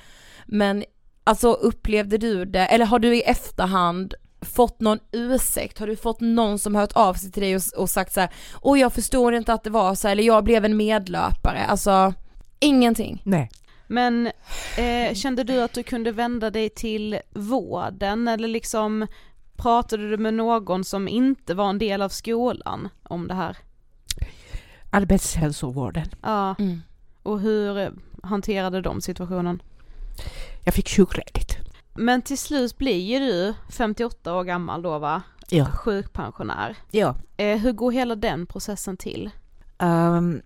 Men 0.46 0.84
alltså 1.24 1.54
upplevde 1.54 2.18
du 2.18 2.46
det, 2.46 2.66
eller 2.66 2.86
har 2.86 3.00
du 3.00 3.16
i 3.16 3.22
efterhand 3.22 4.14
fått 4.42 4.80
någon 4.80 5.00
ursäkt? 5.12 5.80
Har 5.80 5.88
du 5.88 5.96
fått 5.96 6.22
någon 6.22 6.60
som 6.60 6.76
hört 6.76 6.92
av 6.92 7.14
sig 7.14 7.32
till 7.32 7.42
dig 7.44 7.56
och, 7.56 7.62
och 7.78 7.90
sagt 7.90 8.14
så 8.14 8.20
här, 8.20 8.30
åh 8.62 8.80
jag 8.80 8.94
förstår 8.94 9.34
inte 9.34 9.54
att 9.54 9.64
det 9.64 9.70
var 9.70 9.96
så 9.96 10.08
här, 10.08 10.12
eller 10.12 10.24
jag 10.24 10.44
blev 10.44 10.66
en 10.66 10.78
medlöpare, 10.78 11.66
alltså 11.66 12.14
ingenting. 12.60 13.22
Nej. 13.26 13.50
Men 13.88 14.28
eh, 14.78 15.14
kände 15.14 15.44
du 15.44 15.62
att 15.62 15.74
du 15.74 15.84
kunde 15.84 16.12
vända 16.12 16.50
dig 16.50 16.70
till 16.70 17.20
vården 17.30 18.28
eller 18.28 18.48
liksom 18.48 19.08
pratade 19.56 20.10
du 20.10 20.18
med 20.18 20.34
någon 20.34 20.84
som 20.84 21.08
inte 21.08 21.54
var 21.54 21.70
en 21.70 21.78
del 21.80 22.02
av 22.02 22.10
skolan 22.10 22.90
om 23.04 23.28
det 23.28 23.34
här? 23.34 23.58
Arbetshälsovården. 24.92 26.06
Ja, 26.22 26.56
Mm. 26.60 26.82
och 27.24 27.40
hur 27.40 27.92
hanterade 28.24 28.82
de 28.82 29.02
situationen? 29.02 29.62
Jag 30.64 30.74
fick 30.74 30.90
sjukledigt. 30.90 31.58
Men 31.94 32.22
till 32.22 32.38
slut 32.38 32.78
blir 32.78 33.00
ju 33.00 33.20
du 33.20 33.54
58 33.70 34.34
år 34.34 34.44
gammal 34.44 34.82
då 34.82 35.00
va? 35.00 35.22
Ja. 35.50 35.66
Sjukpensionär. 35.66 36.76
ja. 36.92 37.16
Eh, 37.38 37.58
hur 37.58 37.72
går 37.72 37.92
hela 37.92 38.16
den 38.16 38.46
processen 38.46 38.98
till? 38.98 39.30
Um, 39.78 40.42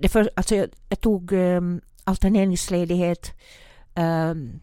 det 0.00 0.08
för, 0.08 0.30
alltså 0.36 0.54
jag, 0.54 0.68
jag 0.88 1.00
tog 1.00 1.32
um, 1.32 1.80
alterneringsledighet 2.04 3.32
ehm, 3.94 4.60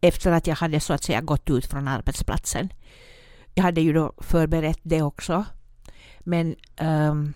efter 0.00 0.32
att 0.32 0.46
jag 0.46 0.54
hade 0.54 0.80
så 0.80 0.92
att 0.92 1.02
säga 1.02 1.20
gått 1.20 1.50
ut 1.50 1.66
från 1.66 1.88
arbetsplatsen. 1.88 2.72
Jag 3.54 3.62
hade 3.62 3.80
ju 3.80 3.92
då 3.92 4.12
förberett 4.18 4.80
det 4.82 5.02
också. 5.02 5.44
Men 6.20 6.56
um, 6.80 7.34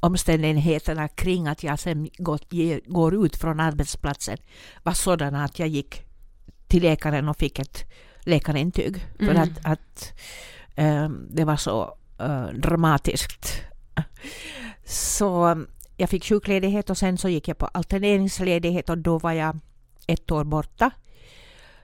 omständigheterna 0.00 1.08
kring 1.08 1.46
att 1.46 1.62
jag 1.62 1.78
sen 1.78 2.08
gått, 2.18 2.46
går 2.86 3.26
ut 3.26 3.36
från 3.36 3.60
arbetsplatsen 3.60 4.38
var 4.82 4.92
sådana 4.92 5.44
att 5.44 5.58
jag 5.58 5.68
gick 5.68 6.02
till 6.66 6.82
läkaren 6.82 7.28
och 7.28 7.36
fick 7.36 7.58
ett 7.58 7.84
läkarintyg. 8.20 9.06
Mm. 9.18 9.34
För 9.34 9.42
att, 9.42 9.64
att 9.64 10.12
um, 10.76 11.28
det 11.30 11.44
var 11.44 11.56
så 11.56 11.96
uh, 12.22 12.46
dramatiskt. 12.46 13.62
Så 14.84 15.64
jag 15.96 16.10
fick 16.10 16.24
sjukledighet 16.24 16.90
och 16.90 16.98
sen 16.98 17.18
så 17.18 17.28
gick 17.28 17.48
jag 17.48 17.58
på 17.58 17.66
alterneringsledighet 17.66 18.90
och 18.90 18.98
då 18.98 19.18
var 19.18 19.32
jag 19.32 19.58
ett 20.06 20.30
år 20.30 20.44
borta. 20.44 20.90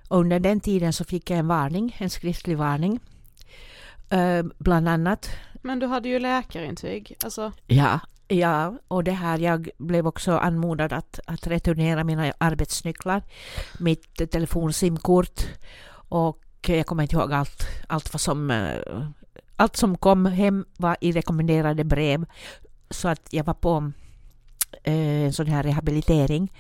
Och 0.09 0.18
under 0.20 0.40
den 0.40 0.61
tiden 0.61 0.92
så 0.92 1.05
fick 1.05 1.30
jag 1.30 1.38
en 1.38 1.49
varning, 1.49 1.96
en 1.99 2.11
skriftlig 2.11 2.57
varning. 2.57 3.01
Uh, 4.12 4.44
bland 4.59 4.88
annat. 4.88 5.30
Men 5.68 5.78
du 5.78 5.86
hade 5.86 6.08
ju 6.08 6.18
läkarintyg. 6.18 7.16
Alltså. 7.24 7.52
Ja, 7.66 8.00
ja, 8.28 8.78
och 8.88 9.04
det 9.04 9.12
här, 9.12 9.38
jag 9.38 9.68
blev 9.78 10.06
också 10.06 10.38
anmodad 10.38 10.92
att, 10.92 11.20
att 11.26 11.46
returnera 11.46 12.04
mina 12.04 12.32
arbetsnycklar, 12.38 13.22
mitt 13.78 14.30
telefonsimkort 14.30 15.46
och 16.08 16.38
jag 16.66 16.86
kommer 16.86 17.02
inte 17.02 17.16
ihåg 17.16 17.32
allt, 17.32 17.66
allt 17.88 18.12
vad 18.12 18.20
som 18.20 18.50
uh, 18.50 19.08
allt 19.56 19.76
som 19.76 19.98
kom 19.98 20.26
hem 20.26 20.64
var 20.76 20.96
i 21.00 21.12
rekommenderade 21.12 21.84
brev. 21.84 22.24
Så 22.90 23.08
att 23.08 23.28
jag 23.30 23.44
var 23.44 23.54
på 23.54 23.92
eh, 24.82 25.24
en 25.24 25.32
sån 25.32 25.46
här 25.46 25.62
rehabilitering 25.62 26.52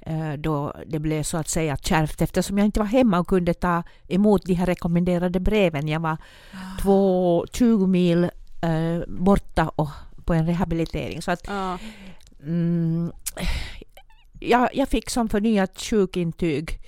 eh, 0.00 0.32
då 0.32 0.74
det 0.86 0.98
blev 0.98 1.22
så 1.22 1.36
att 1.36 1.48
säga 1.48 1.76
kärvt 1.76 2.22
eftersom 2.22 2.58
jag 2.58 2.64
inte 2.64 2.80
var 2.80 2.86
hemma 2.86 3.18
och 3.18 3.26
kunde 3.26 3.54
ta 3.54 3.82
emot 4.08 4.44
de 4.44 4.54
här 4.54 4.66
rekommenderade 4.66 5.40
breven. 5.40 5.88
Jag 5.88 6.00
var 6.00 6.16
två, 6.82 7.46
20 7.52 7.86
mil 7.86 8.30
eh, 8.62 9.00
borta 9.06 9.68
och 9.68 9.88
på 10.24 10.34
en 10.34 10.46
rehabilitering. 10.46 11.22
Så 11.22 11.30
att, 11.30 11.40
ja. 11.46 11.78
mm, 12.42 13.12
jag, 14.40 14.68
jag 14.74 14.88
fick 14.88 15.10
som 15.10 15.28
förnyat 15.28 15.80
sjukintyg 15.80 16.80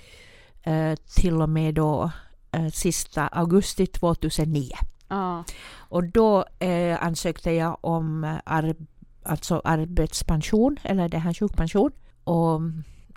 eh, 0.63 0.95
till 0.95 1.41
och 1.41 1.49
med 1.49 1.73
då 1.73 2.11
eh, 2.51 2.67
sista 2.67 3.27
augusti 3.27 3.87
2009. 3.87 4.71
Ja. 5.07 5.43
Och 5.75 6.03
då 6.03 6.45
eh, 6.59 7.03
ansökte 7.03 7.51
jag 7.51 7.77
om 7.81 8.37
ar 8.45 8.75
alltså 9.23 9.61
arbetspension 9.63 10.77
eller 10.83 11.09
det 11.09 11.17
här 11.17 11.33
sjukpension. 11.33 11.91
Och 12.23 12.61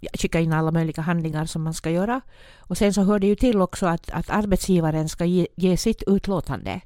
jag 0.00 0.20
skickade 0.20 0.44
in 0.44 0.52
alla 0.52 0.70
möjliga 0.70 1.02
handlingar 1.02 1.46
som 1.46 1.62
man 1.62 1.74
ska 1.74 1.90
göra. 1.90 2.20
Och 2.58 2.78
sen 2.78 2.94
så 2.94 3.02
hör 3.02 3.18
det 3.18 3.26
ju 3.26 3.36
till 3.36 3.60
också 3.60 3.86
att, 3.86 4.10
att 4.10 4.30
arbetsgivaren 4.30 5.08
ska 5.08 5.24
ge, 5.24 5.46
ge 5.56 5.76
sitt 5.76 6.02
utlåtande. 6.06 6.80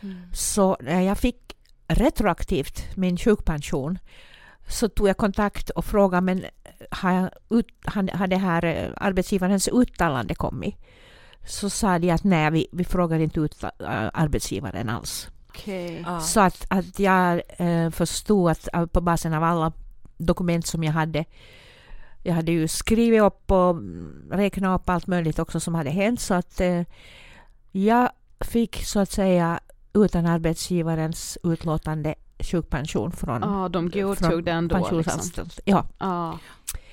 Mm. 0.00 0.16
Så 0.32 0.76
när 0.80 1.00
jag 1.00 1.18
fick 1.18 1.56
retroaktivt 1.88 2.96
min 2.96 3.16
sjukpension 3.16 3.98
så 4.68 4.88
tog 4.88 5.08
jag 5.08 5.16
kontakt 5.16 5.70
och 5.70 5.84
frågade 5.84 6.20
men 6.20 6.44
har, 6.90 7.30
ut, 7.50 7.66
har 7.84 8.26
det 8.26 8.36
här 8.36 8.64
eh, 8.64 8.90
arbetsgivarens 8.96 9.68
uttalande 9.68 10.34
kommit? 10.34 10.76
så 11.46 11.70
sa 11.70 11.98
de 11.98 12.10
att 12.10 12.24
nej, 12.24 12.50
vi, 12.50 12.66
vi 12.72 12.84
frågar 12.84 13.18
inte 13.18 13.40
ut 13.40 13.62
äh, 13.62 13.70
arbetsgivaren 14.12 14.88
alls. 14.88 15.28
Okay. 15.48 16.02
Ah. 16.06 16.20
Så 16.20 16.40
att, 16.40 16.66
att 16.68 16.98
jag 16.98 17.42
förstod 17.92 18.50
att 18.50 18.92
på 18.92 19.00
basen 19.00 19.34
av 19.34 19.44
alla 19.44 19.72
dokument 20.16 20.66
som 20.66 20.84
jag 20.84 20.92
hade 20.92 21.24
jag 22.22 22.34
hade 22.34 22.52
ju 22.52 22.68
skrivit 22.68 23.22
upp 23.22 23.50
och 23.50 23.76
räknat 24.30 24.80
upp 24.80 24.88
allt 24.88 25.06
möjligt 25.06 25.38
också 25.38 25.60
som 25.60 25.74
hade 25.74 25.90
hänt 25.90 26.20
så 26.20 26.34
att 26.34 26.60
jag 27.72 28.10
fick 28.40 28.84
så 28.84 29.00
att 29.00 29.10
säga 29.10 29.60
utan 30.04 30.26
arbetsgivarens 30.26 31.38
utlåtande 31.42 32.14
sjukpension 32.38 33.12
från 33.12 33.42
Ja, 33.42 33.64
ah, 33.64 33.68
de 33.68 33.90
godtog 33.90 34.44
det 34.44 34.52
ändå. 34.52 34.88
Liksom. 34.92 35.48
Ja. 35.64 35.86
Ah. 35.98 36.32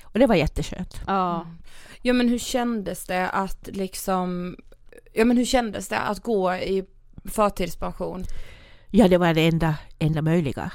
Och 0.02 0.18
det 0.18 0.26
var 0.26 0.34
jätteskönt. 0.34 1.00
Ja. 1.06 1.40
Mm. 1.40 1.56
Ja 2.02 2.12
men 2.12 2.28
hur 2.28 2.38
kändes 2.38 3.04
det 3.04 3.28
att 3.28 3.68
liksom, 3.72 4.56
ja 5.12 5.24
men 5.24 5.36
hur 5.36 5.44
kändes 5.44 5.88
det 5.88 5.98
att 5.98 6.22
gå 6.22 6.54
i 6.54 6.84
förtidspension? 7.24 8.24
Ja 8.90 9.08
det 9.08 9.18
var 9.18 9.34
det 9.34 9.48
enda, 9.48 9.74
enda 9.98 10.22
möjliga. 10.22 10.72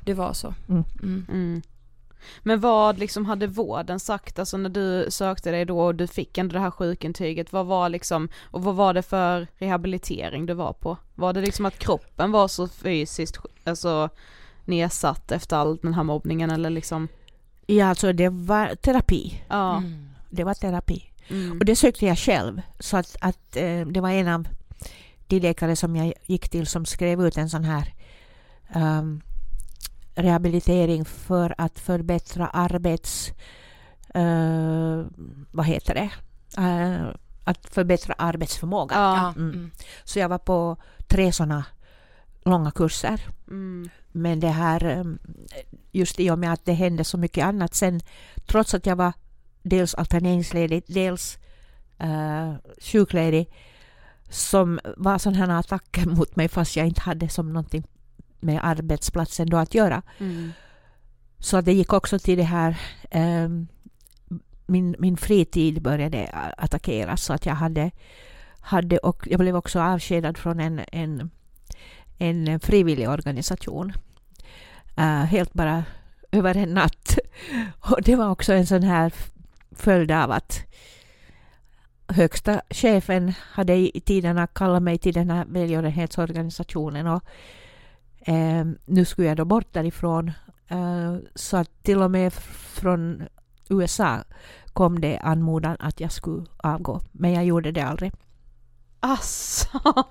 Det 0.00 0.14
var 0.14 0.32
så? 0.32 0.54
Mm. 0.68 0.84
Mm. 1.02 1.26
Mm. 1.32 1.62
Men 2.42 2.60
vad 2.60 2.98
liksom 2.98 3.26
hade 3.26 3.46
vården 3.46 4.00
sagt, 4.00 4.38
alltså 4.38 4.56
när 4.56 4.70
du 4.70 5.06
sökte 5.10 5.50
dig 5.50 5.64
då 5.64 5.80
och 5.80 5.94
du 5.94 6.06
fick 6.06 6.38
ändå 6.38 6.52
det 6.52 6.60
här 6.60 6.70
sjukintyget, 6.70 7.52
vad 7.52 7.66
var 7.66 7.88
liksom, 7.88 8.28
och 8.50 8.62
vad 8.62 8.74
var 8.74 8.94
det 8.94 9.02
för 9.02 9.46
rehabilitering 9.58 10.46
du 10.46 10.54
var 10.54 10.72
på? 10.72 10.96
Var 11.14 11.32
det 11.32 11.40
liksom 11.40 11.66
att 11.66 11.78
kroppen 11.78 12.32
var 12.32 12.48
så 12.48 12.68
fysiskt, 12.68 13.38
alltså 13.64 14.08
nedsatt 14.64 15.32
efter 15.32 15.56
all 15.56 15.76
den 15.76 15.94
här 15.94 16.02
mobbningen 16.02 16.50
eller 16.50 16.70
liksom? 16.70 17.08
Ja 17.66 17.86
alltså 17.86 18.12
det 18.12 18.28
var 18.28 18.74
terapi. 18.74 19.42
Ja. 19.48 19.76
Mm 19.76 20.08
det 20.30 20.44
var 20.44 20.54
terapi. 20.54 21.10
Mm. 21.28 21.58
Och 21.58 21.64
det 21.64 21.76
sökte 21.76 22.06
jag 22.06 22.18
själv. 22.18 22.60
Så 22.78 22.96
att, 22.96 23.16
att 23.20 23.56
eh, 23.56 23.80
det 23.80 24.00
var 24.00 24.10
en 24.10 24.28
av 24.28 24.48
de 25.26 25.40
läkare 25.40 25.76
som 25.76 25.96
jag 25.96 26.12
gick 26.26 26.48
till 26.48 26.66
som 26.66 26.86
skrev 26.86 27.26
ut 27.26 27.36
en 27.36 27.50
sån 27.50 27.64
här 27.64 27.94
um, 28.74 29.20
rehabilitering 30.18 31.04
för 31.04 31.54
att 31.58 31.78
förbättra 31.78 32.46
arbets... 32.46 33.32
Uh, 34.16 35.06
vad 35.50 35.66
heter 35.66 35.94
det? 35.94 36.10
Uh, 36.58 37.14
att 37.44 37.68
förbättra 37.74 38.14
arbetsförmåga. 38.18 38.94
Ja. 38.96 39.32
Mm. 39.36 39.50
Mm. 39.50 39.70
Så 40.04 40.18
jag 40.18 40.28
var 40.28 40.38
på 40.38 40.76
tre 41.06 41.32
såna 41.32 41.64
långa 42.44 42.70
kurser. 42.70 43.20
Mm. 43.48 43.88
Men 44.12 44.40
det 44.40 44.48
här, 44.48 44.84
ehm, 44.84 45.18
just 45.92 46.20
i 46.20 46.30
och 46.30 46.38
med 46.38 46.52
att 46.52 46.64
det 46.64 46.72
hände 46.72 47.04
så 47.04 47.18
mycket 47.18 47.44
annat 47.44 47.74
sen, 47.74 48.00
trots 48.46 48.74
att 48.74 48.86
jag 48.86 48.96
var 48.96 49.12
dels 49.62 49.94
alterneringsledig, 49.94 50.82
dels 50.86 51.38
uh, 52.02 52.54
sjukledig 52.80 53.50
som 54.30 54.80
var 54.96 55.18
sådana 55.18 55.46
här 55.46 55.60
attacker 55.60 56.06
mot 56.16 56.36
mig 56.36 56.48
fast 56.48 56.76
jag 56.76 56.86
inte 56.86 57.00
hade 57.00 57.28
som 57.28 57.52
någonting 57.52 57.86
med 58.40 58.60
arbetsplatsen 58.62 59.50
då 59.50 59.56
att 59.56 59.74
göra. 59.74 60.02
Mm. 60.18 60.52
Så 61.38 61.60
det 61.60 61.72
gick 61.72 61.92
också 61.92 62.18
till 62.18 62.38
det 62.38 62.42
här 62.42 62.80
um, 63.44 63.68
min, 64.66 64.96
min 64.98 65.16
fritid 65.16 65.82
började 65.82 66.26
attackeras 66.56 67.24
så 67.24 67.32
att 67.32 67.46
jag 67.46 67.54
hade, 67.54 67.90
hade 68.60 68.98
och 68.98 69.28
jag 69.30 69.40
blev 69.40 69.56
också 69.56 69.80
avskedad 69.80 70.38
från 70.38 70.60
en, 70.60 70.80
en, 70.92 71.30
en 72.18 72.60
frivillig 72.60 73.08
organisation. 73.08 73.92
Uh, 74.98 75.24
helt 75.24 75.52
bara 75.52 75.84
över 76.30 76.56
en 76.56 76.74
natt. 76.74 77.18
Och 77.80 78.02
det 78.02 78.16
var 78.16 78.30
också 78.30 78.52
en 78.52 78.66
sån 78.66 78.82
här 78.82 79.12
följd 79.70 80.10
av 80.10 80.30
att 80.30 80.60
högsta 82.08 82.62
chefen 82.70 83.32
hade 83.40 83.74
i 83.74 84.00
tiderna 84.00 84.46
kallat 84.46 84.82
mig 84.82 84.98
till 84.98 85.14
den 85.14 85.30
här 85.30 85.44
välgörenhetsorganisationen 85.44 87.06
och 87.06 87.24
eh, 88.20 88.64
nu 88.84 89.04
skulle 89.04 89.28
jag 89.28 89.36
då 89.36 89.44
bort 89.44 89.72
därifrån. 89.72 90.32
Eh, 90.68 91.16
så 91.34 91.56
att 91.56 91.82
till 91.82 92.02
och 92.02 92.10
med 92.10 92.32
från 92.32 93.22
USA 93.68 94.18
kom 94.72 95.00
det 95.00 95.18
anmodan 95.18 95.76
att 95.80 96.00
jag 96.00 96.12
skulle 96.12 96.46
avgå. 96.56 97.00
Men 97.12 97.32
jag 97.32 97.44
gjorde 97.44 97.72
det 97.72 97.80
aldrig. 97.80 98.12
Asså! 99.00 100.04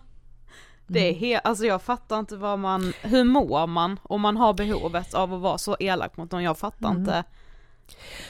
Det 0.87 0.99
är 0.99 1.09
mm. 1.09 1.19
helt, 1.19 1.45
alltså 1.45 1.65
jag 1.65 1.81
fattar 1.81 2.19
inte 2.19 2.37
vad 2.37 2.59
man, 2.59 2.93
hur 3.01 3.23
mår 3.23 3.67
man 3.67 3.99
om 4.03 4.21
man 4.21 4.37
har 4.37 4.53
behovet 4.53 5.13
av 5.13 5.33
att 5.33 5.41
vara 5.41 5.57
så 5.57 5.77
elak 5.79 6.17
mot 6.17 6.31
någon, 6.31 6.43
jag 6.43 6.57
fattar 6.57 6.89
mm. 6.89 6.99
inte. 6.99 7.23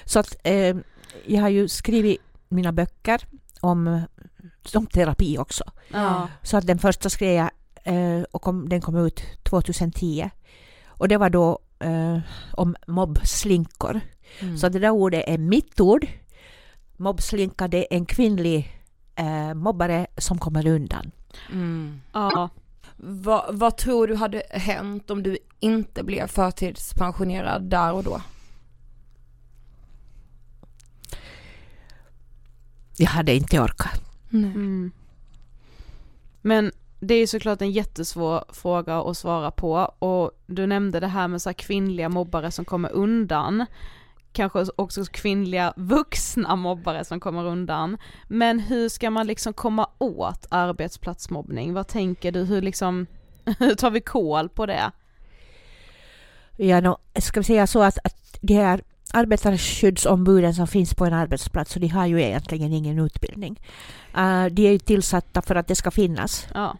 Så 0.05 0.19
att 0.19 0.35
eh, 0.43 0.77
jag 1.25 1.41
har 1.41 1.49
ju 1.49 1.67
skrivit 1.67 2.21
mina 2.47 2.71
böcker 2.71 3.21
om, 3.61 4.01
om 4.75 4.87
terapi 4.87 5.37
också. 5.37 5.63
Ja. 5.87 6.27
Så 6.43 6.57
att 6.57 6.67
den 6.67 6.79
första 6.79 7.09
skrev 7.09 7.33
jag 7.33 7.49
och 8.31 8.41
kom, 8.41 8.69
den 8.69 8.81
kom 8.81 8.95
ut 8.95 9.23
2010. 9.43 10.29
Och 10.87 11.07
det 11.07 11.17
var 11.17 11.29
då 11.29 11.59
eh, 11.79 12.19
om 12.53 12.75
mobbslinkor. 12.87 14.01
Mm. 14.39 14.57
Så 14.57 14.69
det 14.69 14.79
där 14.79 14.89
ordet 14.89 15.23
är 15.27 15.37
mitt 15.37 15.79
ord. 15.79 16.07
Mobbslinka, 16.97 17.67
det 17.67 17.93
är 17.93 17.97
en 17.97 18.05
kvinnlig 18.05 18.83
eh, 19.15 19.53
mobbare 19.53 20.07
som 20.17 20.37
kommer 20.37 20.67
undan. 20.67 21.11
Mm. 21.51 22.01
Ja. 22.13 22.49
Va, 22.97 23.45
vad 23.51 23.77
tror 23.77 24.07
du 24.07 24.15
hade 24.15 24.43
hänt 24.49 25.09
om 25.09 25.23
du 25.23 25.37
inte 25.59 26.03
blev 26.03 26.27
förtidspensionerad 26.27 27.63
där 27.63 27.93
och 27.93 28.03
då? 28.03 28.21
Jag 32.97 33.07
hade 33.07 33.35
inte 33.35 33.59
orkat. 33.59 34.01
Mm. 34.33 34.91
Men 36.41 36.71
det 36.99 37.15
är 37.15 37.27
såklart 37.27 37.61
en 37.61 37.71
jättesvår 37.71 38.43
fråga 38.49 38.97
att 39.01 39.17
svara 39.17 39.51
på 39.51 39.73
och 39.99 40.31
du 40.45 40.67
nämnde 40.67 40.99
det 40.99 41.07
här 41.07 41.27
med 41.27 41.41
så 41.41 41.53
kvinnliga 41.53 42.09
mobbare 42.09 42.51
som 42.51 42.65
kommer 42.65 42.91
undan. 42.91 43.65
kanske 44.31 44.65
också 44.75 45.05
kvinnliga 45.05 45.73
vuxna 45.75 46.55
mobbare 46.55 47.05
som 47.05 47.19
kommer 47.19 47.45
undan. 47.45 47.97
Men 48.27 48.59
hur 48.59 48.89
ska 48.89 49.09
man 49.09 49.27
liksom 49.27 49.53
komma 49.53 49.89
åt 49.97 50.45
arbetsplatsmobbning? 50.49 51.73
Vad 51.73 51.87
tänker 51.87 52.31
du, 52.31 52.43
hur 52.43 52.61
liksom, 52.61 53.07
hur 53.59 53.75
tar 53.75 53.91
vi 53.91 54.01
koll 54.01 54.49
på 54.49 54.65
det? 54.65 54.91
Ja, 56.57 56.81
no, 56.81 56.97
ska 57.19 57.39
vi 57.39 57.43
säga 57.43 57.67
så 57.67 57.83
att, 57.83 57.97
att 58.03 58.37
det 58.41 58.53
här 58.53 58.81
arbetarskyddsombuden 59.13 60.53
som 60.53 60.67
finns 60.67 60.93
på 60.93 61.05
en 61.05 61.13
arbetsplats, 61.13 61.71
så 61.71 61.79
de 61.79 61.87
har 61.87 62.05
ju 62.05 62.21
egentligen 62.21 62.73
ingen 62.73 62.99
utbildning. 62.99 63.59
Uh, 64.17 64.45
de 64.45 64.67
är 64.67 64.71
ju 64.71 64.79
tillsatta 64.79 65.41
för 65.41 65.55
att 65.55 65.67
det 65.67 65.75
ska 65.75 65.91
finnas. 65.91 66.47
Ja. 66.53 66.77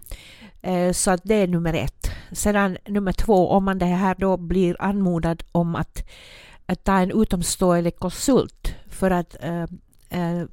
Uh, 0.68 0.92
så 0.92 1.12
att 1.12 1.22
det 1.24 1.36
är 1.36 1.48
nummer 1.48 1.74
ett. 1.74 2.12
Sedan 2.32 2.78
nummer 2.88 3.12
två, 3.12 3.50
om 3.50 3.64
man 3.66 3.80
det 3.80 3.86
här 3.86 4.16
då 4.20 4.38
blir 4.38 4.82
anmodad 4.82 5.44
om 5.52 5.76
att, 5.76 6.04
att 6.66 6.84
ta 6.84 7.00
en 7.00 7.22
utomstående 7.22 7.92
konsult 7.92 8.76
för 8.90 9.12
att 9.12 9.36
uh, 9.44 9.66
uh, 10.20 10.46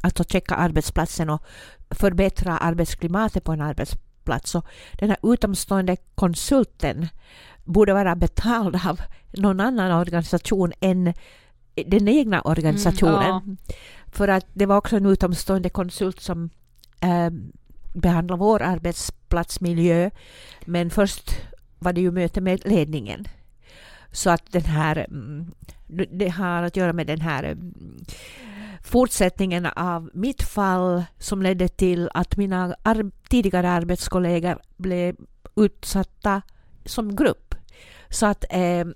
alltså 0.00 0.24
checka 0.24 0.54
arbetsplatsen 0.54 1.30
och 1.30 1.42
förbättra 1.90 2.58
arbetsklimatet 2.58 3.44
på 3.44 3.52
en 3.52 3.60
arbetsplats. 3.60 4.50
Så 4.50 4.62
den 4.92 5.08
här 5.08 5.18
utomstående 5.32 5.96
konsulten 6.14 7.08
borde 7.64 7.94
vara 7.94 8.16
betald 8.16 8.76
av 8.86 9.00
någon 9.32 9.60
annan 9.60 9.92
organisation 9.92 10.72
än 10.80 11.14
den 11.74 12.08
egna 12.08 12.40
organisationen. 12.40 13.30
Mm, 13.30 13.56
ja. 13.68 13.74
För 14.06 14.28
att 14.28 14.46
det 14.52 14.66
var 14.66 14.76
också 14.76 14.96
en 14.96 15.06
utomstående 15.06 15.68
konsult 15.68 16.20
som 16.20 16.50
eh, 17.00 17.30
behandlade 17.92 18.40
vår 18.40 18.62
arbetsplatsmiljö. 18.62 20.10
Men 20.64 20.90
först 20.90 21.32
var 21.78 21.92
det 21.92 22.00
ju 22.00 22.10
möte 22.10 22.40
med 22.40 22.66
ledningen. 22.66 23.24
Så 24.12 24.30
att 24.30 24.52
den 24.52 24.64
här, 24.64 25.06
mm, 25.08 25.52
det 26.10 26.28
har 26.28 26.62
att 26.62 26.76
göra 26.76 26.92
med 26.92 27.06
den 27.06 27.20
här 27.20 27.44
mm, 27.44 28.04
fortsättningen 28.82 29.66
av 29.66 30.10
mitt 30.14 30.42
fall 30.42 31.04
som 31.18 31.42
ledde 31.42 31.68
till 31.68 32.10
att 32.14 32.36
mina 32.36 32.76
ar 32.82 33.10
tidigare 33.28 33.70
arbetskollegor 33.70 34.58
blev 34.76 35.16
utsatta 35.56 36.42
som 36.84 37.16
grupp. 37.16 37.54
Så 38.10 38.26
att 38.26 38.44
eh, 38.50 38.86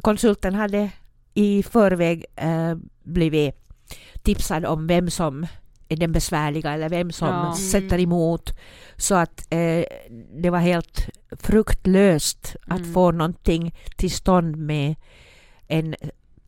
konsulten 0.00 0.54
hade 0.54 0.90
i 1.34 1.62
förväg 1.62 2.24
eh, 2.36 2.74
blivit 3.02 3.54
tipsad 4.22 4.64
om 4.64 4.86
vem 4.86 5.10
som 5.10 5.46
är 5.88 5.96
den 5.96 6.12
besvärliga 6.12 6.72
eller 6.72 6.88
vem 6.88 7.12
som 7.12 7.28
ja. 7.28 7.42
Mm. 7.42 7.54
sätter 7.54 8.00
emot. 8.00 8.50
Så 8.96 9.14
att 9.14 9.46
eh, 9.50 9.84
det 10.42 10.50
var 10.50 10.58
helt 10.58 11.08
fruktlöst 11.30 12.56
att 12.66 12.80
mm. 12.80 12.92
få 12.92 13.10
någonting 13.10 13.74
till 13.96 14.10
stånd 14.10 14.56
med 14.56 14.94
en 15.66 15.94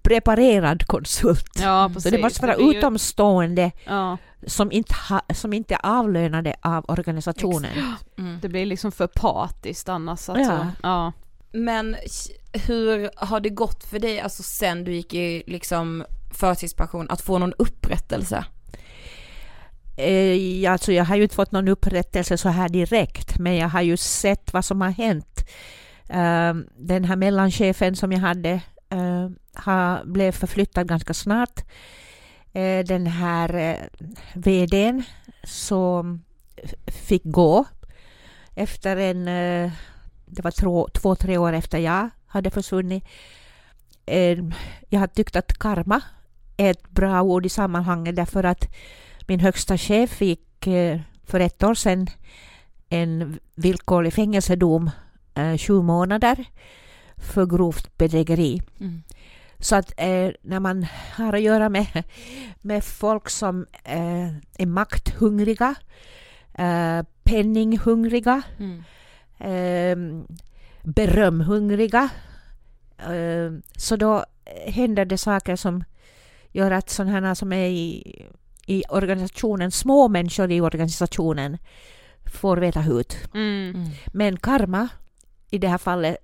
preparerad 0.06 0.86
konsult. 0.86 1.50
Ja, 1.58 1.90
så 1.98 2.10
det 2.10 2.18
måste 2.18 2.46
vara 2.46 2.56
det 2.56 2.62
utomstående 2.62 3.72
ja. 3.86 4.18
som, 4.46 4.72
inte 4.72 4.94
ha, 5.08 5.20
som 5.34 5.52
inte 5.52 5.74
är 5.74 5.80
avlönade 5.82 6.54
av 6.60 6.84
organisationen. 6.88 7.70
Mm. 8.18 8.38
Det 8.42 8.48
blir 8.48 8.66
liksom 8.66 8.92
för 8.92 9.06
patiskt 9.06 9.88
annars. 9.88 10.28
Alltså. 10.28 10.52
Ja. 10.52 10.66
ja. 10.82 11.12
Men 11.52 11.96
hur 12.52 13.10
har 13.16 13.40
det 13.40 13.50
gått 13.50 13.84
för 13.84 13.98
dig, 13.98 14.20
alltså 14.20 14.42
sen 14.42 14.84
du 14.84 14.92
gick 14.92 15.14
i 15.14 15.42
liksom 15.46 16.04
förtidspension, 16.34 17.10
att 17.10 17.20
få 17.20 17.38
någon 17.38 17.52
upprättelse? 17.58 18.44
Eh, 19.96 20.72
alltså 20.72 20.92
jag 20.92 21.04
har 21.04 21.16
ju 21.16 21.22
inte 21.22 21.34
fått 21.34 21.52
någon 21.52 21.68
upprättelse 21.68 22.38
så 22.38 22.48
här 22.48 22.68
direkt, 22.68 23.38
men 23.38 23.56
jag 23.56 23.68
har 23.68 23.82
ju 23.82 23.96
sett 23.96 24.52
vad 24.52 24.64
som 24.64 24.80
har 24.80 24.90
hänt. 24.90 25.48
Uh, 26.10 26.62
den 26.78 27.04
här 27.04 27.16
mellanchefen 27.16 27.96
som 27.96 28.12
jag 28.12 28.20
hade 28.20 28.60
eh, 28.90 29.28
har, 29.54 30.04
blev 30.04 30.32
förflyttad 30.32 30.88
ganska 30.88 31.14
snart. 31.14 31.60
Eh, 32.52 32.84
den 32.84 33.06
här 33.06 33.54
eh, 33.54 33.76
VDn 34.34 35.02
som 35.44 36.22
fick 36.86 37.22
gå 37.24 37.64
efter 38.54 38.96
en, 38.96 39.28
eh, 39.28 39.72
det 40.26 40.42
var 40.44 40.50
två, 40.50 40.88
två, 40.92 41.14
tre 41.14 41.38
år 41.38 41.52
efter 41.52 41.78
jag 41.78 42.10
hade 42.26 42.50
försvunnit. 42.50 43.04
Eh, 44.06 44.38
jag 44.88 45.00
har 45.00 45.06
tyckt 45.06 45.36
att 45.36 45.58
karma 45.58 46.00
är 46.56 46.70
ett 46.70 46.90
bra 46.90 47.22
ord 47.22 47.46
i 47.46 47.48
sammanhanget 47.48 48.16
därför 48.16 48.44
att 48.44 48.68
min 49.26 49.40
högsta 49.40 49.78
chef 49.78 50.10
fick 50.10 50.66
eh, 50.66 51.00
för 51.24 51.40
ett 51.40 51.62
år 51.62 51.74
sedan 51.74 52.06
en 52.88 53.38
villkorlig 53.54 54.12
fängelsedom, 54.12 54.90
sju 55.58 55.82
månader, 55.82 56.44
för 57.26 57.46
grovt 57.46 57.98
bedrägeri. 57.98 58.62
Mm. 58.80 59.02
Så 59.58 59.76
att 59.76 59.92
eh, 59.96 60.30
när 60.42 60.60
man 60.60 60.86
har 61.16 61.32
att 61.32 61.42
göra 61.42 61.68
med, 61.68 62.04
med 62.62 62.84
folk 62.84 63.30
som 63.30 63.66
eh, 63.84 64.26
är 64.58 64.66
makthungriga, 64.66 65.74
eh, 66.54 67.02
penninghungriga, 67.22 68.42
mm. 68.58 68.84
eh, 69.38 70.24
berömhungriga, 70.82 72.08
eh, 72.98 73.52
så 73.76 73.96
då 73.96 74.24
händer 74.66 75.04
det 75.04 75.18
saker 75.18 75.56
som 75.56 75.84
gör 76.52 76.70
att 76.70 76.90
sådana 76.90 77.34
som 77.34 77.52
är 77.52 77.68
i, 77.68 78.26
i 78.66 78.82
organisationen, 78.88 79.70
små 79.70 80.08
människor 80.08 80.50
i 80.50 80.60
organisationen, 80.60 81.58
får 82.26 82.56
veta 82.56 82.80
hut. 82.80 83.18
Mm. 83.34 83.74
Mm. 83.74 83.88
Men 84.06 84.36
karma 84.36 84.88
i 85.50 85.58
det 85.58 85.68
här 85.68 85.78
fallet 85.78 86.16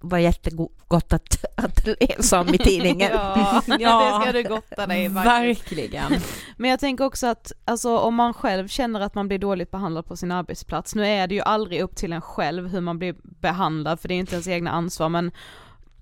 var 0.00 0.18
jättegott 0.18 1.12
att, 1.12 1.44
att 1.54 1.86
läsa 2.00 2.40
om 2.40 2.54
i 2.54 2.58
tidningen. 2.58 3.10
ja, 3.14 3.62
ja, 3.66 4.18
det 4.18 4.22
ska 4.22 4.32
du 4.32 4.42
gotta 4.42 4.86
dig 4.86 5.08
Verkligen. 5.08 6.12
Men 6.56 6.70
jag 6.70 6.80
tänker 6.80 7.04
också 7.04 7.26
att 7.26 7.52
alltså, 7.64 7.98
om 7.98 8.14
man 8.14 8.34
själv 8.34 8.68
känner 8.68 9.00
att 9.00 9.14
man 9.14 9.28
blir 9.28 9.38
dåligt 9.38 9.70
behandlad 9.70 10.06
på 10.06 10.16
sin 10.16 10.32
arbetsplats, 10.32 10.94
nu 10.94 11.06
är 11.06 11.26
det 11.26 11.34
ju 11.34 11.40
aldrig 11.40 11.80
upp 11.80 11.96
till 11.96 12.12
en 12.12 12.20
själv 12.20 12.68
hur 12.68 12.80
man 12.80 12.98
blir 12.98 13.16
behandlad 13.22 14.00
för 14.00 14.08
det 14.08 14.14
är 14.14 14.18
inte 14.18 14.34
ens 14.34 14.48
egna 14.48 14.70
ansvar 14.70 15.08
men 15.08 15.30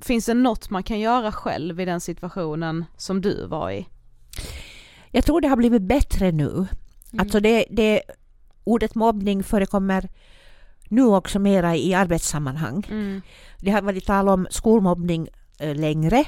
finns 0.01 0.27
det 0.27 0.35
något 0.35 0.71
man 0.71 0.83
kan 0.83 1.01
göra 1.01 1.33
själv 1.33 1.81
i 1.81 1.85
den 1.85 2.01
situationen 2.01 2.85
som 2.97 3.21
du 3.21 3.47
var 3.47 3.71
i? 3.71 3.89
Jag 5.11 5.25
tror 5.25 5.41
det 5.41 5.49
har 5.49 5.57
blivit 5.57 5.83
bättre 5.83 6.33
nu. 6.33 6.51
Mm. 6.51 6.67
Alltså 7.19 7.41
det, 7.41 7.65
det, 7.71 8.03
ordet 8.65 8.95
mobbning 8.95 9.43
förekommer 9.43 10.09
nu 10.95 11.05
också 11.05 11.39
mera 11.39 11.77
i 11.77 11.95
arbetssammanhang. 11.95 12.87
Mm. 12.91 13.21
Det 13.59 13.71
har 13.71 13.83
varit 13.83 14.07
tal 14.07 14.29
om 14.29 14.47
skolmobbning 14.51 15.29
äh, 15.59 15.75
längre. 15.75 16.25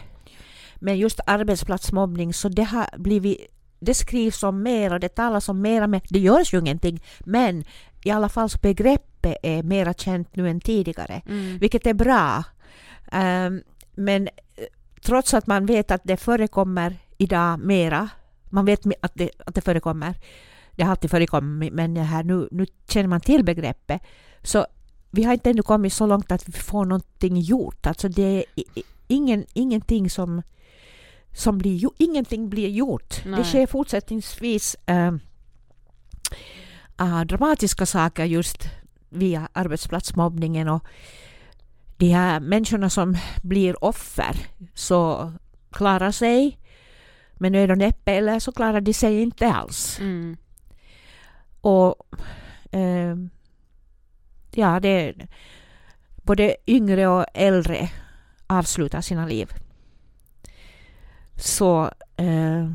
Men 0.77 0.99
just 0.99 1.21
arbetsplatsmobbning, 1.27 2.35
så 2.35 2.49
det 2.49 2.65
har 2.65 2.99
blivit 2.99 3.47
det 3.79 3.95
skrivs 3.95 4.43
om 4.43 4.63
mer 4.63 4.93
och 4.93 5.01
det 5.01 5.09
talas 5.09 5.49
om 5.49 5.61
mera, 5.61 5.87
men 5.87 6.01
det 6.09 6.19
görs 6.19 6.55
ju 6.55 6.59
ingenting. 6.59 7.03
Men 7.21 7.65
i 8.05 8.11
alla 8.11 8.29
fall 8.29 8.49
begreppet 8.63 9.37
är 9.43 9.63
mera 9.63 9.95
känt 9.95 10.37
nu 10.37 10.49
än 10.49 10.61
tidigare, 10.61 11.23
mm. 11.27 11.59
vilket 11.59 11.87
är 11.87 11.95
bra. 11.95 12.45
Um, 13.13 13.63
men 13.95 14.29
eh, 14.57 14.65
trots 15.03 15.35
att 15.35 15.47
man 15.47 15.67
vet 15.67 15.91
att 15.91 16.01
det 16.05 16.17
förekommer 16.17 16.97
idag 17.19 17.61
mera, 17.61 18.09
man 18.51 18.65
vet 18.65 18.81
att 19.01 19.13
det, 19.15 19.31
att 19.47 19.55
det 19.55 19.61
förekommer, 19.61 20.15
det 20.73 20.83
har 20.83 20.91
alltid 20.91 21.11
förekommit, 21.11 21.73
men 21.73 21.97
här, 21.97 22.25
nu, 22.25 22.49
nu 22.51 22.67
känner 22.89 23.09
man 23.09 23.21
till 23.21 23.45
begreppet, 23.45 24.03
så 24.47 24.67
vi 25.11 25.23
har 25.23 25.33
inte 25.33 25.51
ännu 25.51 25.63
kommit 25.63 25.93
så 25.93 26.07
långt 26.07 26.33
att 26.33 26.49
vi 26.49 26.53
får 26.53 26.85
någonting 26.85 27.41
gjort. 27.41 27.87
Alltså 27.87 28.09
det 28.09 28.23
är 28.23 28.45
ingen, 29.07 29.47
ingenting 29.53 30.11
som, 30.11 30.43
som 31.33 31.59
blir 31.59 31.91
ingenting 31.99 32.49
blir 32.49 32.69
gjort. 32.69 33.25
Nej. 33.25 33.39
Det 33.39 33.45
sker 33.45 33.67
fortsättningsvis 33.67 34.77
äh, 34.87 35.15
äh, 37.01 37.21
dramatiska 37.25 37.87
saker 37.87 38.25
just 38.25 38.63
via 39.09 39.49
arbetsplatsmobbningen 39.53 40.69
och 40.69 40.85
de 41.97 42.09
här 42.09 42.41
människorna 42.41 42.91
som 42.91 43.17
blir 43.43 43.85
offer 43.85 44.37
så 44.75 45.33
klarar 45.71 46.11
sig 46.11 46.59
med 47.35 47.53
nöd 47.53 47.71
och 47.71 47.79
näppe 47.79 48.13
eller 48.13 48.39
så 48.39 48.53
klarar 48.53 48.81
de 48.81 48.95
sig 48.95 49.23
inte 49.23 49.53
alls. 49.53 49.99
Mm. 50.01 50.37
Och 51.61 51.95
äh, 52.71 53.17
ja, 54.57 54.81
det 54.81 55.15
både 56.17 56.57
yngre 56.67 57.07
och 57.07 57.27
äldre 57.35 57.91
avslutar 58.47 59.01
sina 59.01 59.27
liv. 59.27 59.53
Så 61.37 61.91
eh, 62.17 62.71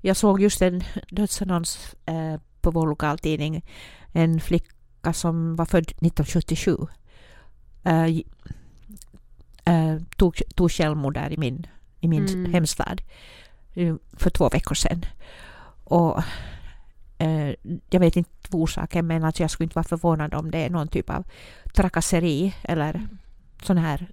jag 0.00 0.16
såg 0.16 0.40
just 0.40 0.62
en 0.62 0.82
dödsannons 1.10 1.94
eh, 2.06 2.40
på 2.60 2.70
vår 2.70 2.86
lokaltidning. 2.86 3.64
En 4.12 4.40
flicka 4.40 5.12
som 5.12 5.56
var 5.56 5.64
född 5.64 5.82
1977 5.82 6.76
eh, 7.84 8.04
eh, 9.64 9.98
tog, 10.16 10.42
tog 10.54 10.70
självmord 10.70 11.14
där 11.14 11.32
i 11.32 11.36
min, 11.36 11.66
i 12.00 12.08
min 12.08 12.26
mm. 12.26 12.52
hemstad 12.52 13.02
eh, 13.74 13.94
för 14.12 14.30
två 14.30 14.48
veckor 14.48 14.74
sedan. 14.74 15.06
Och 15.84 16.22
jag 17.90 18.00
vet 18.00 18.16
inte 18.16 18.30
orsaken 18.50 19.06
men 19.06 19.24
att 19.24 19.40
jag 19.40 19.50
skulle 19.50 19.64
inte 19.64 19.74
vara 19.74 19.88
förvånad 19.88 20.34
om 20.34 20.50
det 20.50 20.58
är 20.58 20.70
någon 20.70 20.88
typ 20.88 21.10
av 21.10 21.24
trakasseri 21.74 22.54
eller 22.62 23.08
sån 23.62 23.78
här 23.78 24.06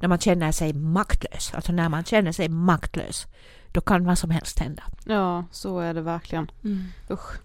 när 0.00 0.08
man 0.08 0.18
känner 0.18 0.52
sig 0.52 0.72
maktlös. 0.72 1.54
Alltså 1.54 1.72
när 1.72 1.88
man 1.88 2.04
känner 2.04 2.32
sig 2.32 2.48
maktlös, 2.48 3.26
då 3.72 3.80
kan 3.80 4.04
vad 4.04 4.18
som 4.18 4.30
helst 4.30 4.58
hända. 4.58 4.82
Ja, 5.04 5.44
så 5.50 5.78
är 5.78 5.94
det 5.94 6.00
verkligen. 6.00 6.50
Mm. 6.64 6.84
Usch. 7.10 7.40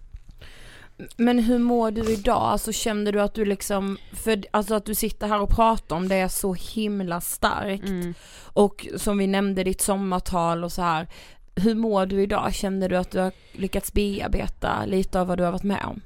Men 1.16 1.38
hur 1.38 1.58
mår 1.58 1.90
du 1.90 2.12
idag? 2.12 2.42
Alltså 2.42 2.72
kände 2.72 3.12
du 3.12 3.20
att 3.20 3.34
du 3.34 3.44
liksom, 3.44 3.98
för 4.12 4.44
alltså 4.50 4.74
att 4.74 4.84
du 4.84 4.94
sitter 4.94 5.28
här 5.28 5.40
och 5.40 5.50
pratar 5.50 5.96
om 5.96 6.08
det 6.08 6.14
är 6.14 6.28
så 6.28 6.54
himla 6.54 7.20
starkt. 7.20 7.88
Mm. 7.88 8.14
Och 8.42 8.86
som 8.96 9.18
vi 9.18 9.26
nämnde 9.26 9.64
ditt 9.64 9.80
sommartal 9.80 10.64
och 10.64 10.72
så 10.72 10.82
här. 10.82 11.08
Hur 11.56 11.74
mår 11.74 12.06
du 12.06 12.22
idag? 12.22 12.54
Känner 12.54 12.88
du 12.88 12.96
att 12.96 13.10
du 13.10 13.18
har 13.18 13.32
lyckats 13.52 13.92
bearbeta 13.92 14.84
lite 14.84 15.20
av 15.20 15.26
vad 15.26 15.38
du 15.38 15.44
har 15.44 15.52
varit 15.52 15.62
med 15.62 15.84
om? 15.84 16.00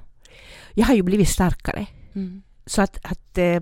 Jag 0.74 0.86
har 0.86 0.94
ju 0.94 1.02
blivit 1.02 1.28
starkare. 1.28 1.86
Mm. 2.14 2.42
Så 2.66 2.82
att, 2.82 2.98
att 3.04 3.38
eh, 3.38 3.60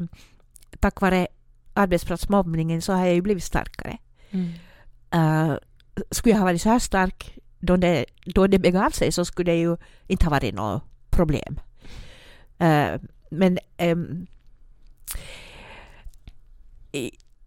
tack 0.81 1.01
vare 1.01 1.27
arbetsplatsmobbningen 1.75 2.83
så 2.83 2.93
har 2.93 3.07
jag 3.07 3.15
ju 3.15 3.23
blivit 3.23 3.45
starkare. 3.45 3.99
Mm. 4.31 4.53
Uh, 5.15 5.57
skulle 6.11 6.33
jag 6.33 6.39
ha 6.39 6.45
varit 6.45 6.63
så 6.63 6.69
här 6.69 6.79
stark 6.79 7.39
då 7.59 7.77
det, 7.77 8.05
då 8.25 8.47
det 8.47 8.59
begav 8.59 8.91
sig 8.91 9.13
så 9.13 9.25
skulle 9.25 9.53
det 9.53 9.59
ju 9.59 9.77
inte 10.07 10.25
ha 10.25 10.31
varit 10.31 10.55
något 10.55 10.83
problem. 11.11 11.61
Uh, 12.63 13.01
men 13.31 13.59
um, 13.79 14.27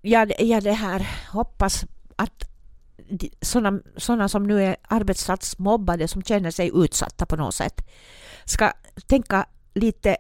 jag, 0.02 0.32
jag 0.40 0.64
det 0.64 0.74
här 0.74 1.08
hoppas 1.32 1.86
att 2.16 2.49
sådana, 3.42 3.80
sådana 3.98 4.30
som 4.30 4.44
nu 4.44 4.64
är 4.64 4.76
arbetsplatsmobbade 4.88 6.08
som 6.08 6.24
känner 6.24 6.52
sig 6.52 6.72
utsatta 6.74 7.26
på 7.26 7.36
något 7.36 7.56
sätt 7.56 7.82
ska 8.46 8.72
tänka 9.08 9.46
lite 9.74 10.18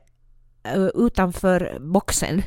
uh, 0.76 0.90
utanför 0.96 1.78
boxen 1.80 2.44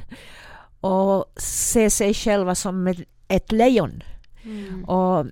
och 0.81 1.33
se 1.37 1.91
sig 1.91 2.15
själva 2.15 2.55
som 2.55 2.95
ett, 3.29 3.53
lejon 3.53 4.03
Mm. 4.45 4.85
och 4.85 5.27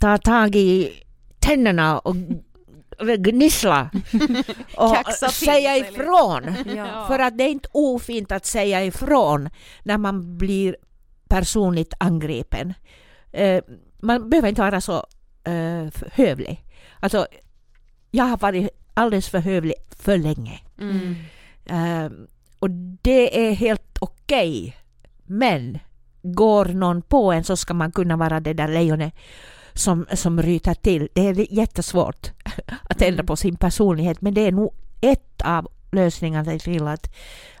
ta 0.00 0.18
tag 0.18 0.56
i 0.56 1.02
tänderna 1.38 1.98
och 1.98 2.16
gnissla 3.18 3.90
och 4.76 5.32
säga 5.32 5.76
ifrån. 5.76 6.54
Ja. 6.76 7.04
För 7.08 7.18
att 7.18 7.38
det 7.38 7.44
är 7.44 7.48
inte 7.48 7.68
ofint 7.72 8.32
att 8.32 8.46
säga 8.46 8.84
ifrån 8.84 9.48
när 9.82 9.98
man 9.98 10.38
blir 10.38 10.76
personligt 11.28 11.94
angripen. 11.98 12.74
Eh, 13.32 13.62
man 14.04 14.30
behöver 14.30 14.48
inte 14.48 14.60
vara 14.60 14.80
så 14.80 15.06
eh, 15.44 15.86
hövlig. 16.12 16.64
Alltså, 17.00 17.26
jag 18.10 18.24
har 18.24 18.36
varit 18.36 18.68
alldeles 18.94 19.28
för 19.28 19.38
hövlig 19.38 19.74
för 19.98 20.18
länge. 20.18 20.60
Mm. 20.78 21.14
Eh, 21.66 22.12
och 22.58 22.70
det 23.02 23.48
är 23.48 23.52
helt 23.52 23.98
okej. 24.00 24.76
Men 25.24 25.78
går 26.22 26.64
någon 26.64 27.02
på 27.02 27.32
en 27.32 27.44
så 27.44 27.56
ska 27.56 27.74
man 27.74 27.92
kunna 27.92 28.16
vara 28.16 28.40
det 28.40 28.52
där 28.52 28.68
lejonet 28.68 29.14
som, 29.72 30.06
som 30.12 30.42
ryter 30.42 30.74
till. 30.74 31.08
Det 31.12 31.20
är 31.20 31.52
jättesvårt 31.52 32.30
att 32.82 33.02
ändra 33.02 33.24
på 33.24 33.36
sin 33.36 33.56
personlighet 33.56 34.20
men 34.20 34.34
det 34.34 34.40
är 34.40 34.52
nog 34.52 34.74
ett 35.00 35.42
av 35.44 35.68
lösningarna 35.92 36.58
till 36.58 36.88
att, 36.88 37.14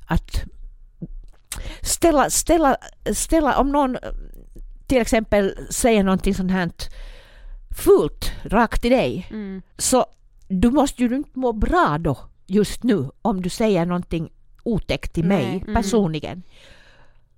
att 0.06 0.44
ställa, 1.82 2.30
ställa, 2.30 2.76
ställa 3.14 3.58
om 3.58 3.72
någon 3.72 3.96
till 4.86 5.00
exempel 5.00 5.54
säger 5.70 6.04
någonting 6.04 6.34
sånt 6.34 6.50
här 6.50 6.70
fult 7.76 8.32
rakt 8.44 8.82
till 8.82 8.90
dig 8.90 9.26
Mm. 9.30 9.62
så 9.78 10.06
du 10.48 10.70
måste 10.70 11.02
ju 11.02 11.16
inte 11.16 11.38
må 11.38 11.52
bra 11.52 11.96
då 12.00 12.18
just 12.46 12.82
nu 12.82 13.10
om 13.22 13.42
du 13.42 13.48
säger 13.48 13.86
någonting 13.86 14.32
otäckt 14.62 15.12
till 15.14 15.24
mig 15.24 15.44
mm. 15.62 15.74
personligen. 15.74 16.42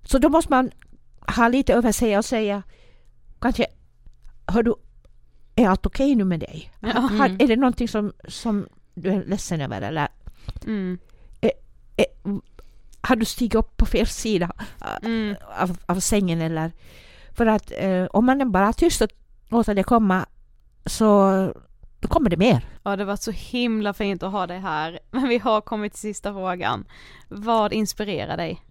Så 0.03 0.17
då 0.17 0.29
måste 0.29 0.51
man 0.51 0.71
ha 1.37 1.47
lite 1.47 1.73
över 1.73 1.91
sig 1.91 2.17
och 2.17 2.25
säga 2.25 2.63
kanske 3.39 3.65
Hör 4.45 4.63
du, 4.63 4.75
är 5.55 5.67
allt 5.67 5.85
okej 5.85 6.15
nu 6.15 6.23
med 6.23 6.39
dig? 6.39 6.71
Ja. 6.79 7.09
Mm. 7.09 7.37
är 7.39 7.47
det 7.47 7.55
någonting 7.55 7.87
som, 7.87 8.13
som 8.27 8.67
du 8.93 9.09
är 9.09 9.23
ledsen 9.25 9.61
över 9.61 9.81
eller 9.81 10.07
Mm. 10.65 10.97
eh, 11.41 11.51
har 13.01 13.15
du 13.15 13.25
stigit 13.25 13.55
upp 13.55 13.77
på 13.77 13.85
fel 13.85 14.07
sida 14.07 14.51
Mm. 15.03 15.35
av, 15.59 15.77
av 15.85 15.99
sängen 15.99 16.41
eller 16.41 16.71
för 17.37 17.45
att 17.45 17.71
eh, 17.77 18.05
om 18.05 18.25
man 18.25 18.41
är 18.41 18.45
bara 18.45 18.73
tyst 18.73 19.01
och 19.01 19.09
låter 19.49 19.73
det 19.73 19.83
komma 19.83 20.25
så 20.85 21.07
då 21.99 22.07
kommer 22.07 22.29
det 22.29 22.37
mer. 22.37 22.65
Ja, 22.83 22.95
det 22.95 23.05
var 23.05 23.15
så 23.15 23.31
himla 23.31 23.93
fint 23.93 24.23
att 24.23 24.31
ha 24.31 24.47
dig 24.47 24.59
här. 24.59 24.99
Men 25.11 25.27
vi 25.27 25.37
har 25.37 25.61
kommit 25.61 25.93
till 25.93 26.01
sista 26.01 26.33
frågan. 26.33 26.85
Vad 27.27 27.73
inspirerar 27.73 28.37
dig? 28.37 28.61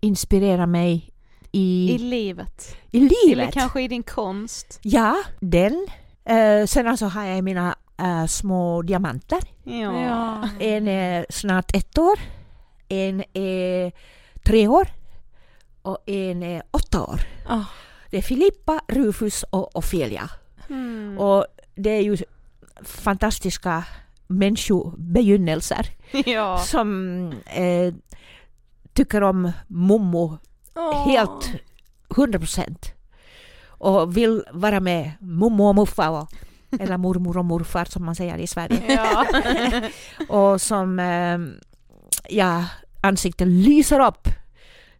Inspirera 0.00 0.66
mig 0.66 1.10
i, 1.52 1.90
I 1.90 1.94
i, 1.94 1.98
livet? 1.98 2.76
livet. 2.90 3.32
Eller 3.32 3.50
kanske 3.50 3.82
i 3.82 3.88
din 3.88 4.02
konst? 4.02 4.78
Ja, 4.82 5.22
den. 5.40 5.86
Eh, 6.24 6.66
sen 6.66 6.98
så 6.98 7.06
har 7.06 7.24
jag 7.24 7.44
mina 7.44 7.76
eh, 7.98 8.26
små 8.26 8.82
diamanter. 8.82 9.40
Ja. 9.64 10.48
En 10.60 10.88
är 10.88 11.26
snart 11.30 11.74
ett 11.74 11.98
år, 11.98 12.18
en 12.88 13.24
är 13.32 13.92
tre 14.44 14.68
år 14.68 14.88
och 15.82 15.98
en 16.06 16.42
är 16.42 16.62
åtta 16.70 17.02
år. 17.02 17.20
Ah. 17.48 17.64
Det 18.14 18.18
är 18.18 18.22
Filippa, 18.22 18.80
Rufus 18.88 19.42
och 19.42 19.76
Ofelia. 19.76 20.30
Mm. 20.70 21.18
Och 21.18 21.46
det 21.74 21.90
är 21.90 22.00
ju 22.00 22.16
fantastiska 22.82 23.84
människobegynnelser 24.26 25.86
ja. 26.26 26.58
som 26.58 27.28
eh, 27.46 27.94
tycker 28.92 29.22
om 29.22 29.52
Mommo 29.66 30.38
helt 31.06 31.50
100 32.16 32.38
procent 32.38 32.92
och 33.66 34.16
vill 34.16 34.44
vara 34.52 34.80
med 34.80 35.12
Mommo 35.20 35.68
och 35.68 35.74
Muffa 35.74 36.10
och, 36.10 36.28
eller 36.80 36.96
mormor 36.96 37.38
och 37.38 37.44
morfar 37.44 37.84
som 37.84 38.04
man 38.04 38.14
säger 38.14 38.38
i 38.38 38.46
Sverige. 38.46 38.82
Ja. 38.88 39.26
och 40.28 40.60
som 40.60 40.98
eh, 40.98 41.38
ja, 42.28 42.64
ansiktet 43.00 43.48
lyser 43.48 44.06
upp 44.06 44.28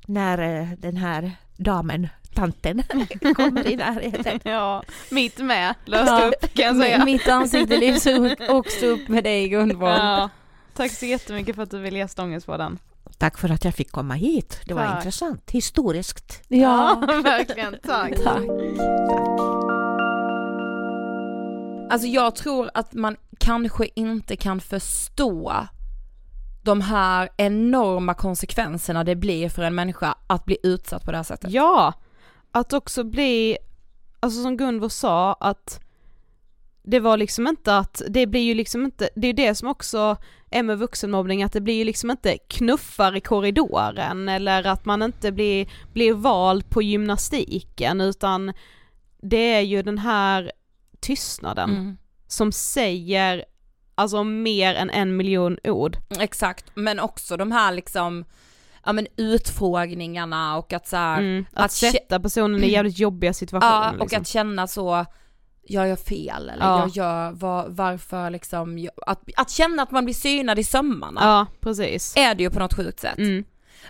när 0.06 0.38
eh, 0.38 0.68
den 0.78 0.96
här 0.96 1.32
damen, 1.56 2.08
tanten, 2.34 2.82
kommer 3.36 3.68
i 3.68 3.76
närheten. 3.76 4.40
ja, 4.52 4.82
mitt 5.10 5.38
med 5.38 5.74
löst 5.84 6.10
Ja. 6.10 6.26
upp 6.28 6.54
kan 6.54 6.64
jag 6.66 6.76
säga. 6.76 7.04
Mitt 7.04 7.28
ansikte 7.28 7.76
lyser 7.76 8.36
också 8.50 8.86
upp 8.86 9.08
med 9.08 9.24
dig 9.24 9.48
Gunvor. 9.48 9.88
Ja. 9.88 10.30
Tack 10.76 10.92
så 10.92 11.06
jättemycket 11.06 11.56
för 11.56 11.62
att 11.62 11.70
du 11.70 11.78
ville 11.78 11.98
gästa 11.98 12.22
Ångestpodden. 12.22 12.78
Tack 13.18 13.38
för 13.38 13.50
att 13.50 13.64
jag 13.64 13.74
fick 13.74 13.90
komma 13.92 14.14
hit. 14.14 14.60
Det 14.66 14.74
var 14.74 14.84
Tack. 14.86 14.96
intressant, 14.96 15.50
historiskt. 15.50 16.42
Ja. 16.48 17.02
verkligen. 17.24 17.76
Tack. 17.82 18.12
Tack. 18.24 18.42
Alltså 21.90 22.06
jag 22.08 22.34
tror 22.34 22.70
att 22.74 22.92
man 22.94 23.16
kanske 23.38 23.88
inte 23.94 24.36
kan 24.36 24.60
förstå 24.60 25.66
de 26.62 26.80
här 26.80 27.28
enorma 27.36 28.14
konsekvenserna 28.14 29.04
det 29.04 29.16
blir 29.16 29.48
för 29.48 29.62
en 29.62 29.74
människa 29.74 30.14
att 30.26 30.44
bli 30.44 30.56
utsatt 30.62 31.04
på 31.04 31.10
det 31.10 31.16
här 31.16 31.24
sättet. 31.24 31.50
Ja, 31.50 31.92
att 32.54 32.72
också 32.72 33.04
bli, 33.04 33.58
alltså 34.20 34.42
som 34.42 34.56
Gunvor 34.56 34.88
sa, 34.88 35.32
att 35.32 35.80
det 36.82 37.00
var 37.00 37.16
liksom 37.16 37.46
inte 37.46 37.76
att, 37.76 38.02
det 38.08 38.26
blir 38.26 38.40
ju 38.40 38.54
liksom 38.54 38.84
inte, 38.84 39.08
det 39.16 39.28
är 39.28 39.32
det 39.32 39.54
som 39.54 39.68
också 39.68 40.16
är 40.50 40.62
med 40.62 40.78
vuxenmobbning, 40.78 41.42
att 41.42 41.52
det 41.52 41.60
blir 41.60 41.74
ju 41.74 41.84
liksom 41.84 42.10
inte 42.10 42.38
knuffar 42.38 43.16
i 43.16 43.20
korridoren 43.20 44.28
eller 44.28 44.66
att 44.66 44.84
man 44.84 45.02
inte 45.02 45.32
blir, 45.32 45.68
blir 45.92 46.12
vald 46.12 46.70
på 46.70 46.82
gymnastiken 46.82 48.00
utan 48.00 48.52
det 49.22 49.54
är 49.54 49.60
ju 49.60 49.82
den 49.82 49.98
här 49.98 50.52
tystnaden 51.00 51.70
Mm. 51.70 51.96
som 52.26 52.52
säger 52.52 53.44
alltså 53.94 54.24
mer 54.24 54.74
än 54.74 54.90
en 54.90 55.16
miljon 55.16 55.58
ord. 55.64 55.96
Exakt, 56.20 56.64
men 56.74 57.00
också 57.00 57.36
de 57.36 57.52
här 57.52 57.72
liksom, 57.72 58.24
ja 58.86 58.92
men 58.92 59.06
utfrågningarna 59.16 60.56
och 60.56 60.72
att 60.72 60.88
så 60.88 60.96
här, 60.96 61.18
Mm. 61.18 61.44
Att, 61.52 61.64
att 61.64 61.72
sätta 61.72 62.20
personen 62.20 62.64
i 62.64 62.70
jävligt 62.70 62.98
jobbiga 62.98 63.32
situationer. 63.32 63.72
ja 63.72 63.90
och 63.92 64.00
liksom. 64.00 64.20
att 64.20 64.28
känna 64.28 64.66
så, 64.66 65.06
jag 65.62 65.88
gör 65.88 65.96
fel 65.96 66.48
eller 66.48 66.64
Ja. 66.64 66.78
jag 66.80 66.88
gör, 66.88 67.30
var, 67.32 67.66
varför 67.68 68.30
liksom, 68.30 68.78
jag, 68.78 68.92
att, 69.06 69.20
att 69.36 69.50
känna 69.50 69.82
att 69.82 69.90
man 69.90 70.04
blir 70.04 70.14
synad 70.14 70.58
i 70.58 70.64
sömmarna. 70.64 71.20
Ja, 71.24 71.46
precis. 71.60 72.16
Är 72.16 72.34
det 72.34 72.42
ju 72.42 72.50
på 72.50 72.58
något 72.58 72.74
sjukt 72.74 73.00
sätt. 73.00 73.18
Mm. 73.18 73.44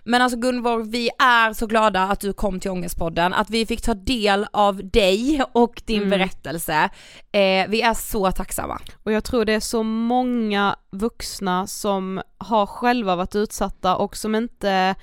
Men 0.04 0.22
alltså 0.22 0.38
Gunvor, 0.38 0.82
vi 0.82 1.10
är 1.18 1.52
så 1.52 1.66
glada 1.66 2.02
att 2.02 2.20
du 2.20 2.32
kom 2.32 2.60
till 2.60 2.70
Ångestpodden, 2.70 3.34
att 3.34 3.50
vi 3.50 3.66
fick 3.66 3.82
ta 3.82 3.94
del 3.94 4.46
av 4.52 4.90
dig 4.90 5.42
och 5.52 5.82
din 5.84 5.96
Mm. 5.98 6.10
berättelse. 6.10 6.90
Eh, 7.32 7.68
vi 7.68 7.82
är 7.82 7.94
så 7.94 8.30
tacksamma. 8.32 8.80
Och 9.02 9.12
jag 9.12 9.24
tror 9.24 9.44
det 9.44 9.52
är 9.52 9.60
så 9.60 9.82
många 9.82 10.76
vuxna 10.90 11.66
som 11.66 12.22
har 12.38 12.66
själva 12.66 13.16
varit 13.16 13.34
utsatta 13.34 13.96
och 13.96 14.16
som 14.16 14.34
inte 14.34 14.94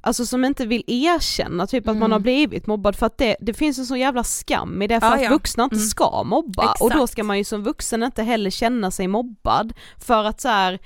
Alltså 0.00 0.26
som 0.26 0.44
inte 0.44 0.66
vill 0.66 0.84
erkänna 0.86 1.66
typ 1.66 1.84
att 1.84 1.88
Mm. 1.90 2.00
man 2.00 2.12
har 2.12 2.18
blivit 2.18 2.66
mobbad 2.66 2.96
för 2.96 3.06
att 3.06 3.18
det, 3.18 3.36
det 3.40 3.54
finns 3.54 3.78
en 3.78 3.86
sån 3.86 3.98
jävla 4.00 4.24
skam 4.24 4.82
i 4.82 4.86
det 4.86 5.00
för 5.00 5.06
Ja, 5.06 5.14
att 5.14 5.22
ja. 5.22 5.28
vuxna 5.30 5.64
inte 5.64 5.76
Mm. 5.76 5.86
ska 5.88 6.22
mobba 6.24 6.72
och 6.80 6.90
då 6.90 6.96
Exakt. 6.96 7.12
ska 7.12 7.24
man 7.24 7.38
ju 7.38 7.44
som 7.44 7.62
vuxen 7.62 8.02
inte 8.02 8.22
heller 8.22 8.50
känna 8.50 8.90
sig 8.90 9.08
mobbad 9.08 9.72
för 9.98 10.24
att 10.24 10.40
så 10.40 10.48
här, 10.48 10.78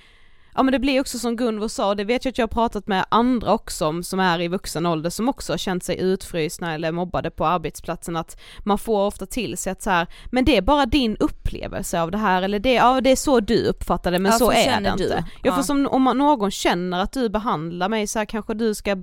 ja 0.54 0.62
men 0.62 0.72
det 0.72 0.78
blir 0.78 1.00
också 1.00 1.18
som 1.18 1.36
Gunvor 1.36 1.68
sa, 1.68 1.94
det 1.94 2.04
vet 2.04 2.24
jag 2.24 2.32
att 2.32 2.38
jag 2.38 2.42
har 2.42 2.48
pratat 2.48 2.86
med 2.86 3.04
andra 3.08 3.52
också 3.52 3.86
om 3.86 4.02
som 4.02 4.20
är 4.20 4.40
i 4.40 4.48
vuxen 4.48 4.86
ålder 4.86 5.10
som 5.10 5.28
också 5.28 5.52
har 5.52 5.58
känt 5.58 5.84
sig 5.84 6.00
utfrysna 6.00 6.74
eller 6.74 6.92
mobbade 6.92 7.30
på 7.30 7.46
arbetsplatsen 7.46 8.16
att 8.16 8.40
man 8.64 8.78
får 8.78 9.06
ofta 9.06 9.26
till 9.26 9.56
sig 9.56 9.70
att 9.72 9.82
så 9.82 9.90
här, 9.90 10.06
men 10.30 10.44
det 10.44 10.56
är 10.56 10.62
bara 10.62 10.86
din 10.86 11.16
upplevelse 11.16 12.00
av 12.00 12.10
det 12.10 12.18
här 12.18 12.42
eller 12.42 12.58
det, 12.58 12.72
ja 12.74 13.00
det 13.00 13.10
är 13.10 13.16
så 13.16 13.40
du 13.40 13.64
uppfattar 13.66 14.10
det 14.12 14.18
men 14.18 14.32
Ja, 14.32 14.38
så, 14.38 14.50
är 14.52 14.80
det 14.80 14.94
du. 14.96 15.02
inte. 15.04 15.24
Ja, 15.26 15.32
Ja. 15.42 15.56
för 15.56 15.62
som 15.62 15.86
om 15.86 16.04
någon 16.04 16.50
känner 16.50 16.98
att 17.02 17.12
du 17.12 17.28
behandlar 17.28 17.88
mig 17.88 18.06
så 18.06 18.18
här 18.18 18.26
kanske 18.26 18.54
du 18.54 18.74
ska 18.74 18.96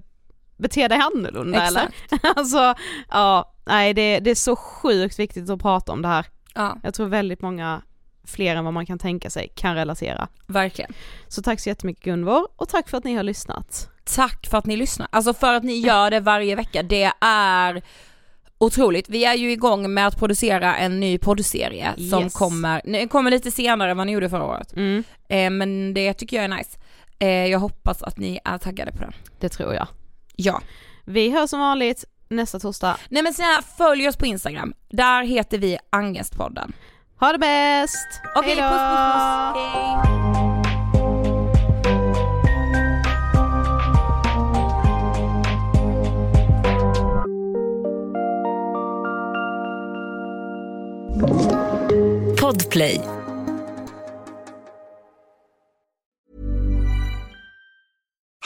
bete 0.57 0.87
dig 0.87 0.99
annorlunda 1.15 1.63
eller? 1.63 1.87
alltså, 2.35 2.73
ja, 3.09 3.53
nej 3.65 3.93
det, 3.93 4.19
det 4.19 4.31
är 4.31 4.35
så 4.35 4.55
sjukt 4.55 5.19
viktigt 5.19 5.49
att 5.49 5.61
prata 5.61 5.91
om 5.91 6.01
det 6.01 6.07
här. 6.07 6.25
Ja, 6.55 6.77
Jag 6.83 6.93
tror 6.93 7.07
väldigt 7.07 7.41
många 7.41 7.81
fler 8.27 8.55
än 8.55 8.63
vad 8.65 8.73
man 8.73 8.85
kan 8.85 8.99
tänka 8.99 9.29
sig 9.29 9.51
kan 9.55 9.75
relatera. 9.75 10.27
verkligen. 10.47 10.93
Så 11.27 11.41
tack 11.41 11.59
så 11.59 11.69
jättemycket 11.69 12.03
Gunvor 12.03 12.47
och 12.55 12.69
tack 12.69 12.89
för 12.89 12.97
att 12.97 13.03
ni 13.03 13.13
har 13.15 13.23
lyssnat. 13.23 13.89
Tack 14.15 14.47
för 14.47 14.57
att 14.57 14.65
ni 14.65 14.75
lyssnar, 14.77 15.07
alltså 15.11 15.33
för 15.33 15.53
att 15.53 15.63
ni 15.63 15.79
gör 15.79 16.11
det 16.11 16.19
varje 16.19 16.55
vecka, 16.55 16.83
det 16.83 17.11
är 17.21 17.81
otroligt. 18.57 19.09
Vi 19.09 19.25
är 19.25 19.33
ju 19.35 19.51
igång 19.51 19.93
med 19.93 20.07
att 20.07 20.17
producera 20.19 20.75
en 20.77 20.99
ny 20.99 21.17
poddserie 21.17 21.93
som 22.09 22.23
Yes. 22.23 22.33
kommer, 22.33 22.81
nej, 22.85 23.07
kommer 23.07 23.31
lite 23.31 23.51
senare 23.51 23.91
än 23.91 23.97
vad 23.97 24.07
ni 24.07 24.13
gjorde 24.13 24.29
förra 24.29 24.43
året. 24.45 24.73
Mm, 24.75 25.03
Eh, 25.29 25.49
men 25.49 25.93
det 25.93 26.13
tycker 26.13 26.37
jag 26.37 26.43
är 26.43 26.57
nice. 26.57 26.79
Eh, 27.19 27.27
jag 27.45 27.59
hoppas 27.59 28.03
att 28.03 28.17
ni 28.17 28.39
är 28.45 28.57
taggade 28.57 28.91
på 28.91 28.99
den. 29.01 29.13
det 29.39 29.49
tror 29.49 29.73
jag. 29.73 29.87
Ja. 30.35 30.61
Vi 31.05 31.29
hörs 31.31 31.49
som 31.49 31.59
vanligt 31.59 32.05
nästa 32.29 32.59
torsdag. 32.59 32.97
Nej 33.09 33.23
men 33.23 33.33
snälla 33.33 33.61
följ 33.77 34.07
oss 34.07 34.17
på 34.17 34.25
Instagram, 34.25 34.73
där 34.89 35.23
heter 35.23 35.57
vi 35.57 35.77
Angestpodden. 35.89 36.73
Ha 37.19 37.31
det 37.31 37.37
bäst! 37.39 38.21
Okej, 38.35 38.55
Hejdå! 38.55 38.69
puss 38.69 38.79
puss 38.79 39.13
puss. 39.13 39.23
Hej. 39.55 39.97
Podplay. 52.41 53.16